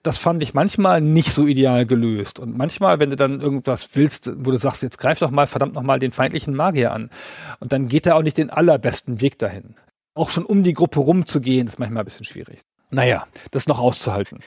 [0.04, 2.40] Das fand ich manchmal nicht so ideal gelöst.
[2.40, 5.74] Und manchmal, wenn du dann irgendwas willst, wo du sagst, jetzt greif doch mal verdammt
[5.74, 7.10] noch mal den feindlichen Magier an.
[7.60, 9.76] Und dann geht er auch nicht den allerbesten Weg dahin.
[10.14, 12.62] Auch schon um die Gruppe rumzugehen, ist manchmal ein bisschen schwierig.
[12.92, 14.40] Naja, das noch auszuhalten.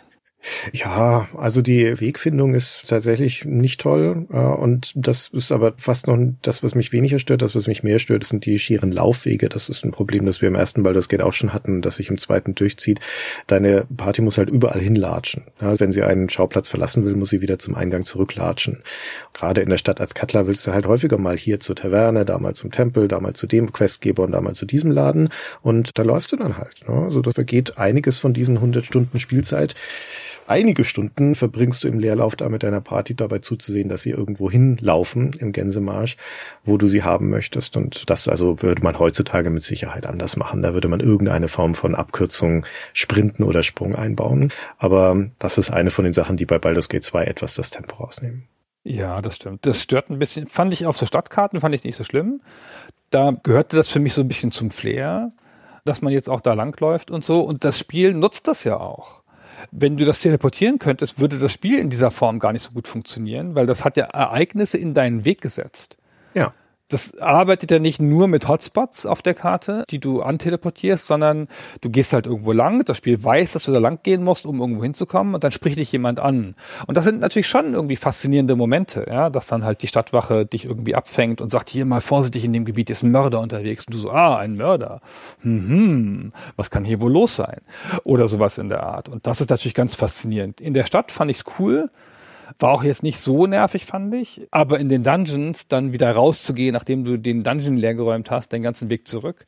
[0.72, 6.18] Ja, also die Wegfindung ist tatsächlich nicht toll äh, und das ist aber fast noch
[6.42, 7.42] das, was mich weniger stört.
[7.42, 9.48] Das, was mich mehr stört, sind die schieren Laufwege.
[9.48, 12.10] Das ist ein Problem, das wir im ersten Baldur's Gate auch schon hatten, das sich
[12.10, 13.00] im zweiten durchzieht.
[13.46, 15.44] Deine Party muss halt überall hinlatschen.
[15.60, 18.82] Ja, wenn sie einen Schauplatz verlassen will, muss sie wieder zum Eingang zurücklatschen.
[19.32, 22.38] Gerade in der Stadt als Cutler willst du halt häufiger mal hier zur Taverne, da
[22.38, 25.28] mal zum Tempel, da mal zu dem Questgeber und da mal zu diesem Laden
[25.62, 26.88] und da läufst du dann halt.
[26.88, 26.94] Ne?
[26.94, 29.74] Also da vergeht einiges von diesen 100 Stunden Spielzeit
[30.52, 34.50] einige Stunden verbringst du im Leerlauf da mit deiner Party dabei zuzusehen, dass sie irgendwo
[34.50, 36.18] hinlaufen im Gänsemarsch,
[36.62, 37.76] wo du sie haben möchtest.
[37.76, 40.60] Und das also würde man heutzutage mit Sicherheit anders machen.
[40.60, 44.52] Da würde man irgendeine Form von Abkürzung, Sprinten oder Sprung einbauen.
[44.76, 47.96] Aber das ist eine von den Sachen, die bei Baldur's Gate 2 etwas das Tempo
[47.96, 48.46] rausnehmen.
[48.84, 49.64] Ja, das stimmt.
[49.64, 50.46] Das stört ein bisschen.
[50.46, 52.42] Fand ich auf so Stadtkarten, fand ich nicht so schlimm.
[53.08, 55.32] Da gehörte das für mich so ein bisschen zum Flair,
[55.84, 57.40] dass man jetzt auch da langläuft und so.
[57.40, 59.21] Und das Spiel nutzt das ja auch
[59.70, 62.88] wenn du das teleportieren könntest, würde das Spiel in dieser Form gar nicht so gut
[62.88, 65.96] funktionieren, weil das hat ja Ereignisse in deinen Weg gesetzt.
[66.92, 71.48] Das arbeitet ja nicht nur mit Hotspots auf der Karte, die du anteleportierst, sondern
[71.80, 74.60] du gehst halt irgendwo lang, das Spiel weiß, dass du da lang gehen musst, um
[74.60, 76.54] irgendwo hinzukommen und dann spricht dich jemand an.
[76.86, 80.66] Und das sind natürlich schon irgendwie faszinierende Momente, ja, dass dann halt die Stadtwache dich
[80.66, 83.94] irgendwie abfängt und sagt, hier mal vorsichtig in dem Gebiet ist ein Mörder unterwegs und
[83.94, 85.00] du so, ah, ein Mörder.
[85.40, 87.62] Hm, was kann hier wohl los sein?
[88.04, 89.08] Oder sowas in der Art.
[89.08, 90.60] Und das ist natürlich ganz faszinierend.
[90.60, 91.88] In der Stadt fand ich's cool,
[92.58, 94.46] war auch jetzt nicht so nervig, fand ich.
[94.50, 98.90] Aber in den Dungeons dann wieder rauszugehen, nachdem du den Dungeon leergeräumt hast, den ganzen
[98.90, 99.46] Weg zurück.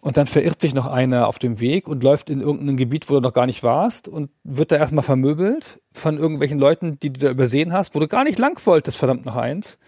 [0.00, 3.14] Und dann verirrt sich noch einer auf dem Weg und läuft in irgendein Gebiet, wo
[3.14, 7.20] du noch gar nicht warst und wird da erstmal vermöbelt von irgendwelchen Leuten, die du
[7.20, 9.78] da übersehen hast, wo du gar nicht lang wolltest, verdammt noch eins.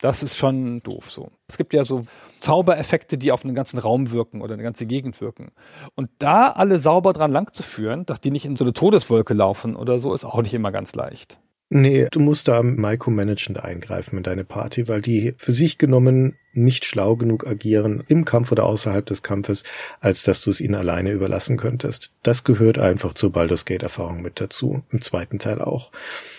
[0.00, 1.30] Das ist schon doof so.
[1.46, 2.06] Es gibt ja so
[2.40, 5.52] Zaubereffekte, die auf einen ganzen Raum wirken oder eine ganze Gegend wirken.
[5.94, 9.32] Und da alle sauber dran lang zu führen, dass die nicht in so eine Todeswolke
[9.32, 11.38] laufen oder so, ist auch nicht immer ganz leicht.
[11.74, 16.84] Nee, du musst da micromanagend eingreifen in deine Party, weil die für sich genommen nicht
[16.84, 19.64] schlau genug agieren im Kampf oder außerhalb des Kampfes,
[19.98, 22.12] als dass du es ihnen alleine überlassen könntest.
[22.22, 24.82] Das gehört einfach zur Baldur's Gate Erfahrung mit dazu.
[24.90, 25.92] Im zweiten Teil auch.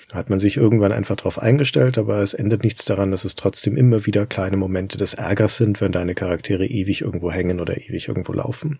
[0.08, 3.36] Da hat man sich irgendwann einfach drauf eingestellt, aber es ändert nichts daran, dass es
[3.36, 7.76] trotzdem immer wieder kleine Momente des Ärgers sind, wenn deine Charaktere ewig irgendwo hängen oder
[7.76, 8.78] ewig irgendwo laufen.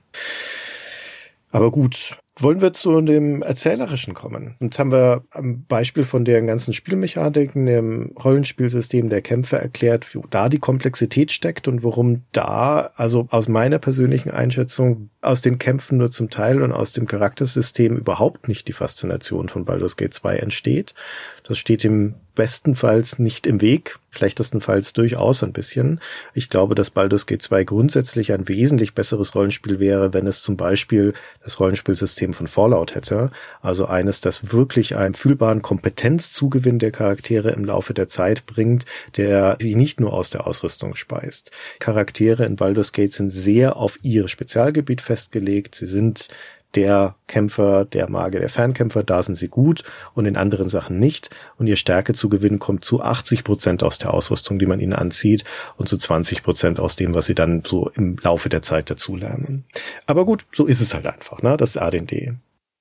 [1.50, 4.56] Aber gut, wollen wir zu dem Erzählerischen kommen.
[4.60, 10.26] Und haben wir am Beispiel von den ganzen Spielmechaniken, dem Rollenspielsystem der Kämpfe erklärt, wo
[10.30, 16.00] da die Komplexität steckt und worum da, also aus meiner persönlichen Einschätzung, aus den Kämpfen
[16.00, 20.38] nur zum Teil und aus dem Charaktersystem überhaupt nicht die Faszination von Baldur's Gate 2
[20.38, 20.96] entsteht.
[21.44, 26.00] Das steht im bestenfalls nicht im Weg, schlechtestenfalls durchaus ein bisschen.
[26.34, 30.58] Ich glaube, dass Baldur's Gate 2 grundsätzlich ein wesentlich besseres Rollenspiel wäre, wenn es zum
[30.58, 31.14] Beispiel
[31.44, 33.32] das Rollenspielsystem von Fallout hätte.
[33.62, 38.86] Also eines, das wirklich einen fühlbaren Kompetenzzugewinn der Charaktere im Laufe der Zeit bringt,
[39.18, 41.52] der sie nicht nur aus der Ausrüstung speist.
[41.80, 45.76] Charaktere in Baldur's Gate sind sehr auf ihr Spezialgebiet festgelegt.
[45.76, 46.30] Sie sind
[46.76, 49.84] der Kämpfer, der Magier, der Fernkämpfer, da sind sie gut
[50.14, 51.30] und in anderen Sachen nicht.
[51.58, 54.94] Und ihr Stärke zu gewinnen kommt zu 80 Prozent aus der Ausrüstung, die man ihnen
[54.94, 55.44] anzieht
[55.78, 59.66] und zu 20 Prozent aus dem, was sie dann so im Laufe der Zeit dazulernen.
[60.06, 61.58] Aber gut, so ist es halt einfach, ne?
[61.58, 62.34] Das ist AD&D.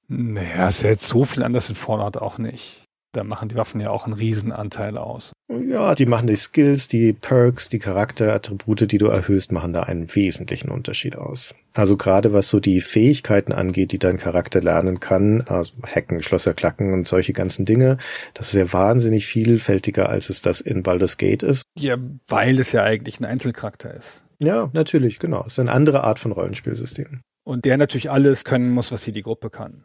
[0.09, 2.85] Naja, ja jetzt so viel anders in Fallout auch nicht.
[3.15, 5.33] Da machen die Waffen ja auch einen Riesenanteil aus.
[5.51, 10.15] Ja, die machen die Skills, die Perks, die Charakterattribute, die du erhöhst, machen da einen
[10.15, 11.55] wesentlichen Unterschied aus.
[11.75, 16.55] Also gerade was so die Fähigkeiten angeht, die dein Charakter lernen kann, also Hacken, Schlösser
[16.55, 17.99] klacken und solche ganzen Dinge,
[18.33, 21.65] das ist ja wahnsinnig vielfältiger, als es das in Baldur's Gate ist.
[21.79, 21.99] Ja,
[22.29, 24.25] weil es ja eigentlich ein Einzelcharakter ist.
[24.39, 25.45] Ja, natürlich, genau.
[25.47, 27.21] Es ist eine andere Art von Rollenspielsystem.
[27.45, 29.85] Und der natürlich alles können muss, was hier die Gruppe kann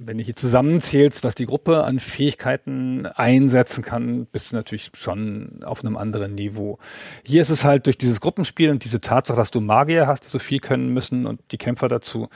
[0.00, 5.64] wenn du hier zusammenzählst, was die Gruppe an Fähigkeiten einsetzen kann, bist du natürlich schon
[5.64, 6.78] auf einem anderen Niveau.
[7.26, 10.28] Hier ist es halt durch dieses Gruppenspiel und diese Tatsache, dass du Magier hast, die
[10.28, 12.28] so viel können müssen und die Kämpfer dazu,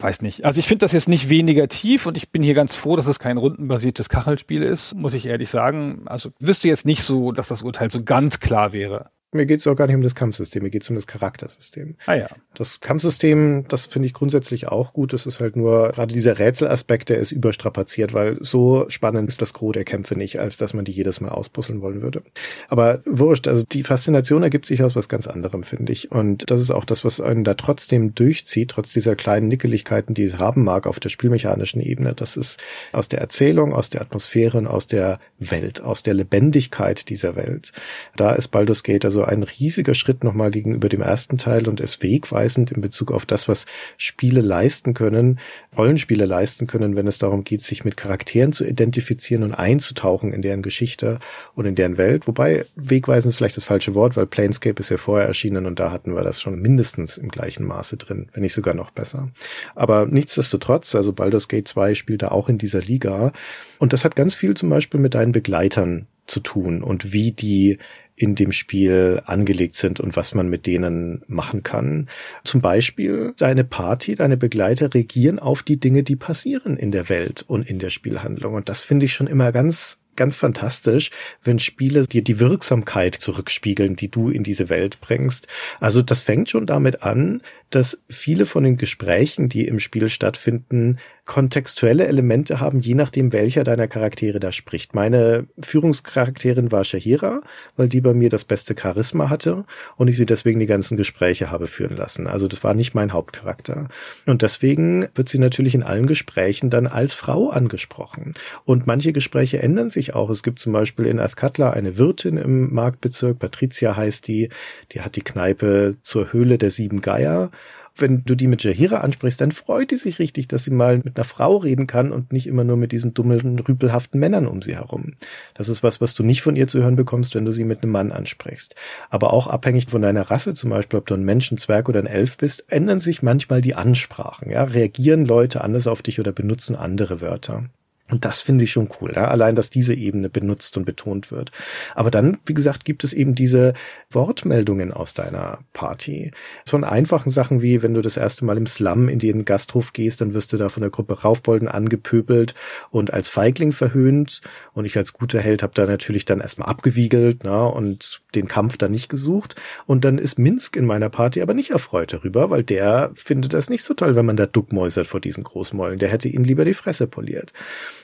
[0.00, 0.44] weiß nicht.
[0.44, 3.06] Also ich finde das jetzt nicht weniger tief und ich bin hier ganz froh, dass
[3.06, 6.02] es kein rundenbasiertes Kachelspiel ist, muss ich ehrlich sagen.
[6.06, 9.10] Also wüsste jetzt nicht so, dass das Urteil so ganz klar wäre.
[9.34, 11.96] Mir geht es auch gar nicht um das Kampfsystem, mir geht es um das Charaktersystem.
[12.04, 12.28] Ah ja.
[12.52, 15.14] Das Kampfsystem, das finde ich grundsätzlich auch gut.
[15.14, 19.54] Das ist halt nur, gerade dieser Rätselaspekt, der ist überstrapaziert, weil so spannend ist das
[19.54, 22.22] Gros der Kämpfe nicht, als dass man die jedes Mal auspuzzeln wollen würde.
[22.68, 26.12] Aber wurscht, also die Faszination ergibt sich aus was ganz anderem, finde ich.
[26.12, 30.24] Und das ist auch das, was einen da trotzdem durchzieht, trotz dieser kleinen Nickeligkeiten, die
[30.24, 32.12] es haben mag auf der spielmechanischen Ebene.
[32.12, 32.60] Das ist
[32.92, 37.72] aus der Erzählung, aus der Atmosphäre und aus der Welt, aus der Lebendigkeit dieser Welt.
[38.14, 42.02] Da ist Baldur's Gate also ein riesiger Schritt nochmal gegenüber dem ersten Teil und ist
[42.02, 43.66] wegweisend in Bezug auf das, was
[43.96, 45.38] Spiele leisten können,
[45.76, 50.42] Rollenspiele leisten können, wenn es darum geht, sich mit Charakteren zu identifizieren und einzutauchen in
[50.42, 51.18] deren Geschichte
[51.54, 52.26] und in deren Welt.
[52.26, 55.90] Wobei wegweisend ist vielleicht das falsche Wort, weil Planescape ist ja vorher erschienen und da
[55.90, 59.30] hatten wir das schon mindestens im gleichen Maße drin, wenn nicht sogar noch besser.
[59.74, 63.32] Aber nichtsdestotrotz, also Baldur's Gate 2 spielt da auch in dieser Liga
[63.78, 67.78] und das hat ganz viel zum Beispiel mit deinen Begleitern zu tun und wie die
[68.22, 72.08] in dem Spiel angelegt sind und was man mit denen machen kann.
[72.44, 77.44] Zum Beispiel deine Party, deine Begleiter regieren auf die Dinge, die passieren in der Welt
[77.46, 78.54] und in der Spielhandlung.
[78.54, 81.10] Und das finde ich schon immer ganz ganz fantastisch,
[81.42, 85.48] wenn Spiele dir die Wirksamkeit zurückspiegeln, die du in diese Welt bringst.
[85.80, 90.98] Also das fängt schon damit an, dass viele von den Gesprächen, die im Spiel stattfinden,
[91.24, 94.92] kontextuelle Elemente haben, je nachdem, welcher deiner Charaktere da spricht.
[94.92, 97.42] Meine Führungscharakterin war Shahira,
[97.76, 99.64] weil die bei mir das beste Charisma hatte
[99.96, 102.26] und ich sie deswegen die ganzen Gespräche habe führen lassen.
[102.26, 103.88] Also das war nicht mein Hauptcharakter.
[104.26, 108.34] Und deswegen wird sie natürlich in allen Gesprächen dann als Frau angesprochen.
[108.64, 110.28] Und manche Gespräche ändern sich auch.
[110.28, 114.48] Es gibt zum Beispiel in Azkatla eine Wirtin im Marktbezirk, Patricia heißt die,
[114.90, 117.50] die hat die Kneipe zur Höhle der sieben Geier
[117.96, 121.16] wenn du die mit Jahira ansprichst, dann freut die sich richtig, dass sie mal mit
[121.16, 124.74] einer Frau reden kann und nicht immer nur mit diesen dummen, rüpelhaften Männern um sie
[124.74, 125.14] herum.
[125.54, 127.82] Das ist was, was du nicht von ihr zu hören bekommst, wenn du sie mit
[127.82, 128.74] einem Mann ansprichst.
[129.10, 132.00] Aber auch abhängig von deiner Rasse, zum Beispiel, ob du ein Mensch, ein Zwerg oder
[132.00, 134.50] ein Elf bist, ändern sich manchmal die Ansprachen.
[134.50, 137.64] Ja, reagieren Leute anders auf dich oder benutzen andere Wörter.
[138.10, 139.28] Und das finde ich schon cool, ja?
[139.28, 141.50] allein, dass diese Ebene benutzt und betont wird.
[141.94, 143.72] Aber dann, wie gesagt, gibt es eben diese
[144.10, 146.30] Wortmeldungen aus deiner Party.
[146.66, 150.20] Von einfachen Sachen wie, wenn du das erste Mal im Slum in den Gasthof gehst,
[150.20, 152.54] dann wirst du da von der Gruppe Raufbolden angepöbelt
[152.90, 154.42] und als Feigling verhöhnt.
[154.74, 158.76] Und ich als guter Held habe da natürlich dann erstmal abgewiegelt na, und den Kampf
[158.76, 159.54] dann nicht gesucht.
[159.86, 163.70] Und dann ist Minsk in meiner Party aber nicht erfreut darüber, weil der findet das
[163.70, 165.98] nicht so toll, wenn man da duckmäusert vor diesen Großmäulen.
[165.98, 167.54] Der hätte ihnen lieber die Fresse poliert.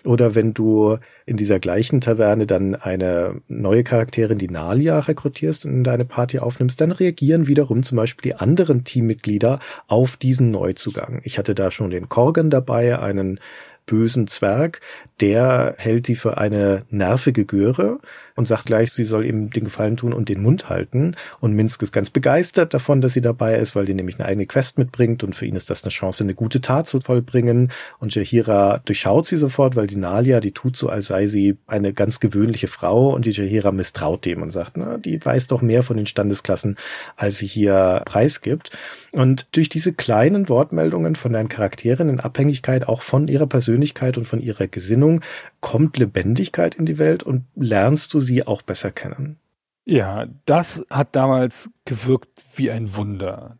[0.05, 5.73] Oder wenn du in dieser gleichen Taverne dann eine neue Charakterin, die Nalia, rekrutierst und
[5.73, 11.21] in deine Party aufnimmst, dann reagieren wiederum zum Beispiel die anderen Teammitglieder auf diesen Neuzugang.
[11.25, 13.41] Ich hatte da schon den Korgan dabei, einen
[13.89, 14.81] bösen Zwerg,
[15.21, 17.99] der hält sie für eine nervige Göre
[18.39, 21.17] und sagt gleich, sie soll ihm den Gefallen tun und den Mund halten.
[21.41, 24.47] Und Minsk ist ganz begeistert davon, dass sie dabei ist, weil die nämlich eine eigene
[24.47, 27.73] Quest mitbringt und für ihn ist das eine Chance, eine gute Tat zu vollbringen.
[27.99, 31.93] Und Jahira durchschaut sie sofort, weil die Nalia, die tut so, als sei sie eine
[31.93, 35.83] ganz gewöhnliche Frau und die Jahira misstraut dem und sagt, na, die weiß doch mehr
[35.83, 36.77] von den Standesklassen,
[37.17, 38.71] als sie hier preisgibt.
[39.11, 44.29] Und durch diese kleinen Wortmeldungen von deinen Charakteren in Abhängigkeit auch von ihrer Persönlichkeit und
[44.29, 45.23] von ihrer Gesinnung
[45.61, 49.39] kommt Lebendigkeit in die Welt und lernst du sie auch besser kennen.
[49.85, 53.57] Ja, das hat damals gewirkt wie ein Wunder.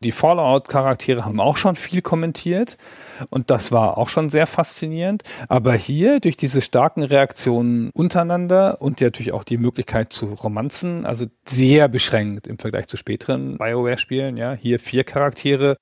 [0.00, 2.76] Die Fallout-Charaktere haben auch schon viel kommentiert
[3.30, 5.22] und das war auch schon sehr faszinierend.
[5.48, 11.26] Aber hier durch diese starken Reaktionen untereinander und natürlich auch die Möglichkeit zu Romanzen, also
[11.46, 14.36] sehr beschränkt im Vergleich zu späteren BioWare-Spielen.
[14.36, 15.76] Ja, hier vier Charaktere.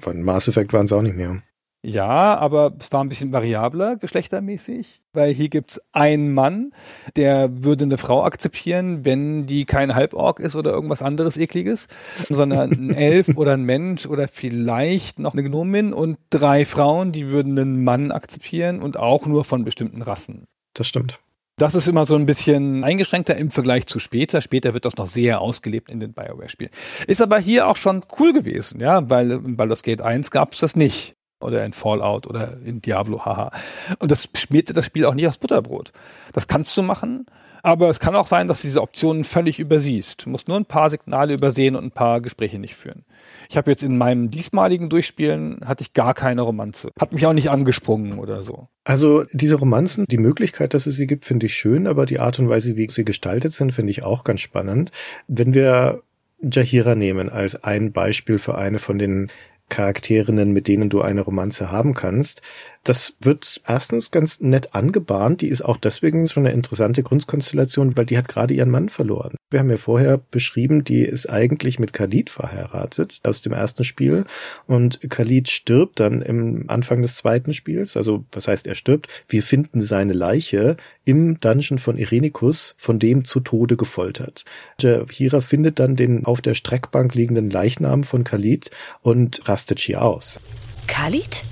[0.00, 1.42] Von Mass Effect waren es auch nicht mehr.
[1.82, 6.72] Ja, aber es war ein bisschen variabler, geschlechtermäßig, weil hier gibt's einen Mann,
[7.14, 11.86] der würde eine Frau akzeptieren, wenn die kein Halborg ist oder irgendwas anderes ekliges,
[12.28, 17.28] sondern ein Elf oder ein Mensch oder vielleicht noch eine Gnomin und drei Frauen, die
[17.28, 20.48] würden einen Mann akzeptieren und auch nur von bestimmten Rassen.
[20.74, 21.20] Das stimmt.
[21.58, 24.40] Das ist immer so ein bisschen eingeschränkter im Vergleich zu später.
[24.40, 26.70] Später wird das noch sehr ausgelebt in den BioWare-Spielen.
[27.08, 30.76] Ist aber hier auch schon cool gewesen, ja, weil in Baldur's Gate 1 gab's das
[30.76, 33.50] nicht oder in Fallout oder in Diablo, haha.
[33.98, 35.92] Und das schmierte das Spiel auch nicht aufs Butterbrot.
[36.32, 37.26] Das kannst du machen,
[37.62, 40.24] aber es kann auch sein, dass du diese Optionen völlig übersiehst.
[40.24, 43.04] Du musst nur ein paar Signale übersehen und ein paar Gespräche nicht führen.
[43.48, 46.90] Ich habe jetzt in meinem diesmaligen Durchspielen hatte ich gar keine Romanze.
[46.98, 48.68] Hat mich auch nicht angesprungen oder so.
[48.84, 52.38] Also diese Romanzen, die Möglichkeit, dass es sie gibt, finde ich schön, aber die Art
[52.38, 54.90] und Weise, wie sie gestaltet sind, finde ich auch ganz spannend.
[55.26, 56.02] Wenn wir
[56.40, 59.28] Jahira nehmen als ein Beispiel für eine von den
[59.68, 62.42] Charakterinnen, mit denen du eine Romanze haben kannst.
[62.88, 65.42] Das wird erstens ganz nett angebahnt.
[65.42, 69.36] Die ist auch deswegen schon eine interessante Grundkonstellation, weil die hat gerade ihren Mann verloren.
[69.50, 74.24] Wir haben ja vorher beschrieben, die ist eigentlich mit Khalid verheiratet aus dem ersten Spiel
[74.66, 77.94] und Khalid stirbt dann im Anfang des zweiten Spiels.
[77.94, 79.08] Also was heißt er stirbt?
[79.28, 84.46] Wir finden seine Leiche im Dungeon von Irenicus, von dem zu Tode gefoltert.
[84.80, 88.70] Hira findet dann den auf der Streckbank liegenden Leichnam von Khalid
[89.02, 90.40] und rastet hier aus.
[90.86, 91.44] Khalid?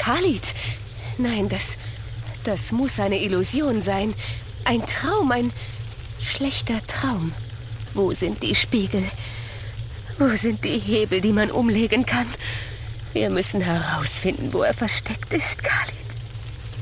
[0.00, 0.54] Khalid?
[1.18, 1.76] Nein, das.
[2.44, 4.14] Das muss eine Illusion sein.
[4.64, 5.52] Ein Traum, ein
[6.18, 7.32] schlechter Traum.
[7.92, 9.04] Wo sind die Spiegel?
[10.18, 12.26] Wo sind die Hebel, die man umlegen kann?
[13.12, 15.94] Wir müssen herausfinden, wo er versteckt ist, Khalid.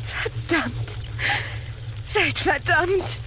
[0.05, 0.91] Verdammt!
[2.05, 3.19] Seid verdammt!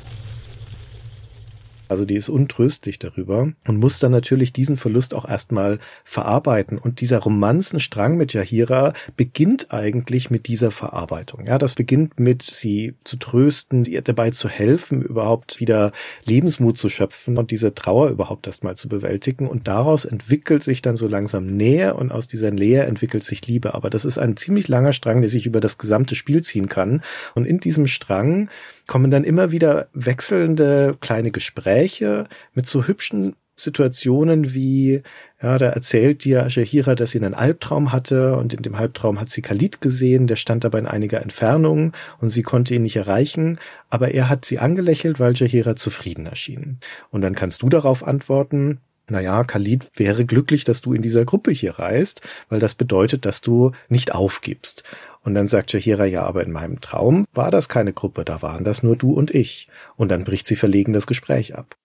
[1.92, 6.78] Also die ist untröstlich darüber und muss dann natürlich diesen Verlust auch erstmal verarbeiten.
[6.78, 11.48] Und dieser Romanzenstrang mit Yahira beginnt eigentlich mit dieser Verarbeitung.
[11.48, 15.92] Ja, das beginnt mit sie zu trösten, ihr dabei zu helfen, überhaupt wieder
[16.24, 19.46] Lebensmut zu schöpfen und diese Trauer überhaupt erstmal zu bewältigen.
[19.46, 23.74] Und daraus entwickelt sich dann so langsam Nähe und aus dieser Nähe entwickelt sich Liebe.
[23.74, 27.02] Aber das ist ein ziemlich langer Strang, der sich über das gesamte Spiel ziehen kann.
[27.36, 28.50] Und in diesem Strang
[28.88, 35.04] kommen dann immer wieder wechselnde kleine Gespräche mit so hübschen Situationen wie,
[35.42, 39.30] ja, da erzählt dir Shahira, dass sie einen Albtraum hatte und in dem Albtraum hat
[39.30, 43.60] sie Khalid gesehen, der stand aber in einiger Entfernung und sie konnte ihn nicht erreichen,
[43.90, 46.80] aber er hat sie angelächelt, weil Shahira zufrieden erschien.
[47.10, 48.80] Und dann kannst du darauf antworten,
[49.12, 53.42] naja, Khalid wäre glücklich, dass du in dieser Gruppe hier reist, weil das bedeutet, dass
[53.42, 54.84] du nicht aufgibst.
[55.24, 58.64] Und dann sagt Shahira, ja, aber in meinem Traum war das keine Gruppe, da waren
[58.64, 59.70] das nur du und ich.
[59.96, 61.76] Und dann bricht sie verlegen das Gespräch ab.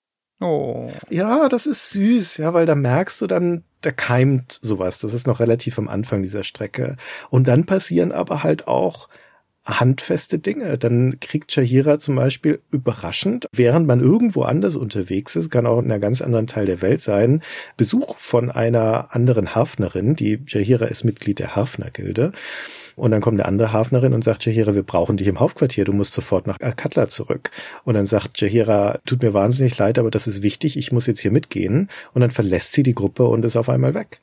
[0.41, 0.91] Oh.
[1.09, 4.99] Ja, das ist süß, ja, weil da merkst du dann, da keimt sowas.
[4.99, 6.97] Das ist noch relativ am Anfang dieser Strecke.
[7.31, 9.09] Und dann passieren aber halt auch
[9.67, 10.79] handfeste Dinge.
[10.79, 15.91] Dann kriegt Shahira zum Beispiel überraschend, während man irgendwo anders unterwegs ist, kann auch in
[15.91, 17.43] einem ganz anderen Teil der Welt sein,
[17.77, 20.15] Besuch von einer anderen Hafnerin.
[20.15, 22.33] Die Shahira ist Mitglied der Hafnergilde.
[22.97, 25.93] Und dann kommt eine andere Hafnerin und sagt, Jahira, wir brauchen dich im Hauptquartier, du
[25.93, 27.51] musst sofort nach Al-Katla zurück.
[27.85, 31.20] Und dann sagt Jahira, tut mir wahnsinnig leid, aber das ist wichtig, ich muss jetzt
[31.20, 31.90] hier mitgehen.
[32.14, 34.23] Und dann verlässt sie die Gruppe und ist auf einmal weg.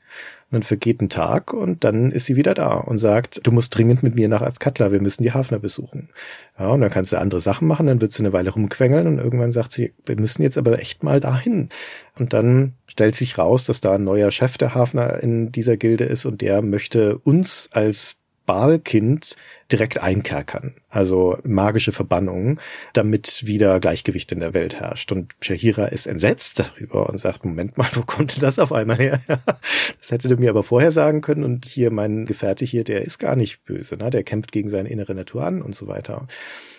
[0.50, 3.76] Und dann vergeht ein Tag und dann ist sie wieder da und sagt, du musst
[3.78, 6.10] dringend mit mir nach Azkatla, wir müssen die Hafner besuchen.
[6.58, 9.20] Ja, und dann kannst du andere Sachen machen, dann wird sie eine Weile rumquengeln und
[9.20, 11.70] irgendwann sagt sie, wir müssen jetzt aber echt mal dahin.
[12.18, 16.06] Und dann stellt sich raus, dass da ein neuer Chef der Hafner in dieser Gilde
[16.06, 19.36] ist und der möchte uns als Balkind
[19.74, 22.60] direkt einkerkern, also magische Verbannungen,
[22.94, 25.12] damit wieder Gleichgewicht in der Welt herrscht.
[25.12, 28.98] Und Shahira ist entsetzt darüber und sagt, Moment mal, wo kommt denn das auf einmal
[28.98, 29.20] her?
[30.00, 33.18] das hätte du mir aber vorher sagen können und hier mein Gefährte hier, der ist
[33.18, 34.12] gar nicht böse, ne?
[34.12, 36.28] der kämpft gegen seine innere Natur an und so weiter.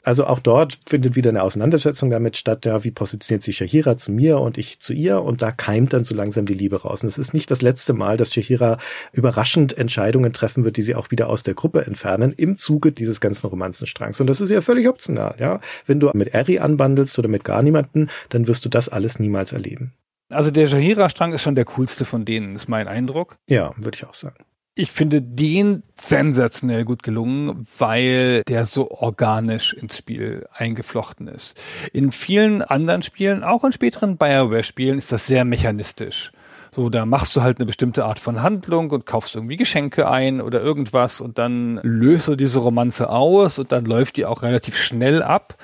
[0.04, 4.12] Also auch dort findet wieder eine Auseinandersetzung damit statt, ja, wie positioniert sich Shahira zu
[4.12, 7.02] mir und ich zu ihr und da keimt dann so langsam die Liebe raus.
[7.02, 8.78] Und es ist nicht das letzte Mal, dass Shahira
[9.12, 13.20] überraschend Entscheidungen treffen wird, die sie auch wieder aus der Gruppe entfernen im Zuge dieses
[13.20, 14.20] ganzen Romanzenstrangs.
[14.20, 15.60] Und das ist ja völlig optional, ja.
[15.86, 19.52] Wenn du mit Eri anbandelst oder mit gar niemanden, dann wirst du das alles niemals
[19.52, 19.92] erleben.
[20.30, 23.36] Also der Shahira-Strang ist schon der coolste von denen, ist mein Eindruck.
[23.48, 24.44] Ja, würde ich auch sagen.
[24.76, 31.60] Ich finde den sensationell gut gelungen, weil der so organisch ins Spiel eingeflochten ist.
[31.92, 36.32] In vielen anderen Spielen, auch in späteren Bioware-Spielen, ist das sehr mechanistisch.
[36.74, 40.40] So, da machst du halt eine bestimmte Art von Handlung und kaufst irgendwie Geschenke ein
[40.40, 44.82] oder irgendwas und dann löst du diese Romanze aus und dann läuft die auch relativ
[44.82, 45.54] schnell ab.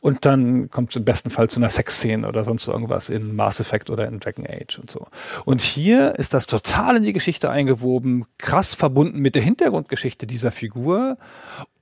[0.00, 3.60] Und dann kommt es im besten Fall zu einer Sexszene oder sonst irgendwas in Mass
[3.60, 5.06] Effect oder in Dragon Age und so.
[5.44, 10.52] Und hier ist das total in die Geschichte eingewoben, krass verbunden mit der Hintergrundgeschichte dieser
[10.52, 11.18] Figur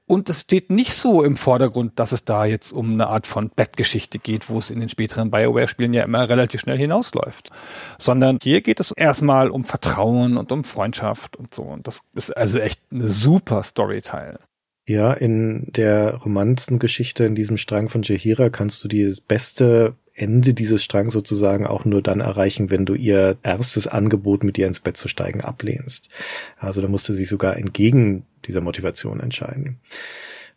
[0.07, 3.49] und es steht nicht so im Vordergrund, dass es da jetzt um eine Art von
[3.49, 7.51] Bettgeschichte geht, wo es in den späteren BioWare-Spielen ja immer relativ schnell hinausläuft.
[7.99, 11.63] Sondern hier geht es erstmal um Vertrauen und um Freundschaft und so.
[11.63, 14.39] Und das ist also echt eine super Storyteil.
[14.87, 20.85] Ja, in der Romanzengeschichte in diesem Strang von Jahira kannst du die beste Ende dieses
[20.85, 24.97] Strangs sozusagen auch nur dann erreichen, wenn du ihr erstes Angebot, mit ihr ins Bett
[24.97, 26.09] zu steigen, ablehnst.
[26.57, 29.81] Also da musste sie sogar entgegen dieser Motivation entscheiden.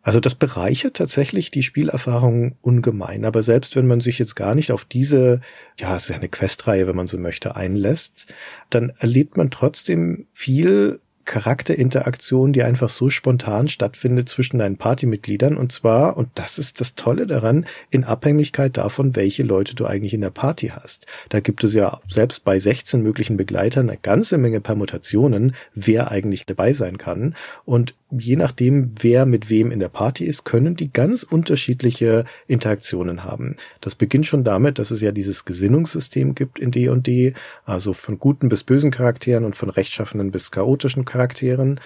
[0.04, 3.26] Also das bereichert tatsächlich die Spielerfahrung ungemein.
[3.26, 5.42] Aber selbst wenn man sich jetzt gar nicht auf diese,
[5.78, 8.28] ja, es ist ja eine Questreihe, wenn man so möchte, einlässt,
[8.70, 15.72] dann erlebt man trotzdem viel Charakterinteraktion, die einfach so spontan stattfindet zwischen deinen Partymitgliedern und
[15.72, 20.22] zwar, und das ist das Tolle daran, in Abhängigkeit davon, welche Leute du eigentlich in
[20.22, 21.06] der Party hast.
[21.30, 26.45] Da gibt es ja selbst bei 16 möglichen Begleitern eine ganze Menge Permutationen, wer eigentlich
[26.45, 27.36] dabei sein kann
[27.66, 33.24] und je nachdem, wer mit wem in der Party ist, können die ganz unterschiedliche Interaktionen
[33.24, 33.58] haben.
[33.82, 37.34] Das beginnt schon damit, dass es ja dieses Gesinnungssystem gibt in D&D,
[37.66, 41.82] also von guten bis bösen Charakteren und von rechtschaffenen bis chaotischen Charakteren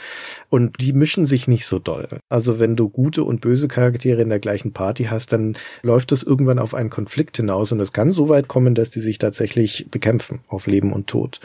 [0.50, 2.08] und die mischen sich nicht so doll.
[2.30, 6.22] Also wenn du gute und böse Charaktere in der gleichen Party hast, dann läuft das
[6.22, 9.88] irgendwann auf einen Konflikt hinaus und es kann so weit kommen, dass die sich tatsächlich
[9.90, 11.40] bekämpfen auf Leben und Tod.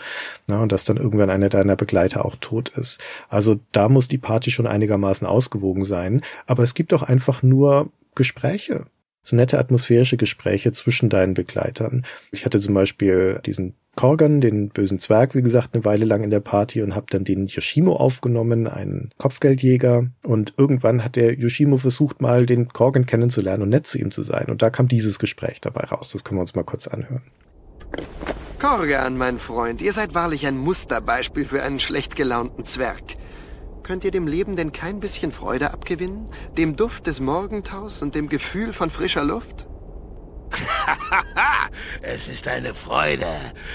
[0.49, 3.01] Ja, und dass dann irgendwann einer deiner Begleiter auch tot ist.
[3.29, 6.23] Also da muss die Party schon einigermaßen ausgewogen sein.
[6.47, 8.87] Aber es gibt auch einfach nur Gespräche
[9.27, 12.07] so nette atmosphärische Gespräche zwischen deinen Begleitern.
[12.31, 16.31] Ich hatte zum Beispiel diesen Korgan, den bösen Zwerg, wie gesagt, eine Weile lang in
[16.31, 20.07] der Party und habe dann den Yoshimo aufgenommen, einen Kopfgeldjäger.
[20.25, 24.23] Und irgendwann hat der Yoshimo versucht, mal den Korgan kennenzulernen und nett zu ihm zu
[24.23, 24.47] sein.
[24.47, 26.13] Und da kam dieses Gespräch dabei raus.
[26.13, 27.23] Das können wir uns mal kurz anhören.
[28.61, 33.03] Korgan, mein Freund, ihr seid wahrlich ein Musterbeispiel für einen schlecht gelaunten Zwerg.
[33.87, 36.29] Könnt ihr dem Leben denn kein bisschen Freude abgewinnen?
[36.59, 39.69] Dem Duft des Morgentaus und dem Gefühl von frischer Luft?
[42.03, 43.29] es ist eine Freude,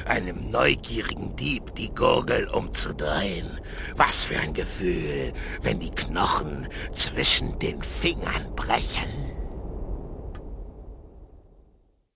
[0.03, 3.61] einem neugierigen Dieb die Gurgel umzudrehen.
[3.95, 5.31] Was für ein Gefühl,
[5.61, 9.30] wenn die Knochen zwischen den Fingern brechen.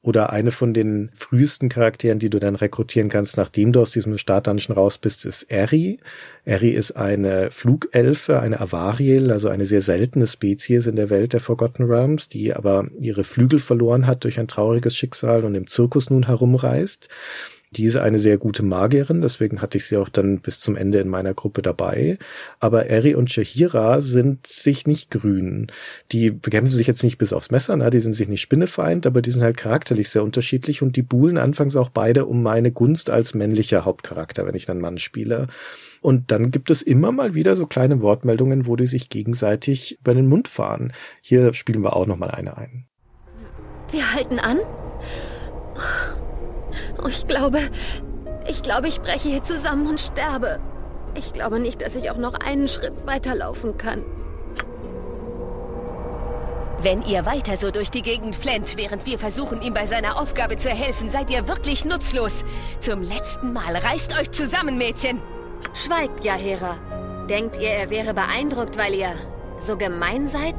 [0.06, 4.20] Oder eine von den frühesten Charakteren, die du dann rekrutieren kannst, nachdem du aus diesem
[4.20, 5.98] Startdungeon raus bist, ist Eri.
[6.46, 11.40] Eri ist eine Flugelfe, eine Avariel, also eine sehr seltene Spezies in der Welt der
[11.40, 16.12] Forgotten Realms, die aber ihre Flügel verloren hat durch ein trauriges Schicksal und im Zirkus
[16.12, 17.10] nun herumreist.
[17.76, 21.00] Die ist eine sehr gute Magierin, deswegen hatte ich sie auch dann bis zum Ende
[21.00, 22.18] in meiner Gruppe dabei.
[22.60, 25.68] Aber Eri und Shahira sind sich nicht grün.
[26.14, 29.22] Die bekämpfen sich jetzt nicht bis aufs Messer, na, die sind sich nicht spinnefeind, aber
[29.22, 33.10] die sind halt charakterlich sehr unterschiedlich und die buhlen anfangs auch beide um meine Gunst
[33.10, 35.48] als männlicher Hauptcharakter, wenn ich dann Mann spiele.
[36.02, 40.14] Und dann gibt es immer mal wieder so kleine Wortmeldungen, wo die sich gegenseitig über
[40.14, 40.94] den Mund fahren.
[41.22, 42.86] Hier spielen wir auch noch eine ein.
[43.92, 44.60] Wir halten an?
[47.08, 47.60] Ich glaube,
[48.48, 50.60] ich glaube, ich breche hier zusammen und sterbe.
[51.18, 54.06] Ich glaube nicht, dass ich auch noch einen Schritt weiterlaufen kann.
[56.82, 60.58] Wenn ihr weiter so durch die Gegend flennt, während wir versuchen, ihm bei seiner Aufgabe
[60.58, 62.44] zu helfen, seid ihr wirklich nutzlos.
[62.80, 65.22] Zum letzten Mal reißt euch zusammen, Mädchen.
[65.74, 66.78] Schweigt, Yahera.
[67.30, 69.14] Denkt ihr, er wäre beeindruckt, weil ihr
[69.62, 70.56] so gemein seid?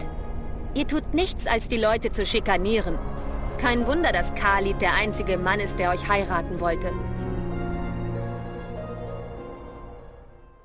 [0.75, 2.99] Ihr tut nichts, als die Leute zu schikanieren.
[3.59, 6.93] Kein Wunder, dass Khalid der einzige Mann ist, der euch heiraten wollte.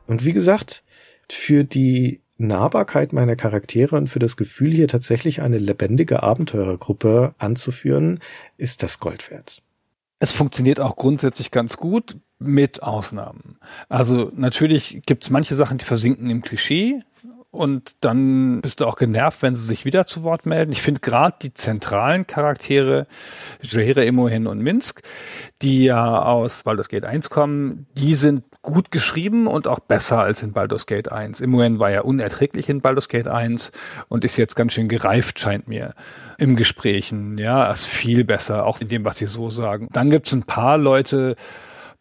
[0.08, 0.84] Und wie gesagt,
[1.30, 8.20] für die Nahbarkeit meiner Charaktere und für das Gefühl, hier tatsächlich eine lebendige Abenteurergruppe anzuführen,
[8.58, 9.62] ist das Gold wert.
[10.20, 13.58] Es funktioniert auch grundsätzlich ganz gut mit Ausnahmen.
[13.88, 17.02] Also natürlich gibt es manche Sachen, die versinken im Klischee,
[17.52, 20.72] und dann bist du auch genervt, wenn sie sich wieder zu Wort melden.
[20.72, 23.08] Ich finde gerade die zentralen Charaktere,
[23.62, 25.02] Jahere, Imohin und Minsk,
[25.62, 30.44] die ja aus Baldur's Gate 1 kommen, die sind gut geschrieben und auch besser als
[30.44, 31.42] in Baldur's Gate 1.
[31.42, 33.72] Imohen war ja unerträglich in Baldur's Gate 1
[34.08, 35.94] und ist jetzt ganz schön gereift, scheint mir,
[36.38, 37.38] im Gesprächen.
[37.38, 39.90] Ja, ist viel besser, auch in dem, was sie so sagen.
[39.92, 41.36] Dann gibt's ein paar Leute,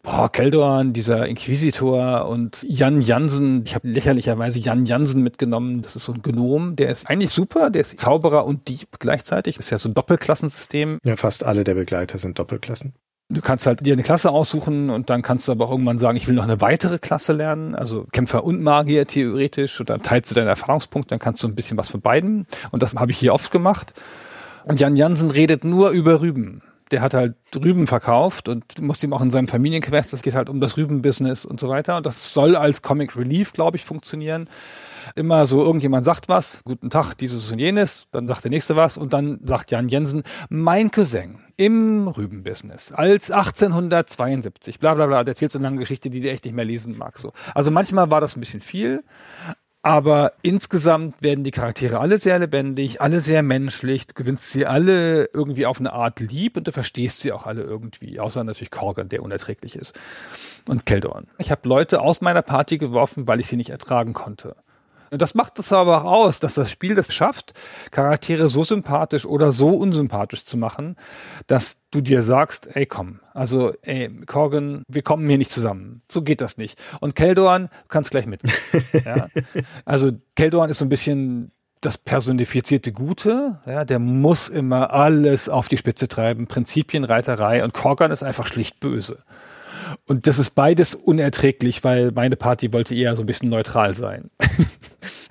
[0.03, 3.63] boah, Keldorn, dieser Inquisitor und Jan Jansen.
[3.65, 5.81] Ich habe lächerlicherweise Jan Jansen mitgenommen.
[5.81, 9.57] Das ist so ein Gnom, der ist eigentlich super, der ist Zauberer und Dieb gleichzeitig.
[9.57, 10.99] Das ist ja so ein Doppelklassensystem.
[11.03, 12.93] Ja, fast alle der Begleiter sind Doppelklassen.
[13.29, 16.17] Du kannst halt dir eine Klasse aussuchen und dann kannst du aber auch irgendwann sagen,
[16.17, 20.31] ich will noch eine weitere Klasse lernen, also Kämpfer und Magier theoretisch und dann teilst
[20.31, 23.17] du deinen Erfahrungspunkt, dann kannst du ein bisschen was von beiden und das habe ich
[23.17, 23.93] hier oft gemacht.
[24.65, 26.61] Und Jan Jansen redet nur über Rüben
[26.91, 30.35] der hat halt Rüben verkauft und du musst ihm auch in seinem Familienquest, es geht
[30.35, 31.97] halt um das Rübenbusiness und so weiter.
[31.97, 34.49] Und das soll als Comic Relief, glaube ich, funktionieren.
[35.15, 38.97] Immer so, irgendjemand sagt was, guten Tag, dieses und jenes, dann sagt der nächste was
[38.97, 45.31] und dann sagt Jan Jensen, mein Cousin im Rübenbusiness als 1872, bla bla bla, der
[45.31, 47.17] erzählt so eine lange Geschichte, die du echt nicht mehr lesen mag.
[47.17, 47.33] So.
[47.53, 49.03] Also manchmal war das ein bisschen viel,
[49.83, 54.05] aber insgesamt werden die Charaktere alle sehr lebendig, alle sehr menschlich.
[54.05, 57.63] Du gewinnst sie alle irgendwie auf eine Art lieb und du verstehst sie auch alle
[57.63, 58.19] irgendwie.
[58.19, 59.99] Außer natürlich Korgan, der unerträglich ist.
[60.69, 61.27] Und Keldorn.
[61.39, 64.55] Ich habe Leute aus meiner Party geworfen, weil ich sie nicht ertragen konnte.
[65.11, 67.53] Und das macht es aber auch aus, dass das Spiel das schafft,
[67.91, 70.95] Charaktere so sympathisch oder so unsympathisch zu machen,
[71.47, 76.01] dass du dir sagst, ey komm, also ey, Corgan, wir kommen hier nicht zusammen.
[76.09, 76.79] So geht das nicht.
[77.01, 78.41] Und Keldorn, du kannst gleich mit.
[79.05, 79.27] ja?
[79.83, 81.51] Also Keldorn ist so ein bisschen
[81.81, 88.11] das personifizierte Gute, ja, der muss immer alles auf die Spitze treiben, Prinzipienreiterei und Korgan
[88.11, 89.23] ist einfach schlicht böse.
[90.05, 94.29] Und das ist beides unerträglich, weil meine Party wollte eher so ein bisschen neutral sein.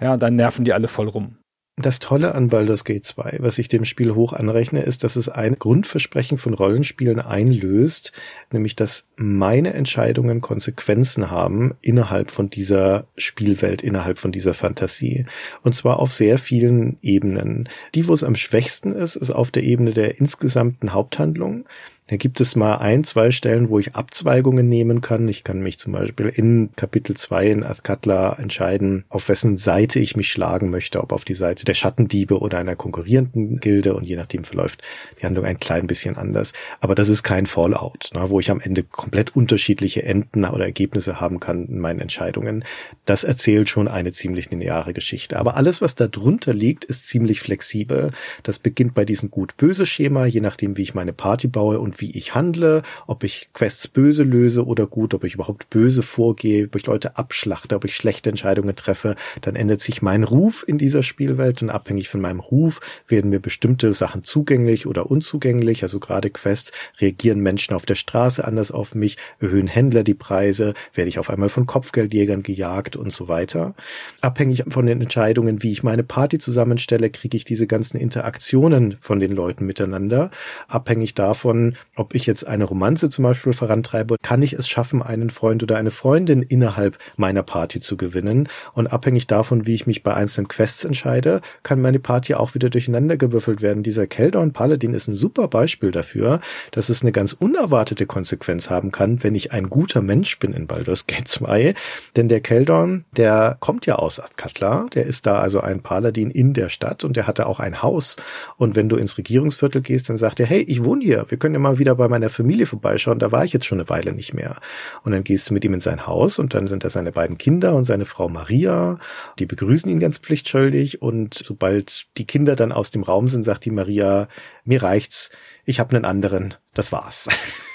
[0.00, 1.36] Ja, und dann nerven die alle voll rum.
[1.76, 5.30] Das Tolle an Baldur's Gate 2, was ich dem Spiel hoch anrechne, ist, dass es
[5.30, 8.12] ein Grundversprechen von Rollenspielen einlöst,
[8.52, 15.24] nämlich dass meine Entscheidungen Konsequenzen haben innerhalb von dieser Spielwelt, innerhalb von dieser Fantasie.
[15.62, 17.68] Und zwar auf sehr vielen Ebenen.
[17.94, 21.64] Die, wo es am schwächsten ist, ist auf der Ebene der insgesamten Haupthandlung.
[22.10, 25.28] Da gibt es mal ein, zwei Stellen, wo ich Abzweigungen nehmen kann.
[25.28, 30.16] Ich kann mich zum Beispiel in Kapitel 2 in Askatla entscheiden, auf wessen Seite ich
[30.16, 34.16] mich schlagen möchte, ob auf die Seite der Schattendiebe oder einer konkurrierenden Gilde und je
[34.16, 34.82] nachdem verläuft
[35.20, 36.52] die Handlung ein klein bisschen anders.
[36.80, 41.20] Aber das ist kein Fallout, ne, wo ich am Ende komplett unterschiedliche Enden oder Ergebnisse
[41.20, 42.64] haben kann in meinen Entscheidungen.
[43.04, 45.38] Das erzählt schon eine ziemlich lineare Geschichte.
[45.38, 48.10] Aber alles, was da drunter liegt, ist ziemlich flexibel.
[48.42, 52.34] Das beginnt bei diesem Gut-Böse-Schema, je nachdem, wie ich meine Party baue und wie ich
[52.34, 56.86] handle, ob ich Quests böse löse oder gut, ob ich überhaupt böse vorgehe, ob ich
[56.86, 61.62] Leute abschlachte, ob ich schlechte Entscheidungen treffe, dann ändert sich mein Ruf in dieser Spielwelt
[61.62, 65.82] und abhängig von meinem Ruf werden mir bestimmte Sachen zugänglich oder unzugänglich.
[65.82, 70.74] Also gerade Quests reagieren Menschen auf der Straße anders auf mich, erhöhen Händler die Preise,
[70.94, 73.74] werde ich auf einmal von Kopfgeldjägern gejagt und so weiter.
[74.20, 79.20] Abhängig von den Entscheidungen, wie ich meine Party zusammenstelle, kriege ich diese ganzen Interaktionen von
[79.20, 80.30] den Leuten miteinander.
[80.68, 85.30] Abhängig davon, ob ich jetzt eine Romanze zum Beispiel vorantreibe, kann ich es schaffen, einen
[85.30, 88.48] Freund oder eine Freundin innerhalb meiner Party zu gewinnen.
[88.74, 92.70] Und abhängig davon, wie ich mich bei einzelnen Quests entscheide, kann meine Party auch wieder
[92.70, 93.82] durcheinander gewürfelt werden.
[93.82, 96.40] Dieser Keldorn Paladin ist ein super Beispiel dafür,
[96.70, 100.66] dass es eine ganz unerwartete Konsequenz haben kann, wenn ich ein guter Mensch bin in
[100.66, 101.74] Baldur's Gate 2.
[102.16, 106.52] Denn der Keldorn, der kommt ja aus Atkatla, der ist da also ein Paladin in
[106.52, 108.16] der Stadt und der hatte auch ein Haus.
[108.56, 111.54] Und wenn du ins Regierungsviertel gehst, dann sagt er, hey, ich wohne hier, wir können
[111.54, 114.34] ja mal wieder bei meiner Familie vorbeischauen, da war ich jetzt schon eine Weile nicht
[114.34, 114.60] mehr.
[115.04, 117.38] Und dann gehst du mit ihm in sein Haus und dann sind da seine beiden
[117.38, 118.98] Kinder und seine Frau Maria,
[119.38, 123.64] die begrüßen ihn ganz pflichtschuldig und sobald die Kinder dann aus dem Raum sind, sagt
[123.64, 124.28] die Maria,
[124.64, 125.30] mir reicht's,
[125.64, 127.28] ich habe einen anderen, das war's.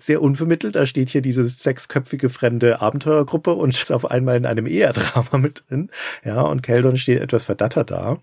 [0.00, 0.76] sehr unvermittelt.
[0.76, 5.64] Da steht hier diese sechsköpfige fremde Abenteuergruppe und ist auf einmal in einem Ehedrama mit
[5.68, 5.90] drin.
[6.24, 8.18] Ja, und Keldon steht etwas verdattert da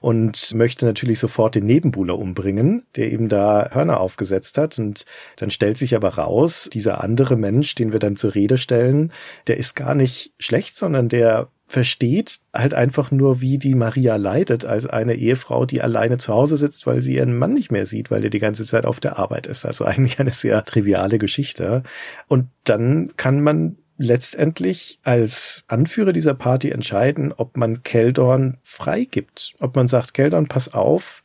[0.00, 4.78] und möchte natürlich sofort den Nebenbuhler umbringen, der ihm da Hörner aufgesetzt hat.
[4.78, 5.04] Und
[5.36, 9.12] dann stellt sich aber raus, dieser andere Mensch, den wir dann zur Rede stellen,
[9.46, 14.64] der ist gar nicht schlecht, sondern der versteht halt einfach nur, wie die Maria leidet
[14.64, 18.10] als eine Ehefrau, die alleine zu Hause sitzt, weil sie ihren Mann nicht mehr sieht,
[18.10, 19.64] weil er die ganze Zeit auf der Arbeit ist.
[19.64, 21.84] Also eigentlich eine sehr triviale Geschichte.
[22.26, 29.54] Und dann kann man letztendlich als Anführer dieser Party entscheiden, ob man Keldorn freigibt.
[29.60, 31.22] Ob man sagt, Keldorn, pass auf,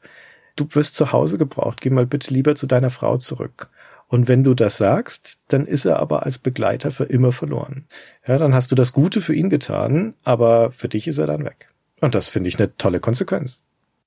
[0.55, 3.71] du wirst zu Hause gebraucht, geh mal bitte lieber zu deiner Frau zurück.
[4.07, 7.87] Und wenn du das sagst, dann ist er aber als Begleiter für immer verloren.
[8.27, 11.43] Ja, dann hast du das Gute für ihn getan, aber für dich ist er dann
[11.43, 11.69] weg.
[12.01, 13.63] Und das finde ich eine tolle Konsequenz.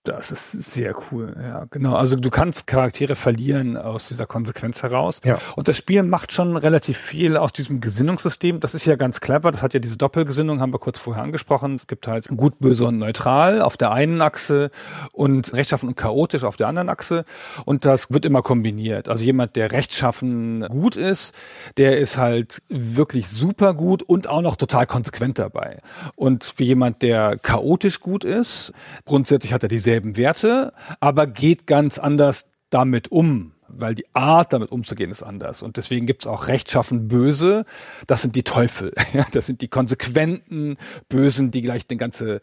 [0.08, 1.94] Das ist sehr cool, ja, genau.
[1.94, 5.20] Also du kannst Charaktere verlieren aus dieser Konsequenz heraus.
[5.24, 5.38] Ja.
[5.54, 8.60] Und das Spiel macht schon relativ viel aus diesem Gesinnungssystem.
[8.60, 9.50] Das ist ja ganz clever.
[9.50, 11.74] Das hat ja diese Doppelgesinnung, haben wir kurz vorher angesprochen.
[11.74, 14.70] Es gibt halt gut, böse und neutral auf der einen Achse
[15.12, 17.24] und rechtschaffen und chaotisch auf der anderen Achse.
[17.66, 19.08] Und das wird immer kombiniert.
[19.08, 21.34] Also jemand, der rechtschaffen gut ist,
[21.76, 25.80] der ist halt wirklich super gut und auch noch total konsequent dabei.
[26.16, 28.72] Und für jemand, der chaotisch gut ist,
[29.04, 34.52] grundsätzlich hat er dieselbe dieselben Werte, aber geht ganz anders damit um weil die Art,
[34.52, 35.62] damit umzugehen, ist anders.
[35.62, 37.64] Und deswegen gibt es auch rechtschaffen Böse.
[38.06, 38.92] Das sind die Teufel.
[39.32, 40.76] das sind die konsequenten
[41.08, 42.40] Bösen, die gleich eine ganze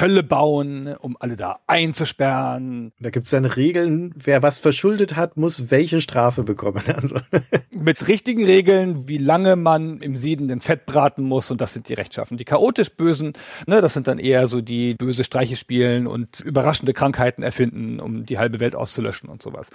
[0.00, 2.92] Hölle bauen, um alle da einzusperren.
[3.00, 6.82] Da gibt es dann Regeln, wer was verschuldet hat, muss welche Strafe bekommen.
[6.96, 7.16] Also.
[7.70, 11.50] Mit richtigen Regeln, wie lange man im siedenden Fett braten muss.
[11.50, 12.38] Und das sind die rechtschaffen.
[12.38, 13.34] Die chaotisch Bösen,
[13.66, 18.24] ne, das sind dann eher so die böse Streiche spielen und überraschende Krankheiten erfinden, um
[18.24, 19.68] die halbe Welt auszulöschen und sowas.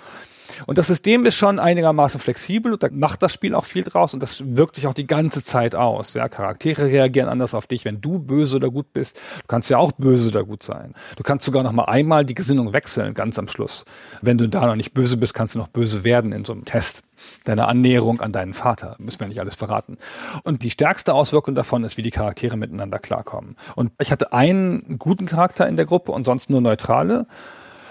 [0.68, 4.14] Und das System ist schon einigermaßen flexibel und da macht das Spiel auch viel draus
[4.14, 6.14] und das wirkt sich auch die ganze Zeit aus.
[6.14, 9.18] Ja, Charaktere reagieren anders auf dich, wenn du böse oder gut bist.
[9.18, 10.94] Du kannst ja auch böse oder gut sein.
[11.16, 13.86] Du kannst sogar noch mal einmal die Gesinnung wechseln, ganz am Schluss.
[14.22, 16.66] Wenn du da noch nicht böse bist, kannst du noch böse werden in so einem
[16.66, 17.04] Test
[17.44, 18.96] deine Annäherung an deinen Vater.
[19.00, 19.98] Müssen wir nicht alles verraten.
[20.44, 23.56] Und die stärkste Auswirkung davon ist, wie die Charaktere miteinander klarkommen.
[23.76, 27.28] Und ich hatte einen guten Charakter in der Gruppe und sonst nur neutrale.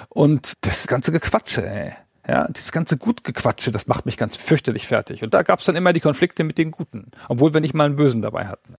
[0.09, 1.93] Und das ganze Gequatsche, ey.
[2.31, 5.25] Ja, dieses ganze Gutgequatsche, das macht mich ganz fürchterlich fertig.
[5.25, 7.87] Und da gab es dann immer die Konflikte mit den Guten, obwohl wir nicht mal
[7.87, 8.77] einen Bösen dabei hatten.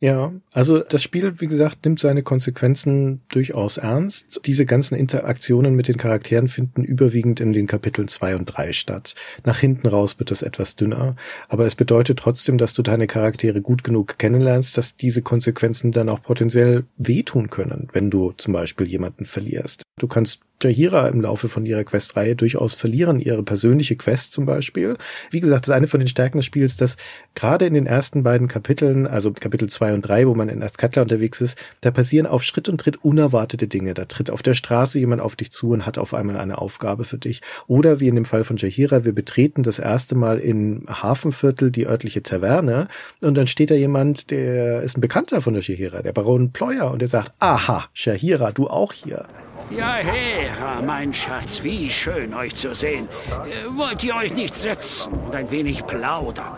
[0.00, 4.40] Ja, also das Spiel, wie gesagt, nimmt seine Konsequenzen durchaus ernst.
[4.46, 9.14] Diese ganzen Interaktionen mit den Charakteren finden überwiegend in den Kapiteln zwei und drei statt.
[9.44, 11.14] Nach hinten raus wird das etwas dünner,
[11.48, 16.08] aber es bedeutet trotzdem, dass du deine Charaktere gut genug kennenlernst, dass diese Konsequenzen dann
[16.08, 19.82] auch potenziell wehtun können, wenn du zum Beispiel jemanden verlierst.
[20.00, 24.96] Du kannst Jahira im Laufe von ihrer Questreihe durchaus verlieren, ihre persönliche Quest zum Beispiel.
[25.30, 26.96] Wie gesagt, das ist eine von den Stärken des Spiels, dass
[27.34, 31.02] gerade in den ersten beiden Kapiteln, also Kapitel zwei und drei, wo man in Azkatla
[31.02, 33.94] unterwegs ist, da passieren auf Schritt und Tritt unerwartete Dinge.
[33.94, 37.04] Da tritt auf der Straße jemand auf dich zu und hat auf einmal eine Aufgabe
[37.04, 37.40] für dich.
[37.66, 41.86] Oder wie in dem Fall von Jahira, wir betreten das erste Mal in Hafenviertel die
[41.86, 42.88] örtliche Taverne
[43.20, 46.90] und dann steht da jemand, der ist ein Bekannter von der Jahira, der Baron Pleuer
[46.90, 49.26] und der sagt, aha, Jahira, du auch hier.
[49.70, 53.08] Ja, Hera, mein Schatz, wie schön euch zu sehen.
[53.28, 56.56] Äh, wollt ihr euch nicht setzen und ein wenig plaudern?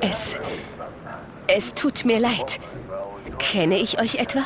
[0.00, 0.36] Es.
[1.46, 2.60] Es tut mir leid.
[3.38, 4.42] Kenne ich euch etwa?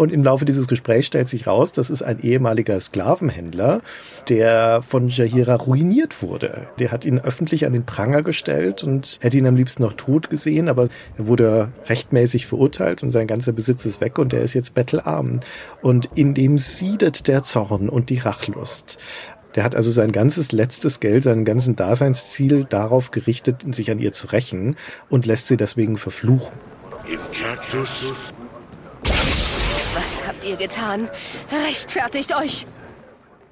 [0.00, 3.82] Und im Laufe dieses Gesprächs stellt sich raus, das ist ein ehemaliger Sklavenhändler,
[4.30, 6.68] der von Jahira ruiniert wurde.
[6.78, 10.30] Der hat ihn öffentlich an den Pranger gestellt und hätte ihn am liebsten noch tot
[10.30, 14.54] gesehen, aber er wurde rechtmäßig verurteilt und sein ganzer Besitz ist weg und er ist
[14.54, 15.40] jetzt bettelarm.
[15.82, 18.96] Und in dem siedet der Zorn und die Rachlust.
[19.54, 24.12] Der hat also sein ganzes letztes Geld, seinen ganzen Daseinsziel darauf gerichtet, sich an ihr
[24.12, 24.76] zu rächen
[25.10, 26.56] und lässt sie deswegen verfluchen.
[27.06, 28.14] Im Kaktus.
[30.40, 31.10] Habt ihr getan?
[31.66, 32.66] Rechtfertigt euch!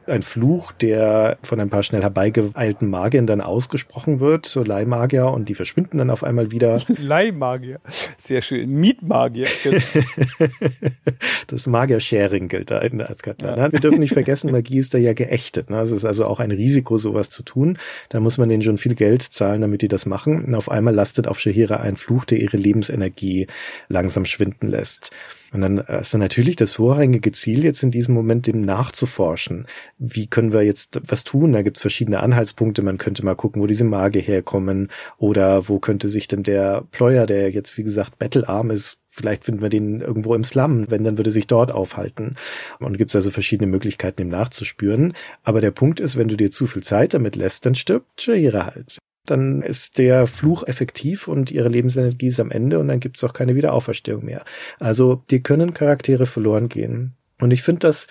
[0.09, 5.48] ein Fluch, der von ein paar schnell herbeigeeilten Magiern dann ausgesprochen wird, so Leihmagier, und
[5.48, 6.81] die verschwinden dann auf einmal wieder.
[6.97, 7.81] Leihmagier.
[8.16, 8.70] Sehr schön.
[8.70, 9.47] Mietmagier.
[11.47, 13.59] das Magier-Sharing gilt da in Azkatlan.
[13.59, 13.73] Ja.
[13.73, 15.70] Wir dürfen nicht vergessen, Magie ist da ja geächtet.
[15.70, 15.81] Ne?
[15.81, 17.78] Es ist also auch ein Risiko, sowas zu tun.
[18.09, 20.44] Da muss man denen schon viel Geld zahlen, damit die das machen.
[20.44, 23.47] Und auf einmal lastet auf Shahira ein Fluch, der ihre Lebensenergie
[23.89, 25.10] langsam schwinden lässt.
[25.52, 29.66] Und dann ist dann natürlich das vorrangige Ziel jetzt in diesem Moment dem nachzuforschen.
[29.98, 31.52] Wie können wir jetzt was tun?
[31.52, 32.82] Da gibt es verschiedene Anhaltspunkte.
[32.82, 37.26] Man könnte mal gucken, wo diese Mage herkommen oder wo könnte sich denn der Pleuer,
[37.26, 40.88] der jetzt wie gesagt bettelarm ist, Vielleicht finden wir den irgendwo im Slum.
[40.88, 42.36] Wenn, dann würde sich dort aufhalten.
[42.78, 45.12] Und gibt es also verschiedene Möglichkeiten, ihm nachzuspüren.
[45.42, 48.66] Aber der Punkt ist, wenn du dir zu viel Zeit damit lässt, dann stirbt Shahira
[48.66, 48.98] halt
[49.30, 53.24] dann ist der Fluch effektiv und ihre Lebensenergie ist am Ende und dann gibt es
[53.24, 54.44] auch keine Wiederauferstehung mehr.
[54.78, 57.14] Also dir können Charaktere verloren gehen.
[57.40, 58.06] Und ich finde das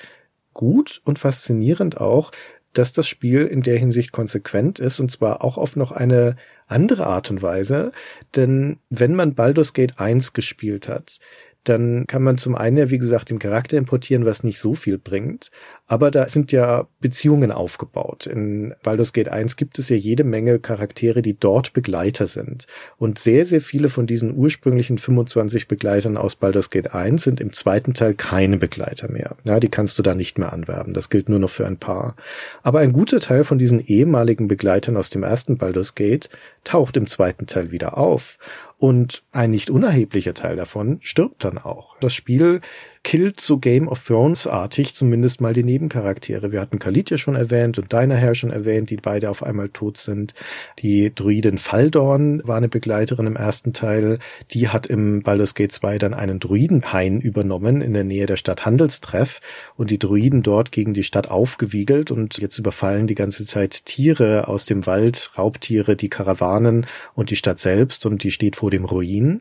[0.53, 2.31] gut und faszinierend auch,
[2.73, 6.35] dass das Spiel in der Hinsicht konsequent ist und zwar auch auf noch eine
[6.67, 7.91] andere Art und Weise.
[8.35, 11.19] Denn wenn man Baldur's Gate 1 gespielt hat,
[11.63, 14.97] dann kann man zum einen ja, wie gesagt, den Charakter importieren, was nicht so viel
[14.97, 15.51] bringt.
[15.87, 18.25] Aber da sind ja Beziehungen aufgebaut.
[18.25, 22.67] In Baldur's Gate 1 gibt es ja jede Menge Charaktere, die dort Begleiter sind.
[22.97, 27.53] Und sehr, sehr viele von diesen ursprünglichen 25 Begleitern aus Baldur's Gate 1 sind im
[27.53, 29.37] zweiten Teil keine Begleiter mehr.
[29.45, 30.93] Ja, die kannst du da nicht mehr anwerben.
[30.93, 32.17] Das gilt nur noch für ein paar.
[32.63, 36.29] Aber ein guter Teil von diesen ehemaligen Begleitern aus dem ersten Baldur's Gate
[36.65, 38.37] taucht im zweiten Teil wieder auf.
[38.77, 41.97] Und ein nicht unerheblicher Teil davon stirbt dann auch.
[41.99, 42.61] Das Spiel
[43.07, 46.51] killt so Game of Thrones-artig zumindest mal die Nebencharaktere.
[46.51, 49.95] Wir hatten Khalid ja schon erwähnt und Dynaher schon erwähnt, die beide auf einmal tot
[49.95, 50.33] sind.
[50.79, 54.19] Die Druidin Faldorn war eine Begleiterin im ersten Teil.
[54.51, 58.65] Die hat im Baldur's Gate 2 dann einen Druidenhain übernommen in der Nähe der Stadt
[58.65, 59.39] Handelstreff
[59.77, 64.49] und die Druiden dort gegen die Stadt aufgewiegelt und jetzt überfallen die ganze Zeit Tiere
[64.49, 66.85] aus dem Wald, Raubtiere, die Karawanen
[67.15, 69.39] und die Stadt selbst und die steht vor dem Ruin.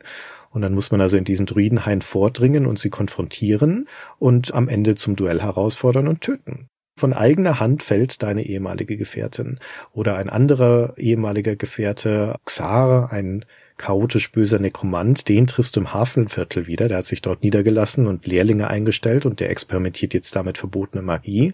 [0.50, 4.94] Und dann muss man also in diesen Druidenhain vordringen und sie konfrontieren und am Ende
[4.94, 6.68] zum Duell herausfordern und töten.
[6.98, 9.58] Von eigener Hand fällt deine ehemalige Gefährtin
[9.92, 13.44] oder ein anderer ehemaliger Gefährte, Xar, ein
[13.76, 16.88] chaotisch böser Nekromant, den triffst du im Hafenviertel wieder.
[16.88, 21.52] Der hat sich dort niedergelassen und Lehrlinge eingestellt und der experimentiert jetzt damit verbotene Magie.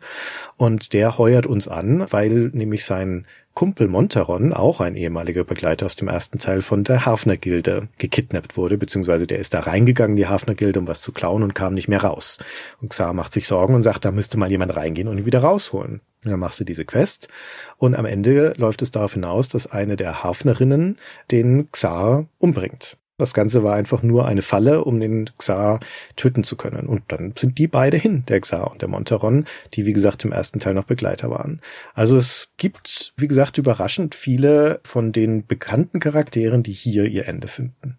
[0.56, 5.96] Und der heuert uns an, weil nämlich sein Kumpel Montaron, auch ein ehemaliger Begleiter aus
[5.96, 10.78] dem ersten Teil von der Hafner-Gilde, gekidnappt wurde, beziehungsweise der ist da reingegangen, die Hafner-Gilde,
[10.78, 12.38] um was zu klauen und kam nicht mehr raus.
[12.80, 15.40] Und Xar macht sich Sorgen und sagt, da müsste mal jemand reingehen und ihn wieder
[15.40, 16.00] rausholen.
[16.24, 17.28] Und dann machst du diese Quest
[17.76, 20.98] und am Ende läuft es darauf hinaus, dass eine der Hafnerinnen
[21.30, 22.96] den Xar umbringt.
[23.22, 25.78] Das Ganze war einfach nur eine Falle, um den Xar
[26.16, 26.86] töten zu können.
[26.86, 30.32] Und dann sind die beide hin, der Xar und der Montaron, die wie gesagt im
[30.32, 31.60] ersten Teil noch Begleiter waren.
[31.94, 37.46] Also es gibt, wie gesagt, überraschend viele von den bekannten Charakteren, die hier ihr Ende
[37.46, 37.96] finden.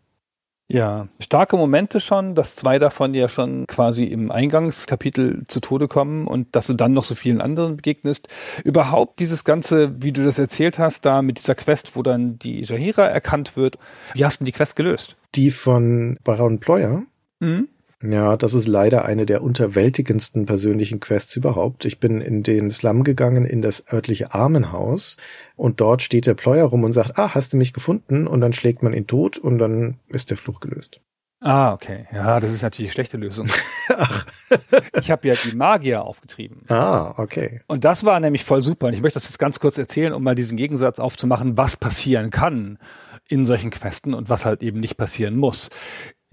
[0.74, 6.26] Ja, starke Momente schon, dass zwei davon ja schon quasi im Eingangskapitel zu Tode kommen
[6.26, 8.28] und dass du dann noch so vielen anderen begegnest.
[8.64, 12.64] Überhaupt dieses Ganze, wie du das erzählt hast, da mit dieser Quest, wo dann die
[12.64, 13.78] Jahira erkannt wird.
[14.16, 15.16] Wie hast du die Quest gelöst?
[15.36, 17.04] Die von Baron Pleuer?
[17.40, 17.68] Mhm.
[18.04, 21.86] Ja, das ist leider eine der unterwältigendsten persönlichen Quests überhaupt.
[21.86, 25.16] Ich bin in den Slum gegangen, in das örtliche Armenhaus
[25.56, 28.28] und dort steht der Pleuer rum und sagt, ah, hast du mich gefunden?
[28.28, 31.00] Und dann schlägt man ihn tot und dann ist der Fluch gelöst.
[31.40, 32.08] Ah, okay.
[32.14, 33.50] Ja, das ist natürlich eine schlechte Lösung.
[33.90, 34.26] Ach.
[35.00, 36.64] ich habe ja die Magier aufgetrieben.
[36.70, 37.62] Ah, okay.
[37.68, 38.88] Und das war nämlich voll super.
[38.88, 42.30] Und ich möchte das jetzt ganz kurz erzählen, um mal diesen Gegensatz aufzumachen, was passieren
[42.30, 42.80] kann
[43.28, 45.70] in solchen Questen und was halt eben nicht passieren muss.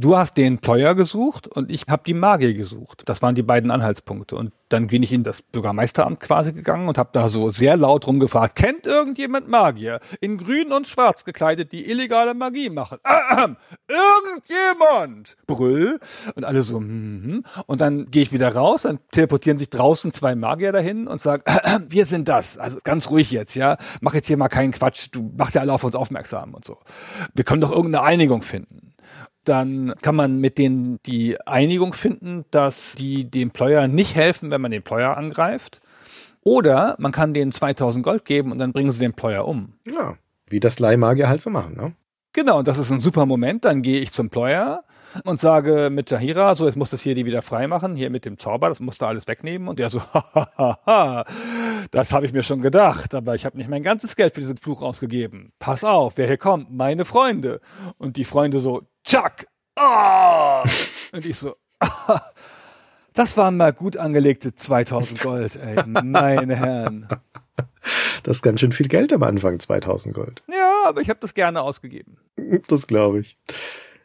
[0.01, 3.03] Du hast den Pleuer gesucht und ich habe die Magier gesucht.
[3.05, 4.35] Das waren die beiden Anhaltspunkte.
[4.35, 8.07] Und dann bin ich in das Bürgermeisteramt quasi gegangen und habe da so sehr laut
[8.07, 10.01] rumgefragt, kennt irgendjemand Magier?
[10.23, 12.97] In grün und schwarz gekleidet, die illegale Magie machen.
[13.05, 13.59] Ähm,
[13.89, 15.37] irgendjemand!
[15.47, 16.01] Brüll.
[16.35, 17.45] Und alle so, mhm.
[17.67, 21.43] Und dann gehe ich wieder raus, dann teleportieren sich draußen zwei Magier dahin und sagen,
[21.89, 22.57] wir sind das.
[22.57, 23.77] Also ganz ruhig jetzt, ja.
[24.01, 25.09] Mach jetzt hier mal keinen Quatsch.
[25.13, 26.79] Du machst ja alle auf uns aufmerksam und so.
[27.35, 28.90] Wir können doch irgendeine Einigung finden.
[29.45, 34.61] Dann kann man mit denen die Einigung finden, dass die dem Pleuer nicht helfen, wenn
[34.61, 35.81] man den Pleuer angreift.
[36.45, 39.75] Oder man kann denen 2000 Gold geben und dann bringen sie den Pleuer um.
[39.87, 40.17] Ja,
[40.49, 41.95] wie das Leihmagier halt so machen, ne?
[42.33, 43.65] Genau, und das ist ein super Moment.
[43.65, 44.85] Dann gehe ich zum Pleuer
[45.25, 48.25] und sage mit Jahira, so jetzt muss das hier die wieder frei machen, hier mit
[48.25, 49.67] dem Zauber, das musst du alles wegnehmen.
[49.67, 51.25] Und der so, hahaha,
[51.91, 54.57] das habe ich mir schon gedacht, aber ich habe nicht mein ganzes Geld für diesen
[54.57, 55.53] Fluch ausgegeben.
[55.59, 57.61] Pass auf, wer hier kommt, meine Freunde.
[57.99, 59.47] Und die Freunde so, Chuck,
[59.77, 60.63] ah!
[61.13, 61.57] Und ich so,
[63.13, 67.09] das waren mal gut angelegte 2000 Gold, ey, meine Herren.
[68.23, 70.43] Das ist ganz schön viel Geld am Anfang, 2000 Gold.
[70.49, 72.19] Ja, aber ich habe das gerne ausgegeben.
[72.69, 73.39] Das glaube ich.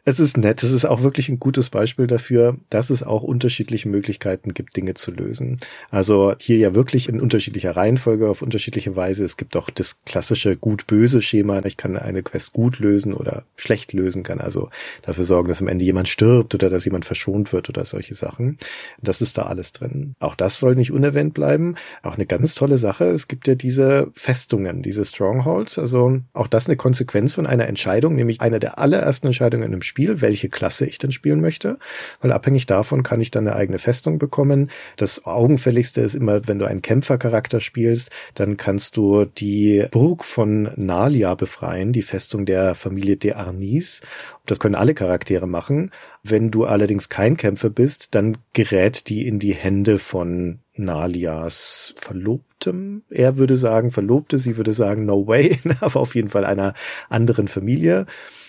[0.08, 0.62] Es ist nett.
[0.62, 4.94] Es ist auch wirklich ein gutes Beispiel dafür, dass es auch unterschiedliche Möglichkeiten gibt, Dinge
[4.94, 5.58] zu lösen.
[5.90, 9.24] Also hier ja wirklich in unterschiedlicher Reihenfolge, auf unterschiedliche Weise.
[9.24, 11.64] Es gibt auch das klassische Gut-Böse-Schema.
[11.64, 14.70] Ich kann eine Quest gut lösen oder schlecht lösen, kann also
[15.02, 18.58] dafür sorgen, dass am Ende jemand stirbt oder dass jemand verschont wird oder solche Sachen.
[19.02, 20.14] Das ist da alles drin.
[20.20, 21.74] Auch das soll nicht unerwähnt bleiben.
[22.04, 23.06] Auch eine ganz tolle Sache.
[23.06, 25.80] Es gibt ja diese Festungen, diese Strongholds.
[25.80, 29.95] Also auch das eine Konsequenz von einer Entscheidung, nämlich einer der allerersten Entscheidungen im Spiel
[29.96, 31.78] Spiel, welche Klasse ich denn spielen möchte,
[32.20, 34.70] weil abhängig davon kann ich dann eine eigene Festung bekommen.
[34.98, 40.70] Das Augenfälligste ist immer, wenn du einen Kämpfercharakter spielst, dann kannst du die Burg von
[40.76, 44.02] Nalia befreien, die Festung der Familie de Arnis.
[44.44, 45.92] Das können alle Charaktere machen.
[46.22, 53.02] Wenn du allerdings kein Kämpfer bist, dann gerät die in die Hände von Nalias Verlobtem.
[53.08, 56.74] Er würde sagen Verlobte, sie würde sagen No way, aber auf jeden Fall einer
[57.08, 58.04] anderen Familie.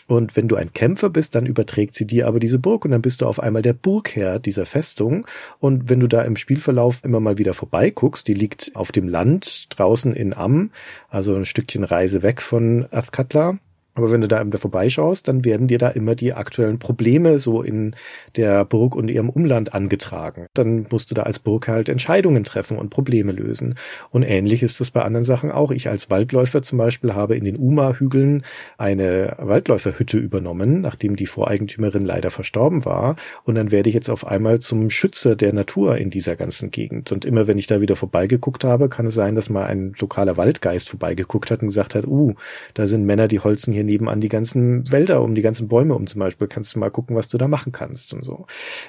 [0.07, 3.01] Und wenn du ein Kämpfer bist, dann überträgt sie dir aber diese Burg und dann
[3.01, 5.27] bist du auf einmal der Burgherr dieser Festung.
[5.59, 9.67] Und wenn du da im Spielverlauf immer mal wieder vorbeiguckst, die liegt auf dem Land
[9.77, 10.71] draußen in Am,
[11.09, 13.59] also ein Stückchen Reise weg von Azkatla,
[13.97, 17.63] aber wenn du da da vorbeischaust, dann werden dir da immer die aktuellen Probleme so
[17.63, 17.95] in
[18.35, 20.45] der Burg und ihrem Umland angetragen.
[20.53, 23.75] Dann musst du da als Burg halt Entscheidungen treffen und Probleme lösen.
[24.11, 25.71] Und ähnlich ist das bei anderen Sachen auch.
[25.71, 28.43] Ich als Waldläufer zum Beispiel habe in den Uma-Hügeln
[28.77, 33.15] eine Waldläuferhütte übernommen, nachdem die Voreigentümerin leider verstorben war.
[33.45, 37.11] Und dann werde ich jetzt auf einmal zum Schützer der Natur in dieser ganzen Gegend.
[37.11, 40.37] Und immer wenn ich da wieder vorbeigeguckt habe, kann es sein, dass mal ein lokaler
[40.37, 42.35] Waldgeist vorbeigeguckt hat und gesagt hat, uh,
[42.75, 46.05] da sind Männer, die holzen hier nebenan die ganzen Wälder um, die ganzen Bäume um
[46.05, 48.45] zum Beispiel, kannst du mal gucken, was du da machen kannst und so.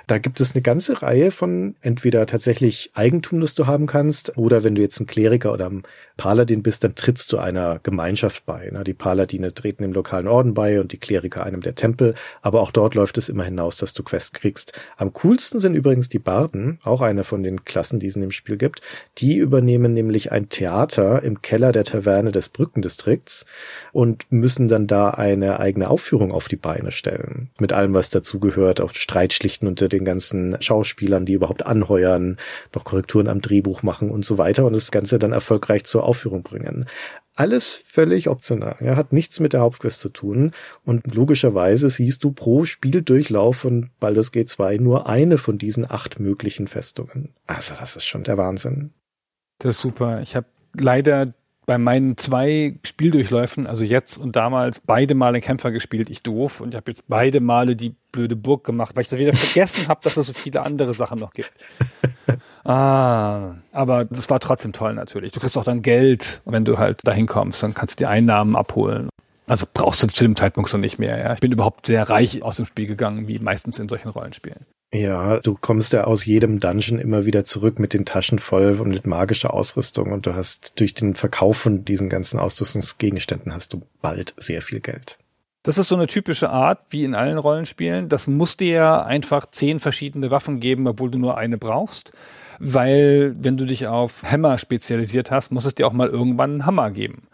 [0.06, 4.64] Da gibt es eine ganze Reihe von entweder tatsächlich Eigentum, das du haben kannst, oder
[4.64, 5.84] wenn du jetzt ein Kleriker oder ein
[6.18, 8.70] Paladin bist, dann trittst du einer Gemeinschaft bei.
[8.86, 12.72] Die Paladine treten dem lokalen Orden bei und die Kleriker einem der Tempel, aber auch
[12.72, 14.72] dort läuft es immer hinaus, dass du Quests kriegst.
[14.96, 18.32] Am coolsten sind übrigens die Barden, auch eine von den Klassen, die es in dem
[18.32, 18.82] Spiel gibt.
[19.18, 23.46] Die übernehmen nämlich ein Theater im Keller der Taverne des Brückendistrikts
[23.92, 27.50] und müssen dann da eine eigene Aufführung auf die Beine stellen.
[27.60, 32.38] Mit allem, was dazugehört, auch Streitschlichten unter den ganzen Schauspielern, die überhaupt anheuern,
[32.74, 36.42] noch Korrekturen am Drehbuch machen und so weiter und das Ganze dann erfolgreich zur Aufführung
[36.42, 36.86] bringen.
[37.34, 40.50] Alles völlig optional, ja, hat nichts mit der Hauptquest zu tun
[40.84, 46.18] und logischerweise siehst du pro Spieldurchlauf von Baldur's Gate 2 nur eine von diesen acht
[46.18, 47.34] möglichen Festungen.
[47.46, 48.92] Also das ist schon der Wahnsinn.
[49.60, 50.20] Das ist super.
[50.20, 51.32] Ich habe leider
[51.68, 56.62] bei meinen zwei Spieldurchläufen, also jetzt und damals, beide Male Kämpfer gespielt, ich doof.
[56.62, 59.86] Und ich habe jetzt beide Male die blöde Burg gemacht, weil ich da wieder vergessen
[59.86, 61.52] habe, dass es so viele andere Sachen noch gibt.
[62.64, 65.32] ah, aber das war trotzdem toll natürlich.
[65.32, 68.56] Du kriegst auch dann Geld, wenn du halt dahin kommst, dann kannst du die Einnahmen
[68.56, 69.10] abholen.
[69.46, 71.18] Also brauchst du zu dem Zeitpunkt schon nicht mehr.
[71.18, 71.34] Ja.
[71.34, 74.64] Ich bin überhaupt sehr reich aus dem Spiel gegangen, wie meistens in solchen Rollenspielen.
[74.92, 78.88] Ja, du kommst ja aus jedem Dungeon immer wieder zurück mit den Taschen voll und
[78.88, 83.82] mit magischer Ausrüstung und du hast durch den Verkauf von diesen ganzen Ausrüstungsgegenständen hast du
[84.00, 85.18] bald sehr viel Geld.
[85.62, 88.08] Das ist so eine typische Art, wie in allen Rollenspielen.
[88.08, 92.12] Das muss dir einfach zehn verschiedene Waffen geben, obwohl du nur eine brauchst.
[92.58, 96.66] Weil, wenn du dich auf Hammer spezialisiert hast, muss es dir auch mal irgendwann einen
[96.66, 97.27] Hammer geben.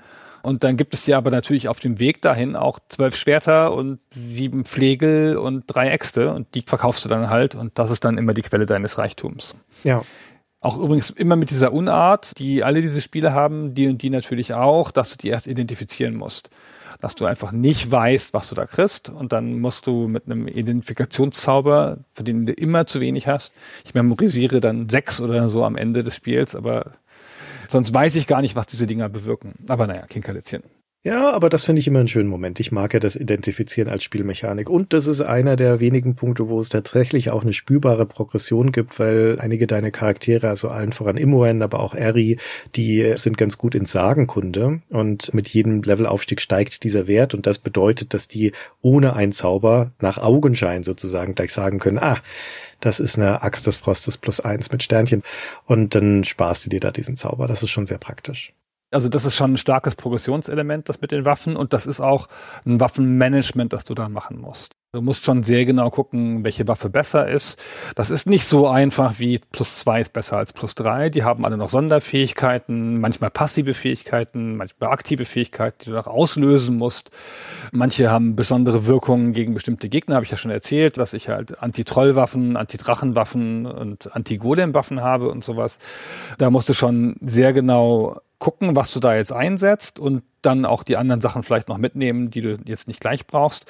[0.45, 3.99] Und dann gibt es ja aber natürlich auf dem Weg dahin auch zwölf Schwerter und
[4.11, 8.19] sieben Pflegel und drei Äxte und die verkaufst du dann halt und das ist dann
[8.19, 9.57] immer die Quelle deines Reichtums.
[9.85, 10.03] Ja.
[10.61, 14.53] Auch übrigens immer mit dieser Unart, die alle diese Spiele haben, die und die natürlich
[14.53, 16.51] auch, dass du die erst identifizieren musst.
[17.01, 20.47] Dass du einfach nicht weißt, was du da kriegst und dann musst du mit einem
[20.47, 23.55] Identifikationszauber, für den du immer zu wenig hast,
[23.87, 26.93] ich memorisiere dann sechs oder so am Ende des Spiels, aber
[27.75, 29.55] Sonst weiß ich gar nicht, was diese Dinger bewirken.
[29.67, 30.63] Aber naja, Kinkerlitzchen.
[31.07, 32.61] Ja, aber das finde ich immer einen schönen Moment.
[32.61, 34.71] Ich mag ja das Identifizieren als Spielmechanik.
[34.71, 38.99] Und das ist einer der wenigen Punkte, wo es tatsächlich auch eine spürbare Progression gibt,
[38.99, 42.39] weil einige deiner Charaktere, also allen voran Imoen, aber auch Eri,
[42.75, 44.81] die sind ganz gut in Sagenkunde.
[44.89, 47.35] Und mit jedem Levelaufstieg steigt dieser Wert.
[47.35, 52.23] Und das bedeutet, dass die ohne einen Zauber nach Augenschein sozusagen gleich sagen können, ah,
[52.81, 55.23] das ist eine Axt des Frostes plus eins mit Sternchen.
[55.67, 57.47] Und dann sparst du dir da diesen Zauber.
[57.47, 58.55] Das ist schon sehr praktisch.
[58.95, 61.57] Also das ist schon ein starkes Progressionselement, das mit den Waffen.
[61.57, 62.29] Und das ist auch
[62.65, 64.73] ein Waffenmanagement, das du da machen musst.
[64.95, 67.61] Du musst schon sehr genau gucken, welche Waffe besser ist.
[67.97, 71.11] Das ist nicht so einfach wie plus zwei ist besser als plus drei.
[71.11, 76.77] Die haben alle noch Sonderfähigkeiten, manchmal passive Fähigkeiten, manchmal aktive Fähigkeiten, die du noch auslösen
[76.77, 77.11] musst.
[77.73, 81.61] Manche haben besondere Wirkungen gegen bestimmte Gegner, habe ich ja schon erzählt, dass ich halt
[81.61, 85.81] Anti-Trollwaffen, Anti-Drachenwaffen und Anti-Golem-Waffen habe und sowas.
[86.39, 90.83] Da musst du schon sehr genau gucken, was du da jetzt einsetzt und dann auch
[90.83, 93.65] die anderen Sachen vielleicht noch mitnehmen, die du jetzt nicht gleich brauchst.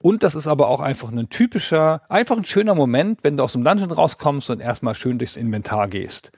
[0.00, 3.54] Und das ist aber auch einfach ein typischer, einfach ein schöner Moment, wenn du aus
[3.54, 6.30] dem Dungeon rauskommst und erstmal schön durchs Inventar gehst.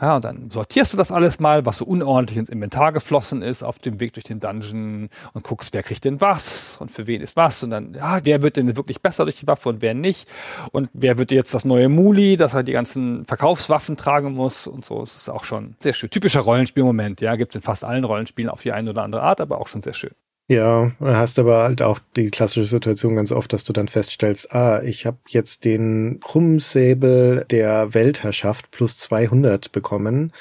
[0.00, 3.62] Ja, und dann sortierst du das alles mal, was so unordentlich ins Inventar geflossen ist
[3.62, 7.22] auf dem Weg durch den Dungeon und guckst, wer kriegt denn was und für wen
[7.22, 9.94] ist was und dann, ja, wer wird denn wirklich besser durch die Waffe und wer
[9.94, 10.28] nicht
[10.72, 14.84] und wer wird jetzt das neue Muli, dass er die ganzen Verkaufswaffen tragen muss und
[14.84, 15.00] so.
[15.00, 16.10] Das ist auch schon sehr schön.
[16.10, 19.58] Typischer Rollenspielmoment, ja, gibt's in fast allen Rollenspielen auf die eine oder andere Art, aber
[19.60, 20.12] auch schon sehr schön.
[20.48, 24.80] Ja, hast aber halt auch die klassische Situation ganz oft, dass du dann feststellst, ah,
[24.80, 30.32] ich habe jetzt den Krummsäbel der Weltherrschaft plus 200 bekommen,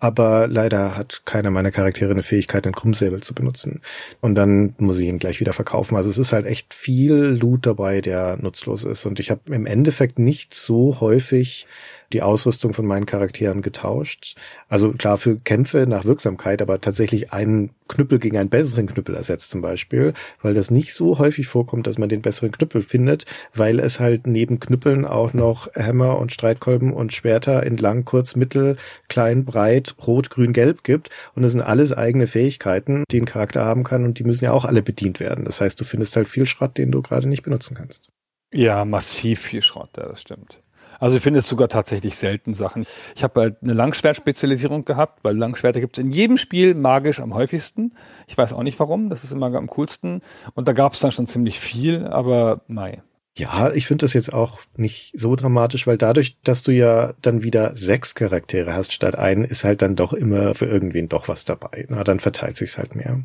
[0.00, 3.82] aber leider hat keiner meiner Charaktere eine Fähigkeit, den Krummsäbel zu benutzen.
[4.20, 5.94] Und dann muss ich ihn gleich wieder verkaufen.
[5.94, 9.06] Also es ist halt echt viel Loot dabei, der nutzlos ist.
[9.06, 11.68] Und ich habe im Endeffekt nicht so häufig
[12.12, 14.36] die Ausrüstung von meinen Charakteren getauscht.
[14.68, 19.50] Also klar für Kämpfe nach Wirksamkeit, aber tatsächlich einen Knüppel gegen einen besseren Knüppel ersetzt
[19.50, 23.78] zum Beispiel, weil das nicht so häufig vorkommt, dass man den besseren Knüppel findet, weil
[23.78, 28.76] es halt neben Knüppeln auch noch Hämmer und Streitkolben und Schwerter in lang, kurz, mittel,
[29.08, 33.64] klein, breit, rot, grün, gelb gibt und das sind alles eigene Fähigkeiten, die ein Charakter
[33.64, 35.44] haben kann und die müssen ja auch alle bedient werden.
[35.44, 38.10] Das heißt, du findest halt viel Schrott, den du gerade nicht benutzen kannst.
[38.54, 40.61] Ja, massiv viel Schrott, ja, das stimmt.
[41.02, 42.86] Also ich finde es sogar tatsächlich selten Sachen.
[43.16, 47.34] Ich habe halt eine Langschwertspezialisierung gehabt, weil Langschwerter gibt es in jedem Spiel magisch am
[47.34, 47.92] häufigsten.
[48.28, 50.20] Ich weiß auch nicht warum, das ist immer am coolsten.
[50.54, 53.02] Und da gab es dann schon ziemlich viel, aber nein.
[53.34, 57.42] Ja, ich finde das jetzt auch nicht so dramatisch, weil dadurch, dass du ja dann
[57.42, 61.46] wieder sechs Charaktere hast statt einen, ist halt dann doch immer für irgendwen doch was
[61.46, 61.86] dabei.
[61.88, 63.22] Na, dann verteilt sich's halt mehr.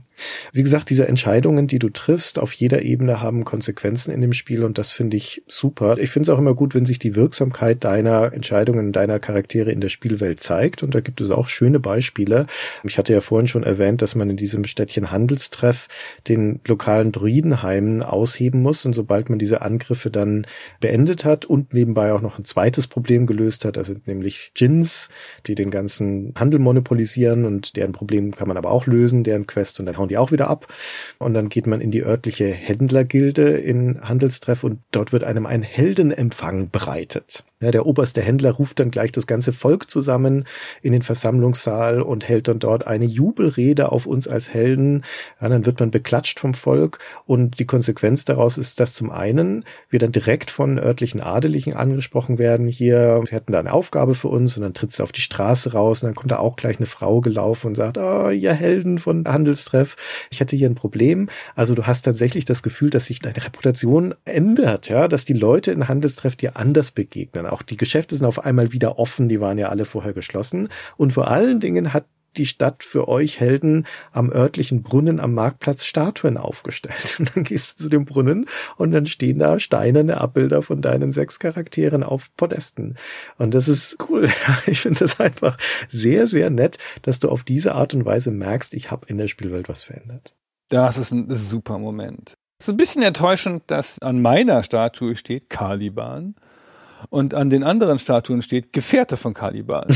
[0.53, 4.63] Wie gesagt, diese Entscheidungen, die du triffst, auf jeder Ebene haben Konsequenzen in dem Spiel
[4.63, 5.97] und das finde ich super.
[5.97, 9.81] Ich finde es auch immer gut, wenn sich die Wirksamkeit deiner Entscheidungen, deiner Charaktere in
[9.81, 12.47] der Spielwelt zeigt und da gibt es auch schöne Beispiele.
[12.85, 15.89] Ich hatte ja vorhin schon erwähnt, dass man in diesem Städtchen Handelstreff
[16.29, 20.45] den lokalen Druidenheimen ausheben muss und sobald man diese Angriffe Angriffe dann
[20.79, 23.77] beendet hat und nebenbei auch noch ein zweites Problem gelöst hat.
[23.77, 25.09] Das sind nämlich Djinns,
[25.47, 29.79] die den ganzen Handel monopolisieren und deren Problem kann man aber auch lösen, deren Quest
[29.79, 30.67] und dann hauen die auch wieder ab.
[31.17, 35.63] Und dann geht man in die örtliche Händlergilde in Handelstreff und dort wird einem ein
[35.63, 37.43] Heldenempfang bereitet.
[37.59, 40.45] Ja, der oberste Händler ruft dann gleich das ganze Volk zusammen
[40.83, 45.03] in den Versammlungssaal und hält dann dort eine Jubelrede auf uns als Helden.
[45.41, 49.65] Ja, dann wird man beklatscht vom Volk und die Konsequenz daraus ist, dass zum einen
[49.89, 52.67] wir dann direkt von örtlichen Adeligen angesprochen werden.
[52.67, 55.73] Hier, wir hätten da eine Aufgabe für uns und dann tritt sie auf die Straße
[55.73, 58.99] raus und dann kommt da auch gleich eine Frau gelaufen und sagt, oh, ihr Helden
[58.99, 59.95] von Handelstreff,
[60.29, 61.27] ich hätte hier ein Problem.
[61.55, 65.71] Also du hast tatsächlich das Gefühl, dass sich deine Reputation ändert, ja, dass die Leute
[65.71, 67.46] in Handelstreff dir anders begegnen.
[67.47, 70.69] Auch die Geschäfte sind auf einmal wieder offen, die waren ja alle vorher geschlossen.
[70.97, 72.05] Und vor allen Dingen hat
[72.37, 77.15] die Stadt für euch Helden am örtlichen Brunnen am Marktplatz Statuen aufgestellt.
[77.19, 78.45] Und dann gehst du zu dem Brunnen
[78.77, 82.95] und dann stehen da steinerne Abbilder von deinen sechs Charakteren auf Podesten.
[83.37, 84.29] Und das ist cool.
[84.67, 85.57] Ich finde das einfach
[85.89, 89.27] sehr, sehr nett, dass du auf diese Art und Weise merkst, ich habe in der
[89.27, 90.35] Spielwelt was verändert.
[90.69, 92.37] Das ist ein super Moment.
[92.59, 96.35] Es ist ein bisschen enttäuschend, dass an meiner Statue steht Caliban
[97.09, 99.87] und an den anderen Statuen steht Gefährte von Caliban.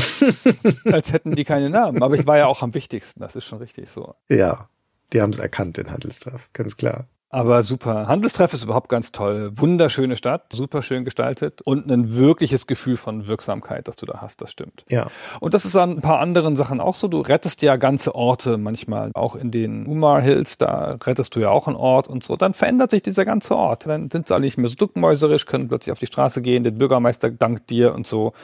[0.84, 2.02] Als hätten die keine Namen.
[2.02, 4.14] Aber ich war ja auch am wichtigsten, das ist schon richtig so.
[4.28, 4.68] Ja,
[5.12, 7.06] die haben es erkannt, den Handelstreff, ganz klar.
[7.34, 8.08] Aber super.
[8.08, 9.52] Handelstreff ist überhaupt ganz toll.
[9.54, 14.42] Wunderschöne Stadt, super schön gestaltet und ein wirkliches Gefühl von Wirksamkeit, das du da hast,
[14.42, 14.84] das stimmt.
[14.90, 15.06] Ja.
[15.40, 17.08] Und das ist an ein paar anderen Sachen auch so.
[17.08, 19.12] Du rettest ja ganze Orte manchmal.
[19.14, 22.36] Auch in den Umar Hills, da rettest du ja auch einen Ort und so.
[22.36, 23.86] Dann verändert sich dieser ganze Ort.
[23.86, 26.72] Dann sind sie alle nicht mehr so duckmäuserisch, können plötzlich auf die Straße gehen, der
[26.72, 28.34] Bürgermeister dankt dir und so.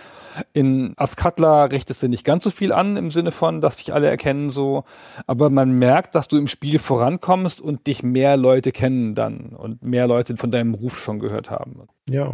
[0.55, 4.09] In Azkatla richtest du nicht ganz so viel an im Sinne von, dass dich alle
[4.09, 4.85] erkennen so,
[5.27, 9.83] aber man merkt, dass du im Spiel vorankommst und dich mehr Leute kennen dann und
[9.83, 11.89] mehr Leute von deinem Ruf schon gehört haben.
[12.09, 12.33] Ja.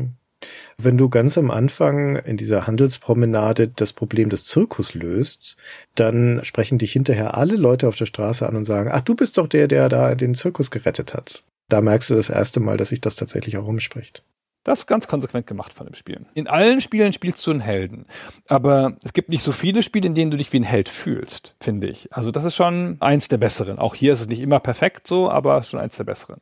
[0.77, 5.57] Wenn du ganz am Anfang in dieser Handelspromenade das Problem des Zirkus löst,
[5.95, 9.39] dann sprechen dich hinterher alle Leute auf der Straße an und sagen, ach, du bist
[9.39, 11.43] doch der, der da den Zirkus gerettet hat.
[11.71, 14.23] Da merkst du das erste Mal, dass sich das tatsächlich auch umspricht.
[14.65, 16.27] Das ist ganz konsequent gemacht von dem Spiel.
[16.35, 18.07] In allen Spielen spielst du einen Helden.
[18.49, 21.55] Aber es gibt nicht so viele Spiele, in denen du dich wie ein Held fühlst,
[21.61, 22.13] finde ich.
[22.13, 23.79] Also das ist schon eins der besseren.
[23.79, 26.41] Auch hier ist es nicht immer perfekt so, aber schon eins der besseren.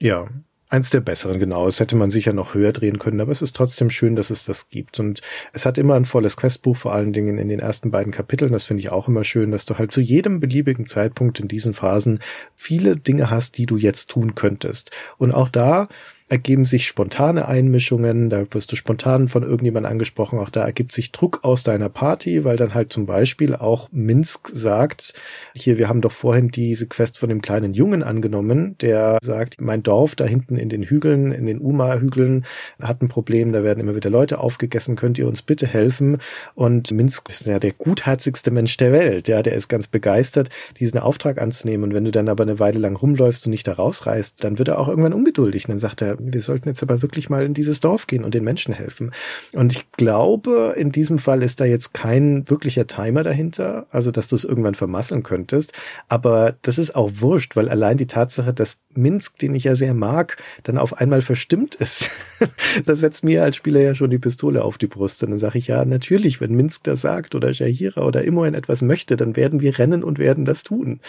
[0.00, 0.28] Ja,
[0.70, 1.66] Eins der besseren, genau.
[1.66, 4.44] Es hätte man sicher noch höher drehen können, aber es ist trotzdem schön, dass es
[4.44, 5.00] das gibt.
[5.00, 5.22] Und
[5.54, 8.52] es hat immer ein volles Questbuch, vor allen Dingen in den ersten beiden Kapiteln.
[8.52, 11.72] Das finde ich auch immer schön, dass du halt zu jedem beliebigen Zeitpunkt in diesen
[11.72, 12.20] Phasen
[12.54, 14.90] viele Dinge hast, die du jetzt tun könntest.
[15.16, 15.88] Und auch da
[16.28, 21.10] ergeben sich spontane Einmischungen, da wirst du spontan von irgendjemand angesprochen, auch da ergibt sich
[21.10, 25.14] Druck aus deiner Party, weil dann halt zum Beispiel auch Minsk sagt,
[25.54, 29.82] hier, wir haben doch vorhin diese Quest von dem kleinen Jungen angenommen, der sagt, mein
[29.82, 32.44] Dorf da hinten in den Hügeln, in den Uma-Hügeln
[32.80, 36.18] hat ein Problem, da werden immer wieder Leute aufgegessen, könnt ihr uns bitte helfen?
[36.54, 40.98] Und Minsk ist ja der gutherzigste Mensch der Welt, ja, der ist ganz begeistert, diesen
[40.98, 44.44] Auftrag anzunehmen und wenn du dann aber eine Weile lang rumläufst und nicht da rausreißt,
[44.44, 47.28] dann wird er auch irgendwann ungeduldig und dann sagt er, wir sollten jetzt aber wirklich
[47.28, 49.12] mal in dieses Dorf gehen und den Menschen helfen.
[49.52, 54.28] Und ich glaube, in diesem Fall ist da jetzt kein wirklicher Timer dahinter, also dass
[54.28, 55.72] du es irgendwann vermasseln könntest.
[56.08, 59.94] Aber das ist auch wurscht, weil allein die Tatsache, dass Minsk, den ich ja sehr
[59.94, 62.10] mag, dann auf einmal verstimmt ist,
[62.86, 65.22] das setzt mir als Spieler ja schon die Pistole auf die Brust.
[65.22, 68.82] Und dann sage ich ja, natürlich, wenn Minsk das sagt oder Shahira oder immerhin etwas
[68.82, 71.00] möchte, dann werden wir rennen und werden das tun.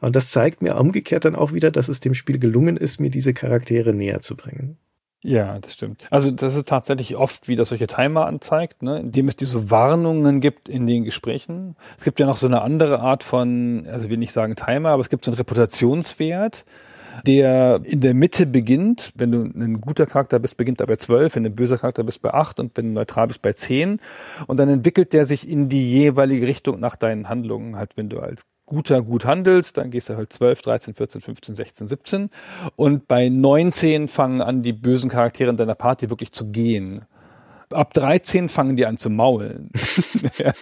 [0.00, 3.10] Und das zeigt mir umgekehrt dann auch wieder, dass es dem Spiel gelungen ist, mir
[3.10, 4.53] diese Charaktere näher zu bringen.
[5.26, 6.06] Ja, das stimmt.
[6.10, 10.40] Also das ist tatsächlich oft, wie das solche Timer anzeigt, ne, indem es diese Warnungen
[10.40, 11.76] gibt in den Gesprächen.
[11.96, 15.00] Es gibt ja noch so eine andere Art von, also will nicht sagen Timer, aber
[15.00, 16.66] es gibt so einen Reputationswert,
[17.26, 19.12] der in der Mitte beginnt.
[19.14, 22.04] Wenn du ein guter Charakter bist, beginnt er bei 12, wenn du ein böser Charakter
[22.04, 24.00] bist, bei 8 und wenn du neutral bist, bei 10.
[24.46, 27.76] Und dann entwickelt der sich in die jeweilige Richtung nach deinen Handlungen.
[27.76, 31.54] Halt, wenn du als guter gut handelst, dann gehst du halt 12, 13, 14, 15,
[31.54, 32.30] 16, 17.
[32.76, 37.04] Und bei 19 fangen an, die bösen Charaktere in deiner Party wirklich zu gehen.
[37.70, 39.70] Ab 13 fangen die an zu maulen.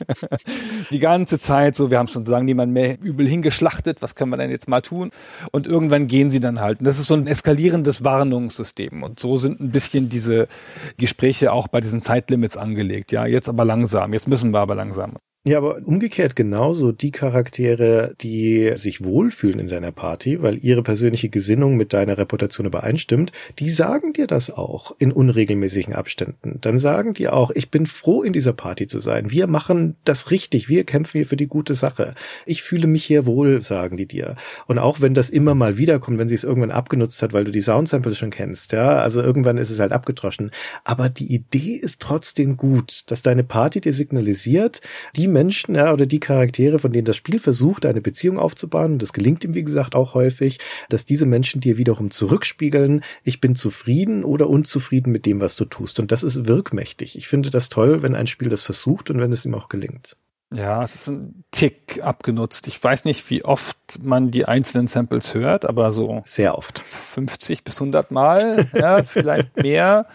[0.91, 4.37] die ganze Zeit so, wir haben schon sagen, niemand mehr übel hingeschlachtet, was können wir
[4.37, 5.11] denn jetzt mal tun?
[5.51, 6.79] Und irgendwann gehen sie dann halt.
[6.79, 9.03] Und das ist so ein eskalierendes Warnungssystem.
[9.03, 10.49] Und so sind ein bisschen diese
[10.97, 13.13] Gespräche auch bei diesen Zeitlimits angelegt.
[13.13, 14.13] Ja, jetzt aber langsam.
[14.13, 15.17] Jetzt müssen wir aber langsam.
[15.45, 21.31] Ja, aber umgekehrt genauso die Charaktere, die sich wohlfühlen in deiner Party, weil ihre persönliche
[21.31, 26.59] Gesinnung mit deiner Reputation übereinstimmt, die sagen dir das auch in unregelmäßigen Abständen.
[26.61, 29.33] Dann sagen die auch, ich bin froh in dieser Party zu sein.
[29.33, 30.69] Wir machen das richtig.
[30.69, 32.15] Wir kämpfen hier für die gute Sache.
[32.47, 34.37] Ich fühle mich hier wohl, sagen die dir.
[34.69, 37.51] Und auch wenn das immer mal wiederkommt, wenn sie es irgendwann abgenutzt hat, weil du
[37.51, 40.53] die Soundsamples schon kennst, ja, also irgendwann ist es halt abgedroschen.
[40.85, 44.81] Aber die Idee ist trotzdem gut, dass deine Party dir signalisiert,
[45.17, 49.03] die Menschen ja, oder die Charaktere, von denen das Spiel versucht, eine Beziehung aufzubauen, und
[49.03, 53.55] das gelingt ihm, wie gesagt, auch häufig, dass diese Menschen dir wiederum zurückspiegeln, ich bin
[53.55, 55.99] zufrieden oder unzufrieden mit dem, was du tust.
[55.99, 57.17] Und das ist wirkmächtig.
[57.17, 60.17] Ich finde das toll, wenn ein Spiel das versucht und wenn es ihm auch gelingt.
[60.53, 62.67] Ja, es ist ein Tick abgenutzt.
[62.67, 66.81] Ich weiß nicht, wie oft man die einzelnen Samples hört, aber so sehr oft.
[66.81, 70.07] 50 bis 100 Mal, ja, vielleicht mehr,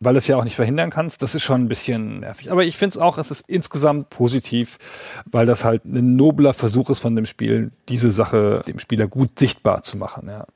[0.00, 1.22] weil du es ja auch nicht verhindern kannst.
[1.22, 2.50] Das ist schon ein bisschen nervig.
[2.50, 4.78] Aber ich finde es auch, es ist insgesamt positiv,
[5.26, 9.38] weil das halt ein nobler Versuch ist von dem Spiel, diese Sache dem Spieler gut
[9.38, 10.28] sichtbar zu machen.
[10.28, 10.46] Ja.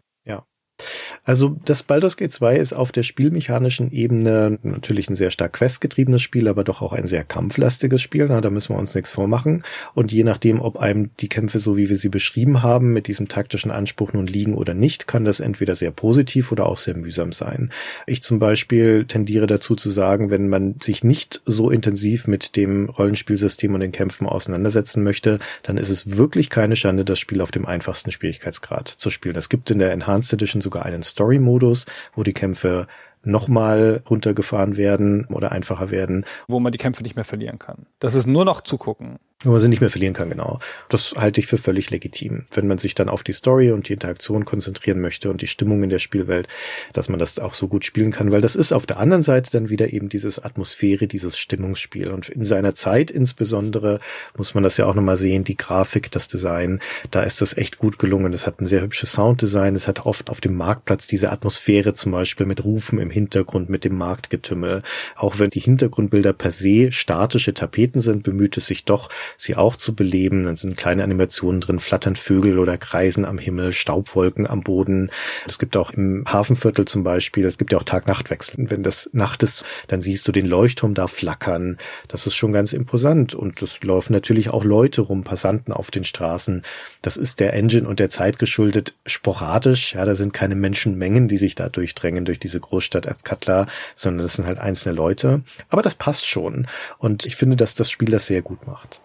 [1.25, 6.23] Also das Baldur's Gate 2 ist auf der spielmechanischen Ebene natürlich ein sehr stark questgetriebenes
[6.23, 8.27] Spiel, aber doch auch ein sehr kampflastiges Spiel.
[8.29, 9.63] Na, da müssen wir uns nichts vormachen.
[9.95, 13.29] Und je nachdem, ob einem die Kämpfe so wie wir sie beschrieben haben, mit diesem
[13.29, 17.33] taktischen Anspruch nun liegen oder nicht, kann das entweder sehr positiv oder auch sehr mühsam
[17.33, 17.71] sein.
[18.07, 22.89] Ich zum Beispiel tendiere dazu zu sagen, wenn man sich nicht so intensiv mit dem
[22.89, 27.51] Rollenspielsystem und den Kämpfen auseinandersetzen möchte, dann ist es wirklich keine Schande, das Spiel auf
[27.51, 29.37] dem einfachsten Schwierigkeitsgrad zu spielen.
[29.37, 32.87] Es gibt in der Enhanced Edition sogar einen Story-Modus, wo die Kämpfe
[33.23, 36.25] nochmal runtergefahren werden oder einfacher werden.
[36.47, 37.87] Wo man die Kämpfe nicht mehr verlieren kann.
[37.99, 39.19] Das ist nur noch zugucken.
[39.43, 40.59] Wo man sie nicht mehr verlieren kann, genau.
[40.91, 42.45] Das halte ich für völlig legitim.
[42.51, 45.83] Wenn man sich dann auf die Story und die Interaktion konzentrieren möchte und die Stimmung
[45.83, 46.47] in der Spielwelt,
[46.93, 49.51] dass man das auch so gut spielen kann, weil das ist auf der anderen Seite
[49.51, 52.11] dann wieder eben dieses Atmosphäre, dieses Stimmungsspiel.
[52.11, 54.01] Und in seiner Zeit insbesondere
[54.37, 56.81] muss man das ja auch nochmal sehen, die Grafik, das Design,
[57.11, 58.35] da ist das echt gut gelungen.
[58.35, 62.13] Es hat ein sehr hübsches Sounddesign, es hat oft auf dem Marktplatz diese Atmosphäre zum
[62.13, 64.83] Beispiel mit Rufen im Hintergrund, mit dem Marktgetümmel.
[65.17, 69.77] Auch wenn die Hintergrundbilder per se statische Tapeten sind, bemüht es sich doch, sie auch
[69.77, 70.45] zu beleben.
[70.45, 75.11] Dann sind kleine Animationen drin, flattern Vögel oder kreisen am Himmel, Staubwolken am Boden.
[75.47, 78.71] Es gibt auch im Hafenviertel zum Beispiel, es gibt ja auch Tag-Nacht-Wechsel.
[78.71, 81.79] Wenn das Nacht ist, dann siehst du den Leuchtturm da flackern.
[82.09, 83.35] Das ist schon ganz imposant.
[83.35, 86.63] Und es laufen natürlich auch Leute rum, Passanten auf den Straßen.
[87.03, 89.95] Das ist der Engine und der Zeit geschuldet sporadisch.
[89.95, 94.35] Ja, da sind keine Menschenmengen, die sich da durchdrängen durch diese Großstadt Azkatla, sondern das
[94.35, 95.43] sind halt einzelne Leute.
[95.69, 96.67] Aber das passt schon.
[96.99, 99.01] Und ich finde, dass das Spiel das sehr gut macht.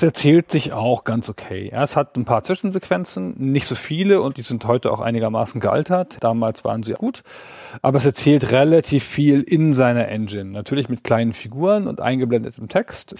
[0.00, 1.68] Es erzählt sich auch ganz okay.
[1.70, 5.60] Ja, es hat ein paar Zwischensequenzen, nicht so viele und die sind heute auch einigermaßen
[5.60, 6.16] gealtert.
[6.20, 7.22] Damals waren sie gut.
[7.82, 10.52] Aber es erzählt relativ viel in seiner Engine.
[10.52, 13.14] Natürlich mit kleinen Figuren und eingeblendetem Text.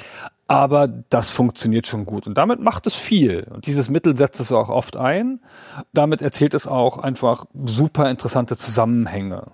[0.48, 2.26] Aber das funktioniert schon gut.
[2.26, 3.46] Und damit macht es viel.
[3.50, 5.40] Und dieses Mittel setzt es auch oft ein.
[5.92, 9.48] Damit erzählt es auch einfach super interessante Zusammenhänge.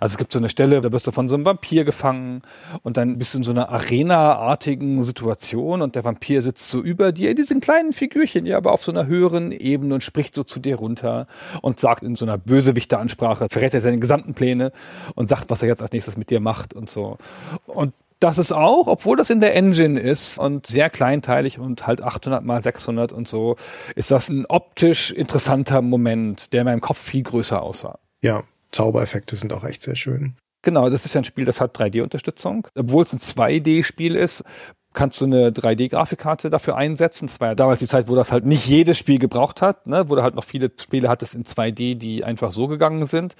[0.00, 2.42] Also es gibt so eine Stelle, da wirst du von so einem Vampir gefangen
[2.82, 7.12] und dann bist du in so einer Arena-artigen Situation und der Vampir sitzt so über
[7.12, 10.44] dir, in diesen kleinen Figürchen, ja, aber auf so einer höheren Ebene und spricht so
[10.44, 11.26] zu dir runter
[11.60, 14.72] und sagt in so einer Bösewichter-Ansprache, verrät er seine gesamten Pläne
[15.14, 17.18] und sagt, was er jetzt als nächstes mit dir macht und so.
[17.66, 22.02] Und das ist auch, obwohl das in der Engine ist und sehr kleinteilig und halt
[22.02, 23.56] 800 mal 600 und so,
[23.96, 27.98] ist das ein optisch interessanter Moment, der in meinem Kopf viel größer aussah.
[28.20, 30.36] Ja, Zaubereffekte sind auch echt sehr schön.
[30.62, 32.68] Genau, das ist ja ein Spiel, das hat 3D-Unterstützung.
[32.76, 34.44] Obwohl es ein 2D-Spiel ist,
[34.92, 37.26] kannst du eine 3D-Grafikkarte dafür einsetzen.
[37.26, 40.08] Das war ja damals die Zeit, wo das halt nicht jedes Spiel gebraucht hat, ne?
[40.08, 43.34] wo du halt noch viele Spiele hattest in 2D, die einfach so gegangen sind.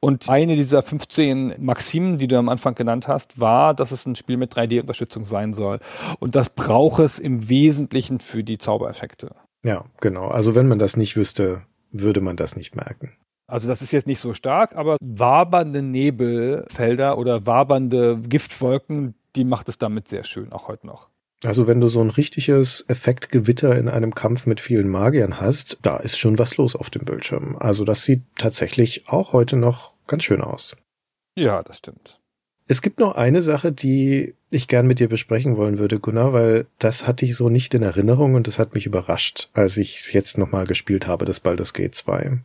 [0.00, 4.14] Und eine dieser 15 Maximen, die du am Anfang genannt hast, war, dass es ein
[4.14, 5.80] Spiel mit 3D-Unterstützung sein soll.
[6.18, 9.34] Und das braucht es im Wesentlichen für die Zaubereffekte.
[9.62, 10.28] Ja, genau.
[10.28, 11.62] Also wenn man das nicht wüsste,
[11.92, 13.12] würde man das nicht merken.
[13.50, 19.68] Also das ist jetzt nicht so stark, aber wabernde Nebelfelder oder wabernde Giftwolken, die macht
[19.68, 21.08] es damit sehr schön, auch heute noch.
[21.44, 25.96] Also wenn du so ein richtiges Effektgewitter in einem Kampf mit vielen Magiern hast, da
[25.96, 27.56] ist schon was los auf dem Bildschirm.
[27.58, 30.76] Also das sieht tatsächlich auch heute noch ganz schön aus.
[31.36, 32.19] Ja, das stimmt.
[32.70, 36.66] Es gibt noch eine Sache, die ich gern mit dir besprechen wollen würde, Gunnar, weil
[36.78, 40.12] das hatte ich so nicht in Erinnerung und das hat mich überrascht, als ich es
[40.12, 42.38] jetzt nochmal gespielt habe, das Baldur's Gate 2.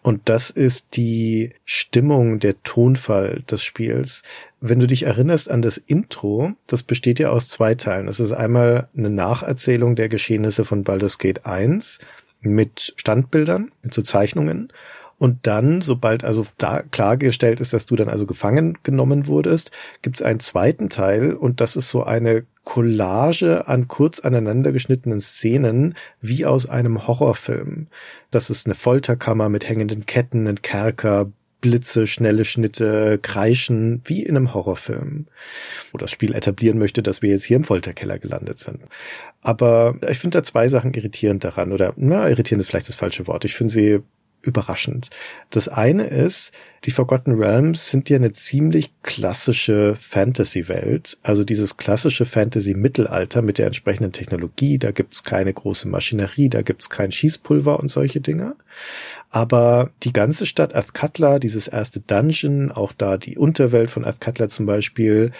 [0.00, 4.22] Und das ist die Stimmung, der Tonfall des Spiels.
[4.62, 8.06] Wenn du dich erinnerst an das Intro, das besteht ja aus zwei Teilen.
[8.06, 11.98] Das ist einmal eine Nacherzählung der Geschehnisse von Baldur's Gate 1
[12.40, 14.72] mit Standbildern, mit so Zeichnungen
[15.18, 19.70] und dann, sobald also da klargestellt ist, dass du dann also gefangen genommen wurdest,
[20.02, 25.20] gibt es einen zweiten Teil und das ist so eine Collage an kurz aneinander geschnittenen
[25.20, 27.86] Szenen wie aus einem Horrorfilm.
[28.30, 31.30] Das ist eine Folterkammer mit hängenden Ketten, ein Kerker,
[31.62, 35.26] Blitze, schnelle Schnitte, Kreischen, wie in einem Horrorfilm.
[35.92, 38.80] Wo das Spiel etablieren möchte, dass wir jetzt hier im Folterkeller gelandet sind.
[39.40, 43.26] Aber ich finde da zwei Sachen irritierend daran, oder na, irritierend ist vielleicht das falsche
[43.26, 43.44] Wort.
[43.44, 44.02] Ich finde sie
[44.46, 45.10] überraschend.
[45.50, 46.52] Das eine ist,
[46.84, 53.66] die Forgotten Realms sind ja eine ziemlich klassische Fantasy-Welt, also dieses klassische Fantasy-Mittelalter mit der
[53.66, 58.54] entsprechenden Technologie, da gibt's keine große Maschinerie, da gibt's kein Schießpulver und solche Dinge.
[59.30, 64.66] Aber die ganze Stadt Azkatla, dieses erste Dungeon, auch da die Unterwelt von Azkatla zum
[64.66, 65.32] Beispiel,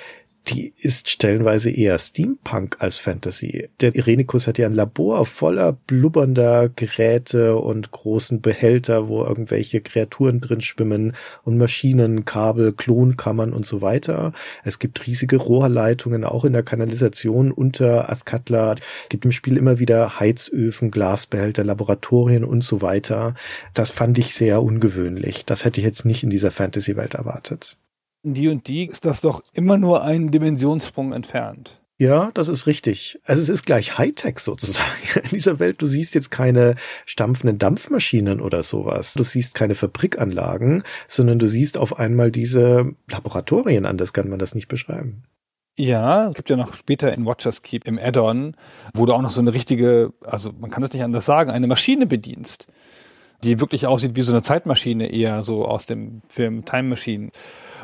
[0.48, 3.68] die ist stellenweise eher Steampunk als Fantasy.
[3.80, 10.40] Der Irenicus hat ja ein Labor voller blubbernder Geräte und großen Behälter, wo irgendwelche Kreaturen
[10.40, 14.32] drin schwimmen und Maschinen, Kabel, Klonkammern und so weiter.
[14.62, 18.76] Es gibt riesige Rohrleitungen auch in der Kanalisation unter Azkatla.
[19.04, 23.34] Es gibt im Spiel immer wieder Heizöfen, Glasbehälter, Laboratorien und so weiter.
[23.74, 25.44] Das fand ich sehr ungewöhnlich.
[25.44, 27.76] Das hätte ich jetzt nicht in dieser Fantasy-Welt erwartet
[28.22, 31.80] die und die ist das doch immer nur ein Dimensionssprung entfernt.
[31.98, 33.18] Ja, das ist richtig.
[33.24, 34.90] Also es ist gleich Hightech sozusagen.
[35.22, 36.74] In dieser Welt, du siehst jetzt keine
[37.06, 39.14] stampfenden Dampfmaschinen oder sowas.
[39.14, 44.54] Du siehst keine Fabrikanlagen, sondern du siehst auf einmal diese Laboratorien, anders kann man das
[44.54, 45.22] nicht beschreiben.
[45.78, 48.56] Ja, es gibt ja noch später in Watchers Keep im Add-on,
[48.94, 51.66] wo du auch noch so eine richtige, also man kann das nicht anders sagen, eine
[51.66, 52.68] Maschine bedienst,
[53.42, 57.30] die wirklich aussieht wie so eine Zeitmaschine eher so aus dem Film Time Machine.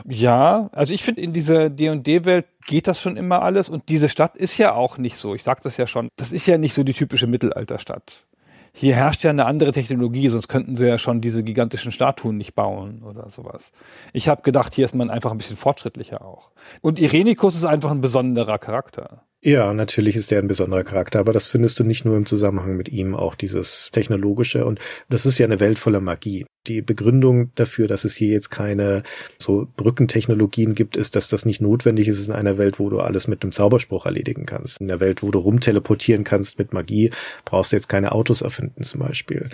[0.08, 4.36] Ja, also ich finde, in dieser D&D-Welt geht das schon immer alles und diese Stadt
[4.36, 5.34] ist ja auch nicht so.
[5.34, 6.08] Ich sag das ja schon.
[6.16, 8.26] Das ist ja nicht so die typische Mittelalterstadt.
[8.74, 12.54] Hier herrscht ja eine andere Technologie, sonst könnten sie ja schon diese gigantischen Statuen nicht
[12.54, 13.70] bauen oder sowas.
[14.14, 16.50] Ich habe gedacht, hier ist man einfach ein bisschen fortschrittlicher auch.
[16.80, 19.24] Und Irenicus ist einfach ein besonderer Charakter.
[19.42, 22.76] Ja, natürlich ist er ein besonderer Charakter, aber das findest du nicht nur im Zusammenhang
[22.76, 26.46] mit ihm, auch dieses technologische und das ist ja eine Welt voller Magie.
[26.66, 29.02] Die Begründung dafür, dass es hier jetzt keine
[29.38, 33.26] so Brückentechnologien gibt, ist, dass das nicht notwendig ist in einer Welt, wo du alles
[33.26, 34.80] mit einem Zauberspruch erledigen kannst.
[34.80, 37.10] In der Welt, wo du rumteleportieren kannst mit Magie,
[37.44, 39.48] brauchst du jetzt keine Autos erfinden zum Beispiel.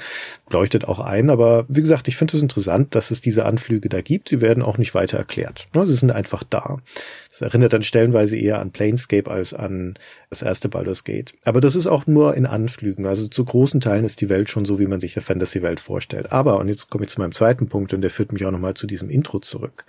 [0.51, 4.01] Leuchtet auch ein, aber wie gesagt, ich finde es interessant, dass es diese Anflüge da
[4.01, 4.29] gibt.
[4.29, 5.69] Sie werden auch nicht weiter erklärt.
[5.75, 6.79] Ne, sie sind einfach da.
[7.31, 9.95] Das erinnert dann stellenweise eher an Planescape als an
[10.31, 11.35] das erste Baldur's Gate.
[11.45, 13.07] Aber das ist auch nur in Anflügen.
[13.07, 16.33] Also zu großen Teilen ist die Welt schon so, wie man sich der Fantasy-Welt vorstellt.
[16.33, 18.75] Aber, und jetzt komme ich zu meinem zweiten Punkt, und der führt mich auch nochmal
[18.75, 19.85] zu diesem Intro zurück.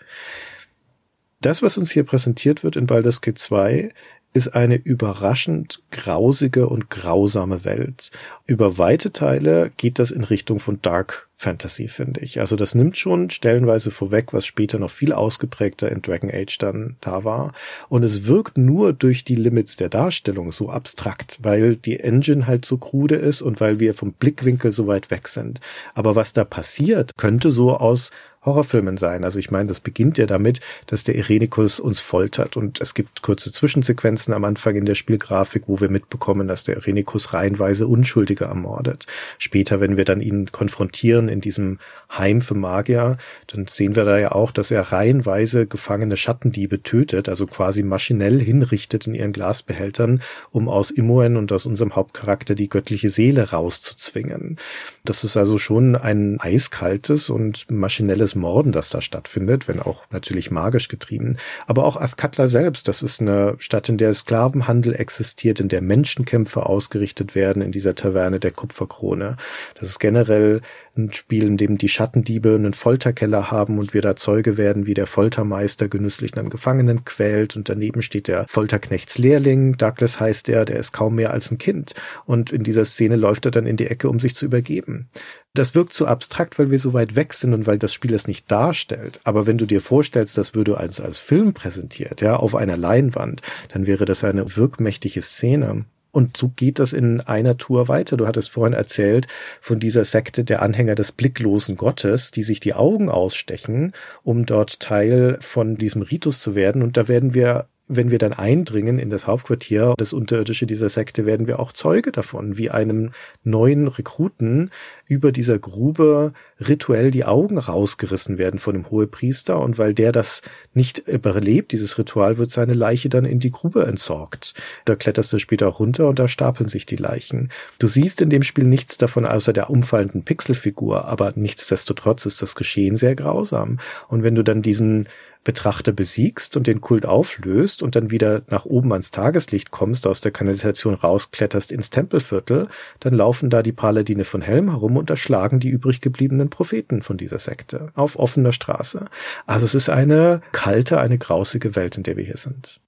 [1.41, 3.91] Das, was uns hier präsentiert wird in Baldur's Gate 2,
[4.33, 8.11] ist eine überraschend grausige und grausame Welt.
[8.45, 12.41] Über weite Teile geht das in Richtung von Dark Fantasy, finde ich.
[12.41, 16.97] Also das nimmt schon stellenweise vorweg, was später noch viel ausgeprägter in Dragon Age dann
[16.99, 17.53] da war.
[17.87, 22.65] Und es wirkt nur durch die Limits der Darstellung so abstrakt, weil die Engine halt
[22.65, 25.61] so krude ist und weil wir vom Blickwinkel so weit weg sind.
[25.93, 28.11] Aber was da passiert, könnte so aus
[28.49, 29.23] Horrorfilmen sein.
[29.23, 33.21] Also ich meine, das beginnt ja damit, dass der Irenikus uns foltert und es gibt
[33.21, 38.45] kurze Zwischensequenzen am Anfang in der Spielgrafik, wo wir mitbekommen, dass der Irenikus reihenweise Unschuldige
[38.45, 39.05] ermordet.
[39.37, 41.79] Später, wenn wir dann ihn konfrontieren in diesem
[42.11, 43.17] Heim für Magier,
[43.47, 48.39] dann sehen wir da ja auch, dass er reihenweise gefangene Schattendiebe tötet, also quasi maschinell
[48.41, 50.21] hinrichtet in ihren Glasbehältern,
[50.51, 54.57] um aus Imoen und aus unserem Hauptcharakter die göttliche Seele rauszuzwingen.
[55.05, 60.49] Das ist also schon ein eiskaltes und maschinelles Morden, das da stattfindet, wenn auch natürlich
[60.49, 61.37] magisch getrieben.
[61.67, 66.65] Aber auch Azkatla selbst, das ist eine Stadt, in der Sklavenhandel existiert, in der Menschenkämpfe
[66.65, 69.37] ausgerichtet werden in dieser Taverne der Kupferkrone.
[69.75, 70.61] Das ist generell
[70.97, 74.93] ein Spiel, in dem die Schattendiebe einen Folterkeller haben und wir da Zeuge werden, wie
[74.93, 79.77] der Foltermeister genüsslich einen Gefangenen quält und daneben steht der Folterknechtslehrling.
[79.77, 81.93] Douglas heißt er, der ist kaum mehr als ein Kind
[82.25, 85.09] und in dieser Szene läuft er dann in die Ecke, um sich zu übergeben.
[85.53, 88.27] Das wirkt so abstrakt, weil wir so weit weg sind und weil das Spiel es
[88.27, 89.19] nicht darstellt.
[89.23, 93.41] Aber wenn du dir vorstellst, das würde als, als Film präsentiert, ja, auf einer Leinwand,
[93.69, 95.85] dann wäre das eine wirkmächtige Szene.
[96.11, 98.17] Und so geht das in einer Tour weiter.
[98.17, 99.27] Du hattest vorhin erzählt
[99.61, 104.79] von dieser Sekte der Anhänger des blicklosen Gottes, die sich die Augen ausstechen, um dort
[104.79, 106.81] Teil von diesem Ritus zu werden.
[106.81, 111.25] Und da werden wir wenn wir dann eindringen in das Hauptquartier, das Unterirdische dieser Sekte,
[111.25, 113.11] werden wir auch Zeuge davon, wie einem
[113.43, 114.69] neuen Rekruten
[115.07, 120.43] über dieser Grube rituell die Augen rausgerissen werden von dem Hohepriester und weil der das
[120.75, 124.53] nicht überlebt, dieses Ritual, wird seine Leiche dann in die Grube entsorgt.
[124.85, 127.49] Da kletterst du später runter und da stapeln sich die Leichen.
[127.79, 132.53] Du siehst in dem Spiel nichts davon außer der umfallenden Pixelfigur, aber nichtsdestotrotz ist das
[132.53, 133.79] Geschehen sehr grausam.
[134.07, 135.09] Und wenn du dann diesen
[135.43, 140.19] Betrachter besiegst und den Kult auflöst und dann wieder nach oben ans Tageslicht kommst, aus
[140.19, 142.67] der Kanalisation rauskletterst ins Tempelviertel,
[142.99, 147.17] dann laufen da die Paladine von Helm herum und erschlagen die übrig gebliebenen Propheten von
[147.17, 149.05] dieser Sekte auf offener Straße.
[149.45, 152.81] Also es ist eine kalte, eine grausige Welt, in der wir hier sind.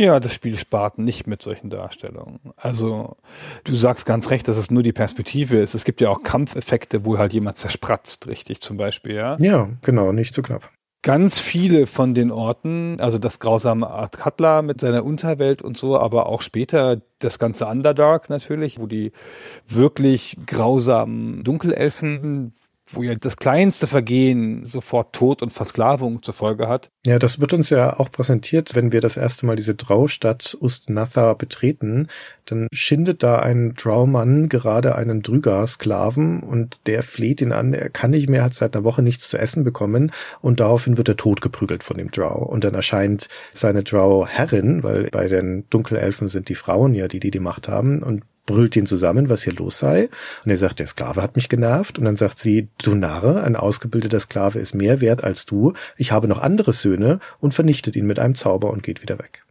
[0.00, 2.38] Ja, das Spiel spart nicht mit solchen Darstellungen.
[2.56, 3.16] Also,
[3.64, 5.74] du sagst ganz recht, dass es nur die Perspektive ist.
[5.74, 9.36] Es gibt ja auch Kampfeffekte, wo halt jemand zerspratzt, richtig, zum Beispiel, ja?
[9.40, 10.70] Ja, genau, nicht zu so knapp
[11.08, 15.98] ganz viele von den Orten, also das grausame Art Cutler mit seiner Unterwelt und so,
[15.98, 19.12] aber auch später das ganze Underdark natürlich, wo die
[19.66, 22.52] wirklich grausamen Dunkelelfen
[22.94, 26.88] wo ja das kleinste Vergehen sofort Tod und Versklavung zur Folge hat.
[27.04, 31.34] Ja, das wird uns ja auch präsentiert, wenn wir das erste Mal diese Draustadt Ustnatha
[31.34, 32.08] betreten,
[32.46, 38.10] dann schindet da ein Draumann gerade einen Drügar-Sklaven und der fleht ihn an, er kann
[38.10, 41.82] nicht mehr, hat seit einer Woche nichts zu essen bekommen und daraufhin wird er totgeprügelt
[41.82, 42.48] von dem Drow.
[42.48, 47.30] Und dann erscheint seine Drow-Herrin, weil bei den Dunkelelfen sind die Frauen ja die, die
[47.30, 50.08] die Macht haben und brüllt ihn zusammen, was hier los sei.
[50.44, 51.98] Und er sagt, der Sklave hat mich genervt.
[51.98, 55.74] Und dann sagt sie, du Narre, ein ausgebildeter Sklave ist mehr wert als du.
[55.96, 59.44] Ich habe noch andere Söhne und vernichtet ihn mit einem Zauber und geht wieder weg.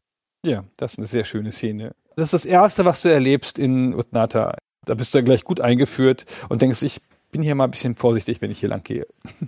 [0.44, 1.94] Ja, das ist eine sehr schöne Szene.
[2.16, 4.58] Das ist das Erste, was du erlebst in Utnata.
[4.86, 7.00] Da bist du ja gleich gut eingeführt und denkst, ich
[7.32, 9.06] bin hier mal ein bisschen vorsichtig, wenn ich hier lang gehe.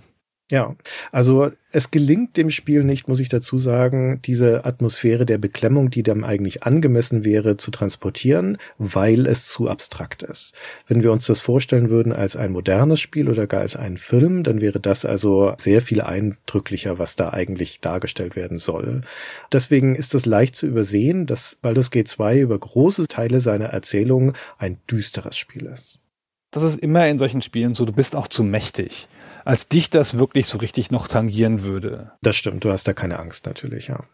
[0.50, 0.74] Ja,
[1.12, 6.02] also es gelingt dem Spiel nicht, muss ich dazu sagen, diese Atmosphäre der Beklemmung, die
[6.02, 10.52] dem eigentlich angemessen wäre, zu transportieren, weil es zu abstrakt ist.
[10.88, 14.42] Wenn wir uns das vorstellen würden als ein modernes Spiel oder gar als einen Film,
[14.42, 19.02] dann wäre das also sehr viel eindrücklicher, was da eigentlich dargestellt werden soll.
[19.52, 24.32] Deswegen ist es leicht zu übersehen, dass Baldur's Gate 2 über große Teile seiner Erzählung
[24.58, 26.00] ein düsteres Spiel ist.
[26.50, 29.06] Das ist immer in solchen Spielen so, du bist auch zu mächtig
[29.44, 32.12] als dich das wirklich so richtig noch tangieren würde.
[32.22, 34.04] Das stimmt, du hast da keine Angst natürlich, ja.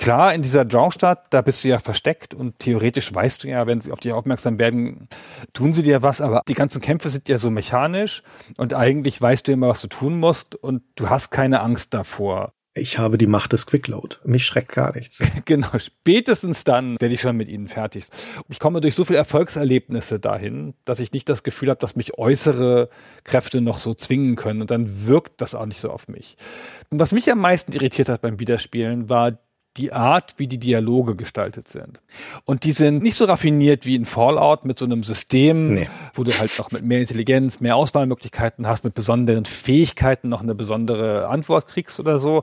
[0.00, 3.82] Klar, in dieser Drowstadt, da bist du ja versteckt und theoretisch weißt du ja, wenn
[3.82, 5.08] sie auf dich aufmerksam werden,
[5.52, 8.22] tun sie dir was, aber die ganzen Kämpfe sind ja so mechanisch
[8.56, 12.54] und eigentlich weißt du immer, was du tun musst und du hast keine Angst davor
[12.72, 14.16] ich habe die Macht des Quickload.
[14.24, 15.18] Mich schreckt gar nichts.
[15.44, 18.06] genau, spätestens dann werde ich schon mit ihnen fertig.
[18.48, 22.18] Ich komme durch so viele Erfolgserlebnisse dahin, dass ich nicht das Gefühl habe, dass mich
[22.18, 22.88] äußere
[23.24, 26.36] Kräfte noch so zwingen können und dann wirkt das auch nicht so auf mich.
[26.90, 29.38] Und was mich am meisten irritiert hat beim Wiederspielen, war
[29.76, 32.00] die Art, wie die Dialoge gestaltet sind.
[32.44, 35.88] Und die sind nicht so raffiniert wie in Fallout mit so einem System, nee.
[36.12, 40.56] wo du halt noch mit mehr Intelligenz, mehr Auswahlmöglichkeiten hast, mit besonderen Fähigkeiten noch eine
[40.56, 42.42] besondere Antwort kriegst oder so.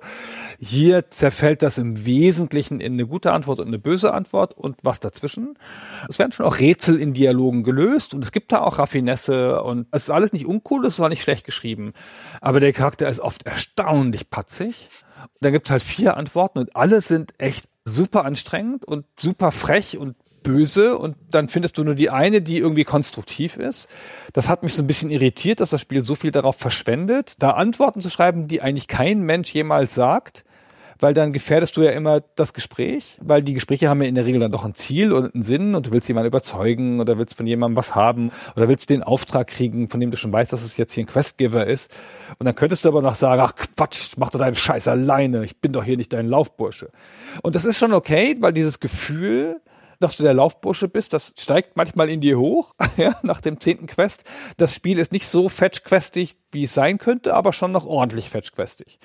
[0.58, 5.02] Hier zerfällt das im Wesentlichen in eine gute Antwort und eine böse Antwort und was
[5.02, 5.58] dazwischen.
[6.08, 9.88] Es werden schon auch Rätsel in Dialogen gelöst und es gibt da auch Raffinesse und
[9.91, 11.91] es ist alles nicht uncool, es ist auch nicht schlecht geschrieben.
[12.40, 14.90] Aber der Charakter ist oft erstaunlich patzig
[15.41, 20.16] dann gibt's halt vier Antworten und alle sind echt super anstrengend und super frech und
[20.44, 23.90] böse und dann findest du nur die eine, die irgendwie konstruktiv ist.
[24.34, 27.52] Das hat mich so ein bisschen irritiert, dass das Spiel so viel darauf verschwendet, da
[27.52, 30.45] Antworten zu schreiben, die eigentlich kein Mensch jemals sagt
[30.99, 34.26] weil dann gefährdest du ja immer das Gespräch, weil die Gespräche haben ja in der
[34.26, 37.36] Regel dann doch ein Ziel und einen Sinn und du willst jemanden überzeugen oder willst
[37.36, 40.64] von jemandem was haben oder willst den Auftrag kriegen, von dem du schon weißt, dass
[40.64, 41.91] es jetzt hier ein Questgiver ist.
[42.40, 45.60] Und dann könntest du aber noch sagen, ach Quatsch, mach doch deinen Scheiß alleine, ich
[45.60, 46.90] bin doch hier nicht dein Laufbursche.
[47.44, 49.61] Und das ist schon okay, weil dieses Gefühl,
[49.99, 53.88] dass du der Laufbursche bist, das steigt manchmal in dir hoch, ja, nach dem zehnten
[53.88, 54.24] Quest.
[54.57, 58.99] Das Spiel ist nicht so fetchquestig, wie es sein könnte, aber schon noch ordentlich fetchquestig.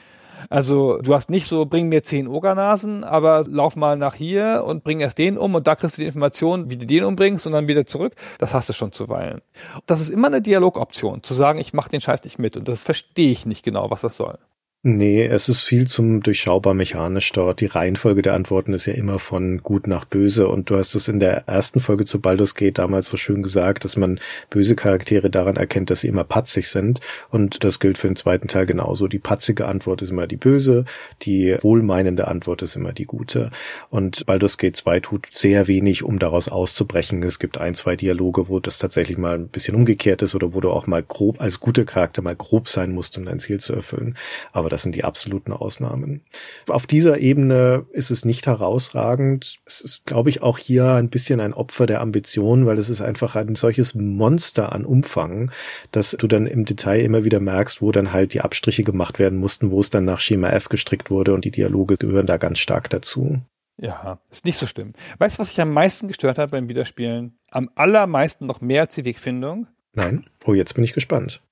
[0.50, 4.84] Also du hast nicht so, bring mir zehn Ogernasen, aber lauf mal nach hier und
[4.84, 7.52] bring erst den um und da kriegst du die Information, wie du den umbringst und
[7.52, 8.14] dann wieder zurück.
[8.38, 9.40] Das hast du schon zuweilen.
[9.86, 12.84] Das ist immer eine Dialogoption, zu sagen, ich mach den Scheiß nicht mit und das
[12.84, 14.38] verstehe ich nicht genau, was das soll.
[14.84, 17.60] Nee, es ist viel zum durchschaubar mechanisch dort.
[17.60, 21.06] Die Reihenfolge der Antworten ist ja immer von gut nach böse und du hast es
[21.06, 24.18] in der ersten Folge zu Baldur's Gate damals so schön gesagt, dass man
[24.50, 27.00] böse Charaktere daran erkennt, dass sie immer patzig sind
[27.30, 29.06] und das gilt für den zweiten Teil genauso.
[29.06, 30.84] Die patzige Antwort ist immer die böse,
[31.22, 33.52] die wohlmeinende Antwort ist immer die gute
[33.88, 37.22] und Baldur's Gate 2 tut sehr wenig, um daraus auszubrechen.
[37.22, 40.60] Es gibt ein, zwei Dialoge, wo das tatsächlich mal ein bisschen umgekehrt ist oder wo
[40.60, 43.74] du auch mal grob als guter Charakter mal grob sein musst, um dein Ziel zu
[43.74, 44.16] erfüllen.
[44.50, 46.22] Aber das sind die absoluten Ausnahmen.
[46.68, 49.60] Auf dieser Ebene ist es nicht herausragend.
[49.66, 53.02] Es ist, glaube ich, auch hier ein bisschen ein Opfer der Ambition, weil es ist
[53.02, 55.52] einfach ein solches Monster an Umfang,
[55.90, 59.38] dass du dann im Detail immer wieder merkst, wo dann halt die Abstriche gemacht werden
[59.38, 62.58] mussten, wo es dann nach Schema F gestrickt wurde und die Dialoge gehören da ganz
[62.58, 63.42] stark dazu.
[63.76, 64.94] Ja, ist nicht so schlimm.
[65.18, 67.38] Weißt du, was sich am meisten gestört hat beim Wiederspielen?
[67.50, 69.66] Am allermeisten noch mehr als die Wegfindung?
[69.92, 70.24] Nein.
[70.46, 71.42] Oh, jetzt bin ich gespannt.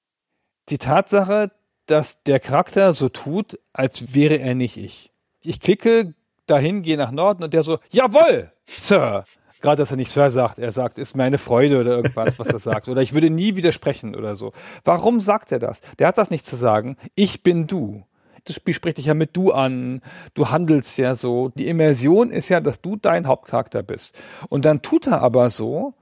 [0.71, 1.51] Die Tatsache,
[1.87, 5.11] dass der Charakter so tut, als wäre er nicht ich.
[5.43, 6.15] Ich klicke
[6.47, 9.25] dahin, gehe nach Norden und der so, jawoll, Sir.
[9.61, 12.49] Gerade, dass er nicht Sir sagt, er sagt, ist mir eine Freude oder irgendwas, was
[12.49, 12.89] er sagt.
[12.89, 14.53] Oder ich würde nie widersprechen oder so.
[14.85, 15.81] Warum sagt er das?
[15.99, 16.97] Der hat das nicht zu sagen.
[17.15, 18.05] Ich bin du.
[18.45, 20.01] Das Spiel spricht dich ja mit du an.
[20.33, 21.51] Du handelst ja so.
[21.51, 24.19] Die Immersion ist ja, dass du dein Hauptcharakter bist.
[24.49, 25.93] Und dann tut er aber so,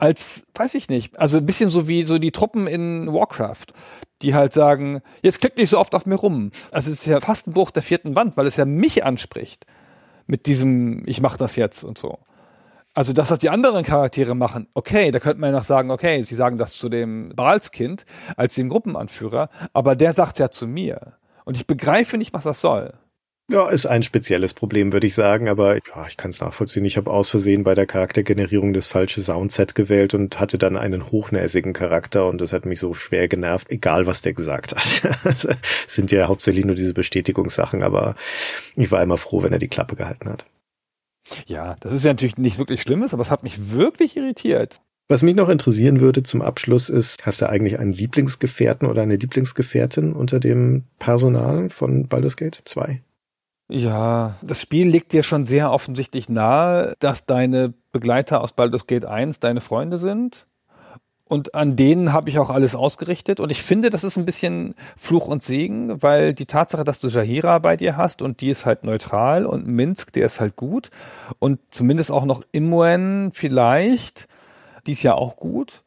[0.00, 3.66] als, weiß ich nicht, also ein bisschen so wie so die Truppen in Warcraft,
[4.22, 6.52] die halt sagen, jetzt klick nicht so oft auf mir rum.
[6.70, 9.66] Also es ist ja fast ein Bruch der vierten Wand, weil es ja mich anspricht
[10.26, 12.18] mit diesem, ich mach das jetzt und so.
[12.92, 16.22] Also das, was die anderen Charaktere machen, okay, da könnte man ja noch sagen, okay,
[16.22, 18.04] sie sagen das zu dem Balskind
[18.36, 21.14] als dem Gruppenanführer, aber der sagt ja zu mir.
[21.44, 22.94] Und ich begreife nicht, was das soll.
[23.50, 26.84] Ja, ist ein spezielles Problem, würde ich sagen, aber ja, ich kann es nachvollziehen.
[26.84, 31.10] Ich habe aus Versehen bei der Charaktergenerierung das falsche Soundset gewählt und hatte dann einen
[31.10, 35.24] hochnäsigen Charakter und das hat mich so schwer genervt, egal was der gesagt hat.
[35.86, 38.14] Es sind ja hauptsächlich nur diese Bestätigungssachen, aber
[38.76, 40.46] ich war immer froh, wenn er die Klappe gehalten hat.
[41.46, 44.80] Ja, das ist ja natürlich nicht wirklich Schlimmes, aber es hat mich wirklich irritiert.
[45.08, 49.16] Was mich noch interessieren würde zum Abschluss ist, hast du eigentlich einen Lieblingsgefährten oder eine
[49.16, 53.02] Lieblingsgefährtin unter dem Personal von Baldur's Gate 2?
[53.70, 59.04] Ja, das Spiel legt dir schon sehr offensichtlich nahe, dass deine Begleiter aus Baldur's Gate
[59.04, 60.48] 1 deine Freunde sind.
[61.24, 63.38] Und an denen habe ich auch alles ausgerichtet.
[63.38, 67.06] Und ich finde, das ist ein bisschen Fluch und Segen, weil die Tatsache, dass du
[67.06, 70.90] Jahira bei dir hast und die ist halt neutral und Minsk, der ist halt gut.
[71.38, 74.26] Und zumindest auch noch Imuen vielleicht,
[74.88, 75.84] die ist ja auch gut.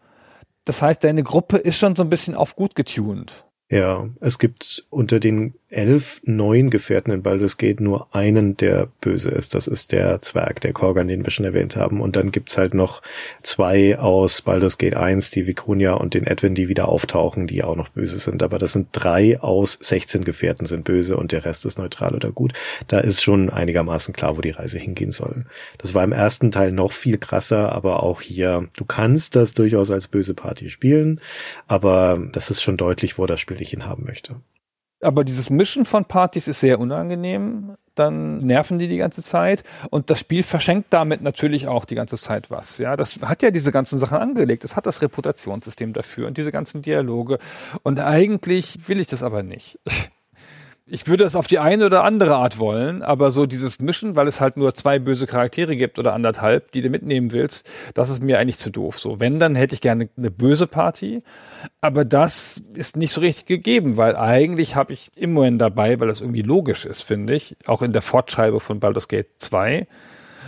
[0.64, 3.44] Das heißt, deine Gruppe ist schon so ein bisschen auf gut getuned.
[3.74, 9.32] Ja, es gibt unter den elf neuen Gefährten in Baldur's Gate nur einen, der böse
[9.32, 9.56] ist.
[9.56, 12.00] Das ist der Zwerg, der Korgan, den wir schon erwähnt haben.
[12.00, 13.02] Und dann gibt's halt noch
[13.42, 17.76] zwei aus Baldur's Gate 1, die Viconia und den Edwin, die wieder auftauchen, die auch
[17.76, 18.44] noch böse sind.
[18.44, 22.32] Aber das sind drei aus 16 Gefährten sind böse und der Rest ist neutral oder
[22.32, 22.54] gut.
[22.88, 25.46] Da ist schon einigermaßen klar, wo die Reise hingehen soll.
[25.80, 29.90] Das war im ersten Teil noch viel krasser, aber auch hier, du kannst das durchaus
[29.90, 31.20] als böse Party spielen,
[31.68, 34.42] aber das ist schon deutlich, wo das Spiel dich hinhaben möchte
[35.04, 37.76] aber dieses Mischen von Partys ist sehr unangenehm.
[37.96, 42.18] Dann nerven die die ganze Zeit und das Spiel verschenkt damit natürlich auch die ganze
[42.18, 42.80] Zeit was.
[42.80, 44.64] Ja, das hat ja diese ganzen Sachen angelegt.
[44.64, 47.38] Es hat das Reputationssystem dafür und diese ganzen Dialoge.
[47.84, 49.80] Und eigentlich will ich das aber nicht.
[50.86, 54.28] ich würde es auf die eine oder andere Art wollen, aber so dieses Mischen, weil
[54.28, 58.22] es halt nur zwei böse Charaktere gibt oder anderthalb, die du mitnehmen willst, das ist
[58.22, 59.00] mir eigentlich zu doof.
[59.00, 61.24] So, wenn, dann hätte ich gerne eine böse Party,
[61.80, 66.20] aber das ist nicht so richtig gegeben, weil eigentlich habe ich immerhin dabei, weil das
[66.20, 69.88] irgendwie logisch ist, finde ich, auch in der Fortschreibe von Baldur's Gate 2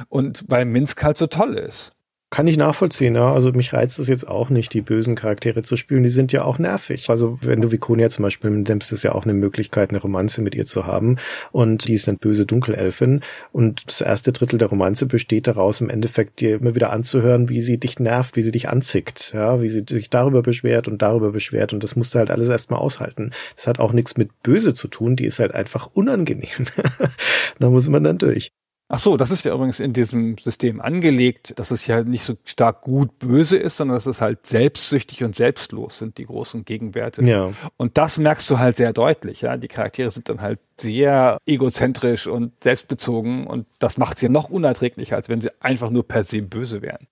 [0.09, 1.94] und weil Minsk halt so toll ist.
[2.35, 3.31] Kann ich nachvollziehen, ja.
[3.31, 6.03] Also mich reizt es jetzt auch nicht, die bösen Charaktere zu spielen.
[6.03, 7.09] Die sind ja auch nervig.
[7.09, 10.53] Also wenn du Viconia zum Beispiel nimmst, ist ja auch eine Möglichkeit, eine Romanze mit
[10.53, 11.15] ihr zu haben.
[11.53, 13.21] Und die ist eine böse Dunkelelfin.
[13.53, 17.61] Und das erste Drittel der Romanze besteht daraus, im Endeffekt dir immer wieder anzuhören, wie
[17.61, 21.31] sie dich nervt, wie sie dich anzickt, ja, wie sie sich darüber beschwert und darüber
[21.31, 21.71] beschwert.
[21.71, 23.31] Und das musst du halt alles erstmal aushalten.
[23.55, 25.15] Das hat auch nichts mit böse zu tun.
[25.15, 26.65] Die ist halt einfach unangenehm.
[27.59, 28.51] da muss man dann durch.
[28.87, 32.35] Ach so, das ist ja übrigens in diesem System angelegt, dass es ja nicht so
[32.43, 37.23] stark gut böse ist, sondern dass es halt selbstsüchtig und selbstlos sind, die großen Gegenwerte.
[37.23, 37.51] Ja.
[37.77, 39.57] Und das merkst du halt sehr deutlich, ja.
[39.57, 45.15] Die Charaktere sind dann halt sehr egozentrisch und selbstbezogen und das macht sie noch unerträglicher,
[45.15, 47.07] als wenn sie einfach nur per se böse wären.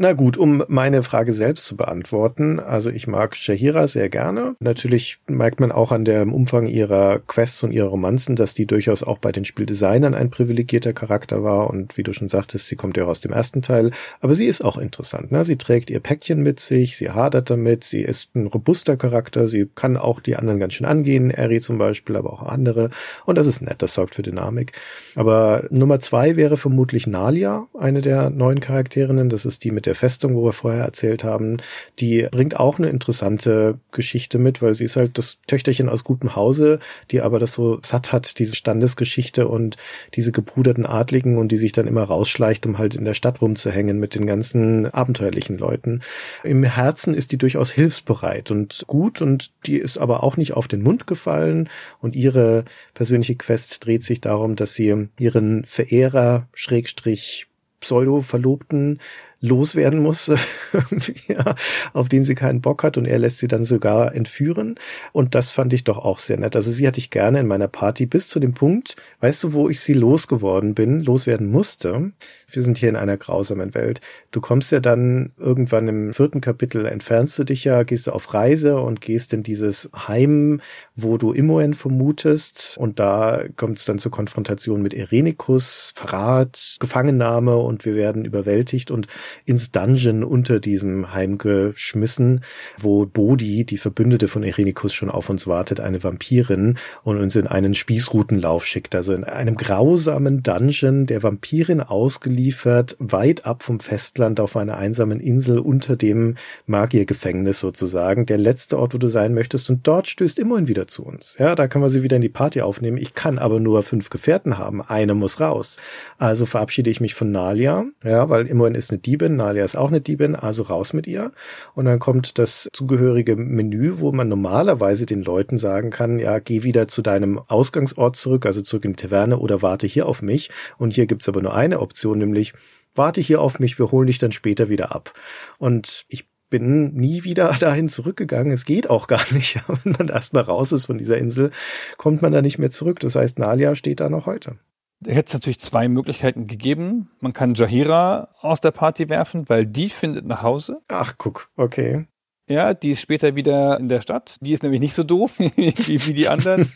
[0.00, 2.60] Na gut, um meine Frage selbst zu beantworten.
[2.60, 4.54] Also ich mag Shahira sehr gerne.
[4.60, 9.02] Natürlich merkt man auch an dem Umfang ihrer Quests und ihrer Romanzen, dass die durchaus
[9.02, 11.68] auch bei den Spieldesignern ein privilegierter Charakter war.
[11.68, 13.90] Und wie du schon sagtest, sie kommt ja auch aus dem ersten Teil.
[14.20, 15.32] Aber sie ist auch interessant.
[15.32, 15.44] Ne?
[15.44, 19.68] Sie trägt ihr Päckchen mit sich, sie hadert damit, sie ist ein robuster Charakter, sie
[19.74, 22.90] kann auch die anderen ganz schön angehen, Eri zum Beispiel, aber auch andere.
[23.24, 24.74] Und das ist nett, das sorgt für Dynamik.
[25.16, 29.28] Aber Nummer zwei wäre vermutlich Nalia, eine der neuen Charakterinnen.
[29.28, 31.56] Das ist die mit der Festung, wo wir vorher erzählt haben,
[31.98, 36.36] die bringt auch eine interessante Geschichte mit, weil sie ist halt das Töchterchen aus gutem
[36.36, 36.78] Hause,
[37.10, 39.78] die aber das so satt hat, diese Standesgeschichte und
[40.14, 43.98] diese gebruderten Adligen und die sich dann immer rausschleicht, um halt in der Stadt rumzuhängen
[43.98, 46.02] mit den ganzen abenteuerlichen Leuten.
[46.44, 50.68] Im Herzen ist die durchaus hilfsbereit und gut und die ist aber auch nicht auf
[50.68, 51.70] den Mund gefallen
[52.00, 57.46] und ihre persönliche Quest dreht sich darum, dass sie ihren Verehrer Schrägstrich
[57.80, 59.00] Pseudo-Verlobten
[59.40, 60.26] loswerden muss,
[61.28, 61.54] ja,
[61.92, 64.74] auf den sie keinen Bock hat und er lässt sie dann sogar entführen.
[65.12, 66.56] Und das fand ich doch auch sehr nett.
[66.56, 69.68] Also sie hatte ich gerne in meiner Party bis zu dem Punkt, weißt du, wo
[69.68, 72.12] ich sie losgeworden bin, loswerden musste?
[72.50, 74.00] Wir sind hier in einer grausamen Welt.
[74.30, 78.32] Du kommst ja dann irgendwann im vierten Kapitel, entfernst du dich ja, gehst du auf
[78.32, 80.60] Reise und gehst in dieses Heim,
[80.96, 82.76] wo du Imoen vermutest.
[82.78, 88.90] Und da kommt es dann zur Konfrontation mit Erenikus, Verrat, Gefangennahme und wir werden überwältigt
[88.90, 89.08] und
[89.44, 92.44] ins Dungeon unter diesem Heim geschmissen,
[92.78, 97.46] wo Bodhi, die Verbündete von Erenikus, schon auf uns wartet, eine Vampirin, und uns in
[97.46, 98.94] einen Spießrutenlauf schickt.
[98.94, 105.20] Also in einem grausamen Dungeon der Vampirin ausgeliefert, weit ab vom Festland auf einer einsamen
[105.20, 106.36] Insel unter dem
[106.66, 108.26] Magiergefängnis sozusagen.
[108.26, 109.70] Der letzte Ort, wo du sein möchtest.
[109.70, 111.36] Und dort stößt immerhin wieder zu uns.
[111.38, 112.98] Ja, da können wir sie wieder in die Party aufnehmen.
[112.98, 114.82] Ich kann aber nur fünf Gefährten haben.
[114.82, 115.78] Eine muss raus.
[116.18, 117.84] Also verabschiede ich mich von Nalia.
[118.04, 119.36] Ja, weil immerhin ist eine Diebin.
[119.36, 120.34] Nalia ist auch eine Diebin.
[120.34, 121.32] Also raus mit ihr.
[121.74, 126.62] Und dann kommt das zugehörige Menü, wo man normalerweise den Leuten sagen kann, ja, geh
[126.62, 130.50] wieder zu deinem Ausgangsort zurück, also zurück in Taverne oder warte hier auf mich.
[130.76, 132.52] Und hier gibt's aber nur eine Option, nämlich
[132.94, 135.14] warte hier auf mich, wir holen dich dann später wieder ab.
[135.58, 138.52] Und ich bin nie wieder dahin zurückgegangen.
[138.52, 139.60] Es geht auch gar nicht.
[139.84, 141.50] Wenn man erstmal raus ist von dieser Insel,
[141.96, 143.00] kommt man da nicht mehr zurück.
[143.00, 144.56] Das heißt, Nalia steht da noch heute.
[145.00, 147.10] Da hätte es natürlich zwei Möglichkeiten gegeben.
[147.20, 150.80] Man kann Jahira aus der Party werfen, weil die findet nach Hause.
[150.88, 152.06] Ach, guck, okay.
[152.48, 154.36] Ja, die ist später wieder in der Stadt.
[154.40, 156.72] Die ist nämlich nicht so doof wie, wie die anderen.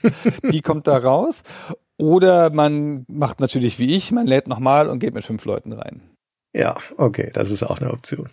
[0.52, 1.42] die kommt da raus.
[2.02, 6.02] Oder man macht natürlich wie ich, man lädt nochmal und geht mit fünf Leuten rein.
[6.52, 8.28] Ja, okay, das ist auch eine Option.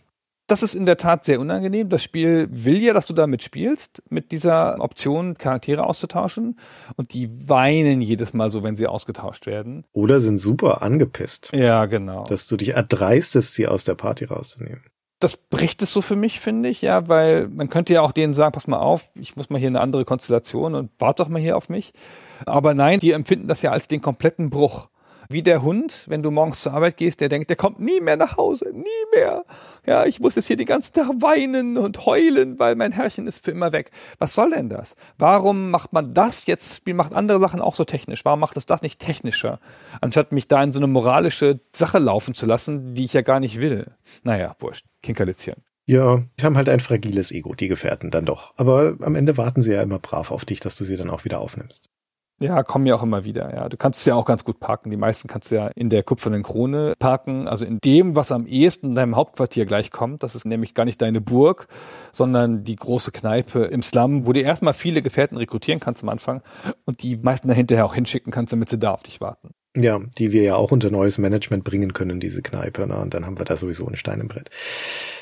[0.47, 1.87] Das ist in der Tat sehr unangenehm.
[1.87, 6.57] Das Spiel will ja, dass du damit spielst, mit dieser Option Charaktere auszutauschen.
[6.95, 9.85] Und die weinen jedes Mal so, wenn sie ausgetauscht werden.
[9.93, 11.51] Oder sind super angepisst.
[11.53, 12.23] Ja, genau.
[12.23, 14.81] Dass du dich erdreistest, sie aus der Party rauszunehmen.
[15.19, 18.33] Das bricht es so für mich, finde ich, ja, weil man könnte ja auch denen
[18.33, 21.41] sagen, pass mal auf, ich muss mal hier eine andere Konstellation und warte doch mal
[21.41, 21.91] hier auf mich.
[22.45, 24.87] Aber nein, die empfinden das ja als den kompletten Bruch
[25.31, 28.17] wie der Hund, wenn du morgens zur Arbeit gehst, der denkt, der kommt nie mehr
[28.17, 29.45] nach Hause, nie mehr.
[29.85, 33.45] Ja, ich muss jetzt hier den ganzen Tag weinen und heulen, weil mein Herrchen ist
[33.45, 33.91] für immer weg.
[34.17, 34.95] Was soll denn das?
[35.19, 36.87] Warum macht man das jetzt?
[36.87, 38.25] Macht andere Sachen auch so technisch.
[38.25, 39.59] Warum macht es das nicht technischer?
[40.01, 43.39] Anstatt mich da in so eine moralische Sache laufen zu lassen, die ich ja gar
[43.39, 43.91] nicht will.
[44.23, 44.85] Naja, wurscht.
[45.03, 45.63] Kinkerlitzchen.
[45.85, 48.53] Ja, die haben halt ein fragiles Ego, die Gefährten dann doch.
[48.57, 51.23] Aber am Ende warten sie ja immer brav auf dich, dass du sie dann auch
[51.23, 51.89] wieder aufnimmst.
[52.41, 53.53] Ja, kommen ja auch immer wieder.
[53.53, 54.89] Ja, du kannst es ja auch ganz gut parken.
[54.91, 58.47] Die meisten kannst du ja in der kupfernen Krone parken, also in dem, was am
[58.47, 60.23] ehesten in deinem Hauptquartier gleich kommt.
[60.23, 61.67] Das ist nämlich gar nicht deine Burg,
[62.13, 66.41] sondern die große Kneipe im Slum, wo du erstmal viele Gefährten rekrutieren kannst am Anfang
[66.85, 69.53] und die meisten dahinter auch hinschicken kannst, damit sie da auf dich warten.
[69.79, 72.85] Ja, die wir ja auch unter neues Management bringen können, diese Kneipe.
[72.85, 72.97] Ne?
[72.97, 74.49] Und dann haben wir da sowieso ein Stein im Brett.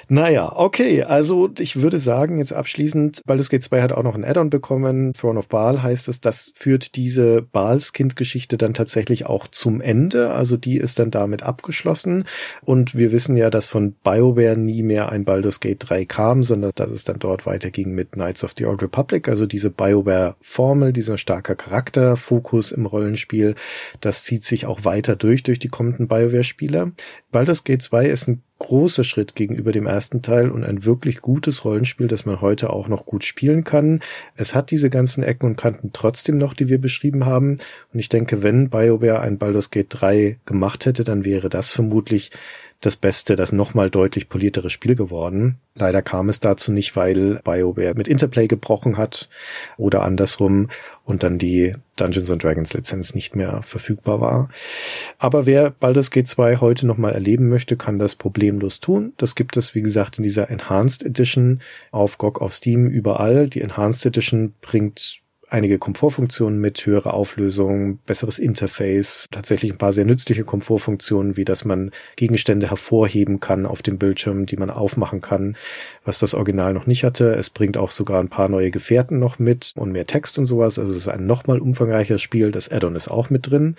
[0.10, 4.24] Naja, okay, also ich würde sagen, jetzt abschließend, Baldur's Gate 2 hat auch noch ein
[4.24, 9.48] Add-on bekommen, Throne of Baal heißt es, das führt diese Baals Kind-Geschichte dann tatsächlich auch
[9.48, 12.24] zum Ende, also die ist dann damit abgeschlossen
[12.62, 16.72] und wir wissen ja, dass von BioWare nie mehr ein Baldur's Gate 3 kam, sondern
[16.74, 21.18] dass es dann dort weiterging mit Knights of the Old Republic, also diese BioWare-Formel, dieser
[21.18, 23.56] starker Charakterfokus im Rollenspiel,
[24.00, 26.94] das zieht sich auch weiter durch, durch die kommenden BioWare-Spiele.
[27.32, 31.64] Baldur's Gate 2 ist ein großer Schritt gegenüber dem ersten Teil und ein wirklich gutes
[31.64, 34.02] Rollenspiel, das man heute auch noch gut spielen kann.
[34.36, 37.60] Es hat diese ganzen Ecken und Kanten trotzdem noch, die wir beschrieben haben.
[37.94, 42.32] Und ich denke, wenn BioWare ein Baldur's Gate 3 gemacht hätte, dann wäre das vermutlich
[42.82, 45.58] das beste, das nochmal deutlich poliertere Spiel geworden.
[45.74, 49.30] Leider kam es dazu nicht, weil BioWare mit Interplay gebrochen hat
[49.78, 50.70] oder andersrum
[51.04, 54.50] und dann die Dungeons and Dragons Lizenz nicht mehr verfügbar war.
[55.18, 59.14] Aber wer Baldur's Gate 2 heute nochmal erleben möchte, kann das problemlos tun.
[59.18, 63.50] Das gibt es, wie gesagt, in dieser Enhanced Edition auf GOG, auf Steam, überall.
[63.50, 70.06] Die Enhanced Edition bringt einige Komfortfunktionen mit, höhere Auflösung, besseres Interface, tatsächlich ein paar sehr
[70.06, 75.56] nützliche Komfortfunktionen, wie dass man Gegenstände hervorheben kann auf dem Bildschirm, die man aufmachen kann,
[76.04, 77.34] was das Original noch nicht hatte.
[77.36, 80.78] Es bringt auch sogar ein paar neue Gefährten noch mit und mehr Text und sowas.
[80.78, 82.52] Also es ist ein nochmal umfangreicheres Spiel.
[82.52, 83.76] Das Addon ist auch mit drin.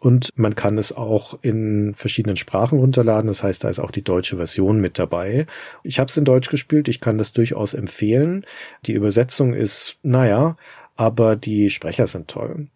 [0.00, 3.28] Und man kann es auch in verschiedenen Sprachen runterladen.
[3.28, 5.46] Das heißt, da ist auch die deutsche Version mit dabei.
[5.82, 6.88] Ich habe es in Deutsch gespielt.
[6.88, 8.46] Ich kann das durchaus empfehlen.
[8.86, 10.56] Die Übersetzung ist, naja,
[11.00, 12.68] aber die Sprecher sind toll.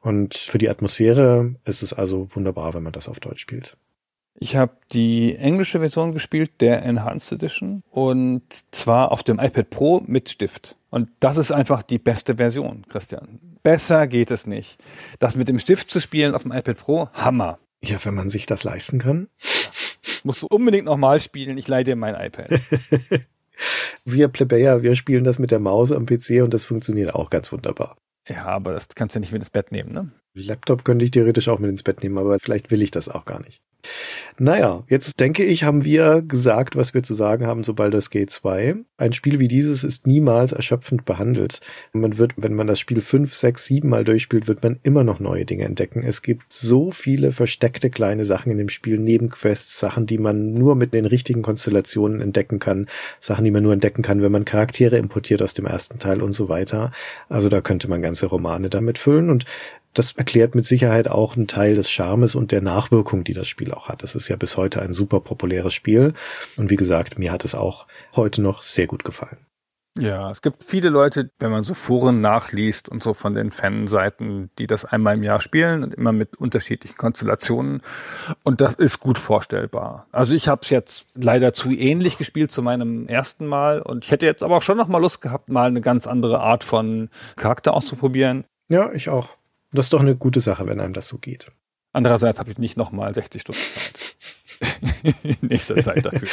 [0.00, 3.76] Und für die Atmosphäre ist es also wunderbar, wenn man das auf Deutsch spielt.
[4.38, 10.00] Ich habe die englische Version gespielt, der Enhanced Edition, und zwar auf dem iPad Pro
[10.06, 10.76] mit Stift.
[10.90, 13.40] Und das ist einfach die beste Version, Christian.
[13.64, 14.80] Besser geht es nicht.
[15.18, 17.58] Das mit dem Stift zu spielen auf dem iPad Pro, Hammer.
[17.82, 19.26] Ja, wenn man sich das leisten kann.
[20.22, 22.60] Musst du unbedingt nochmal spielen, ich leih dir mein iPad.
[24.04, 27.52] wir Plebejer, wir spielen das mit der Maus am PC und das funktioniert auch ganz
[27.52, 27.96] wunderbar.
[28.28, 30.12] Ja, aber das kannst du nicht mit ins Bett nehmen, ne?
[30.34, 33.24] Laptop könnte ich theoretisch auch mit ins Bett nehmen, aber vielleicht will ich das auch
[33.24, 33.60] gar nicht.
[34.38, 38.30] Naja, jetzt denke ich, haben wir gesagt, was wir zu sagen haben, sobald das Gate
[38.30, 38.76] 2.
[38.96, 41.60] Ein Spiel wie dieses ist niemals erschöpfend behandelt.
[41.92, 45.20] Man wird, wenn man das Spiel fünf, sechs, sieben Mal durchspielt, wird man immer noch
[45.20, 46.02] neue Dinge entdecken.
[46.02, 50.76] Es gibt so viele versteckte kleine Sachen in dem Spiel, Nebenquests, Sachen, die man nur
[50.76, 52.86] mit den richtigen Konstellationen entdecken kann,
[53.20, 56.32] Sachen, die man nur entdecken kann, wenn man Charaktere importiert aus dem ersten Teil und
[56.32, 56.90] so weiter.
[57.28, 59.44] Also da könnte man ganze Romane damit füllen und
[59.94, 63.72] das erklärt mit Sicherheit auch einen Teil des Charmes und der Nachwirkung, die das Spiel
[63.72, 64.02] auch hat.
[64.02, 66.14] Das ist ja bis heute ein super populäres Spiel.
[66.56, 69.38] Und wie gesagt, mir hat es auch heute noch sehr gut gefallen.
[69.98, 74.50] Ja, es gibt viele Leute, wenn man so Foren nachliest und so von den Fanseiten,
[74.58, 77.82] die das einmal im Jahr spielen und immer mit unterschiedlichen Konstellationen.
[78.42, 80.06] Und das ist gut vorstellbar.
[80.10, 84.10] Also ich habe es jetzt leider zu ähnlich gespielt zu meinem ersten Mal und ich
[84.10, 87.10] hätte jetzt aber auch schon noch mal Lust gehabt, mal eine ganz andere Art von
[87.36, 88.44] Charakter auszuprobieren.
[88.70, 89.36] Ja, ich auch.
[89.72, 91.50] Das ist doch eine gute Sache, wenn einem das so geht.
[91.92, 94.16] Andererseits habe ich nicht nochmal 60 Stunden Zeit.
[95.22, 96.28] in nächster Zeit dafür.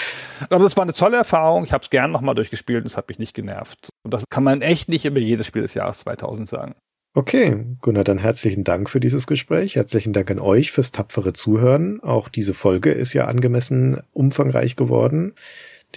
[0.50, 1.64] Aber das war eine tolle Erfahrung.
[1.64, 3.90] Ich habe es gern nochmal durchgespielt und es hat mich nicht genervt.
[4.04, 6.76] Und das kann man echt nicht über jedes Spiel des Jahres 2000 sagen.
[7.16, 9.76] Okay, Gunnar, dann herzlichen Dank für dieses Gespräch.
[9.76, 12.02] Herzlichen Dank an euch fürs tapfere Zuhören.
[12.02, 15.34] Auch diese Folge ist ja angemessen umfangreich geworden,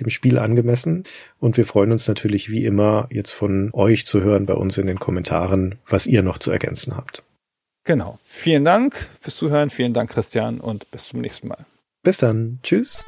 [0.01, 1.05] dem Spiel angemessen.
[1.39, 4.87] Und wir freuen uns natürlich wie immer, jetzt von euch zu hören bei uns in
[4.87, 7.23] den Kommentaren, was ihr noch zu ergänzen habt.
[7.85, 8.19] Genau.
[8.25, 9.71] Vielen Dank fürs Zuhören.
[9.71, 11.67] Vielen Dank, Christian, und bis zum nächsten Mal.
[12.03, 12.61] Bis dann.
[12.63, 13.05] Tschüss.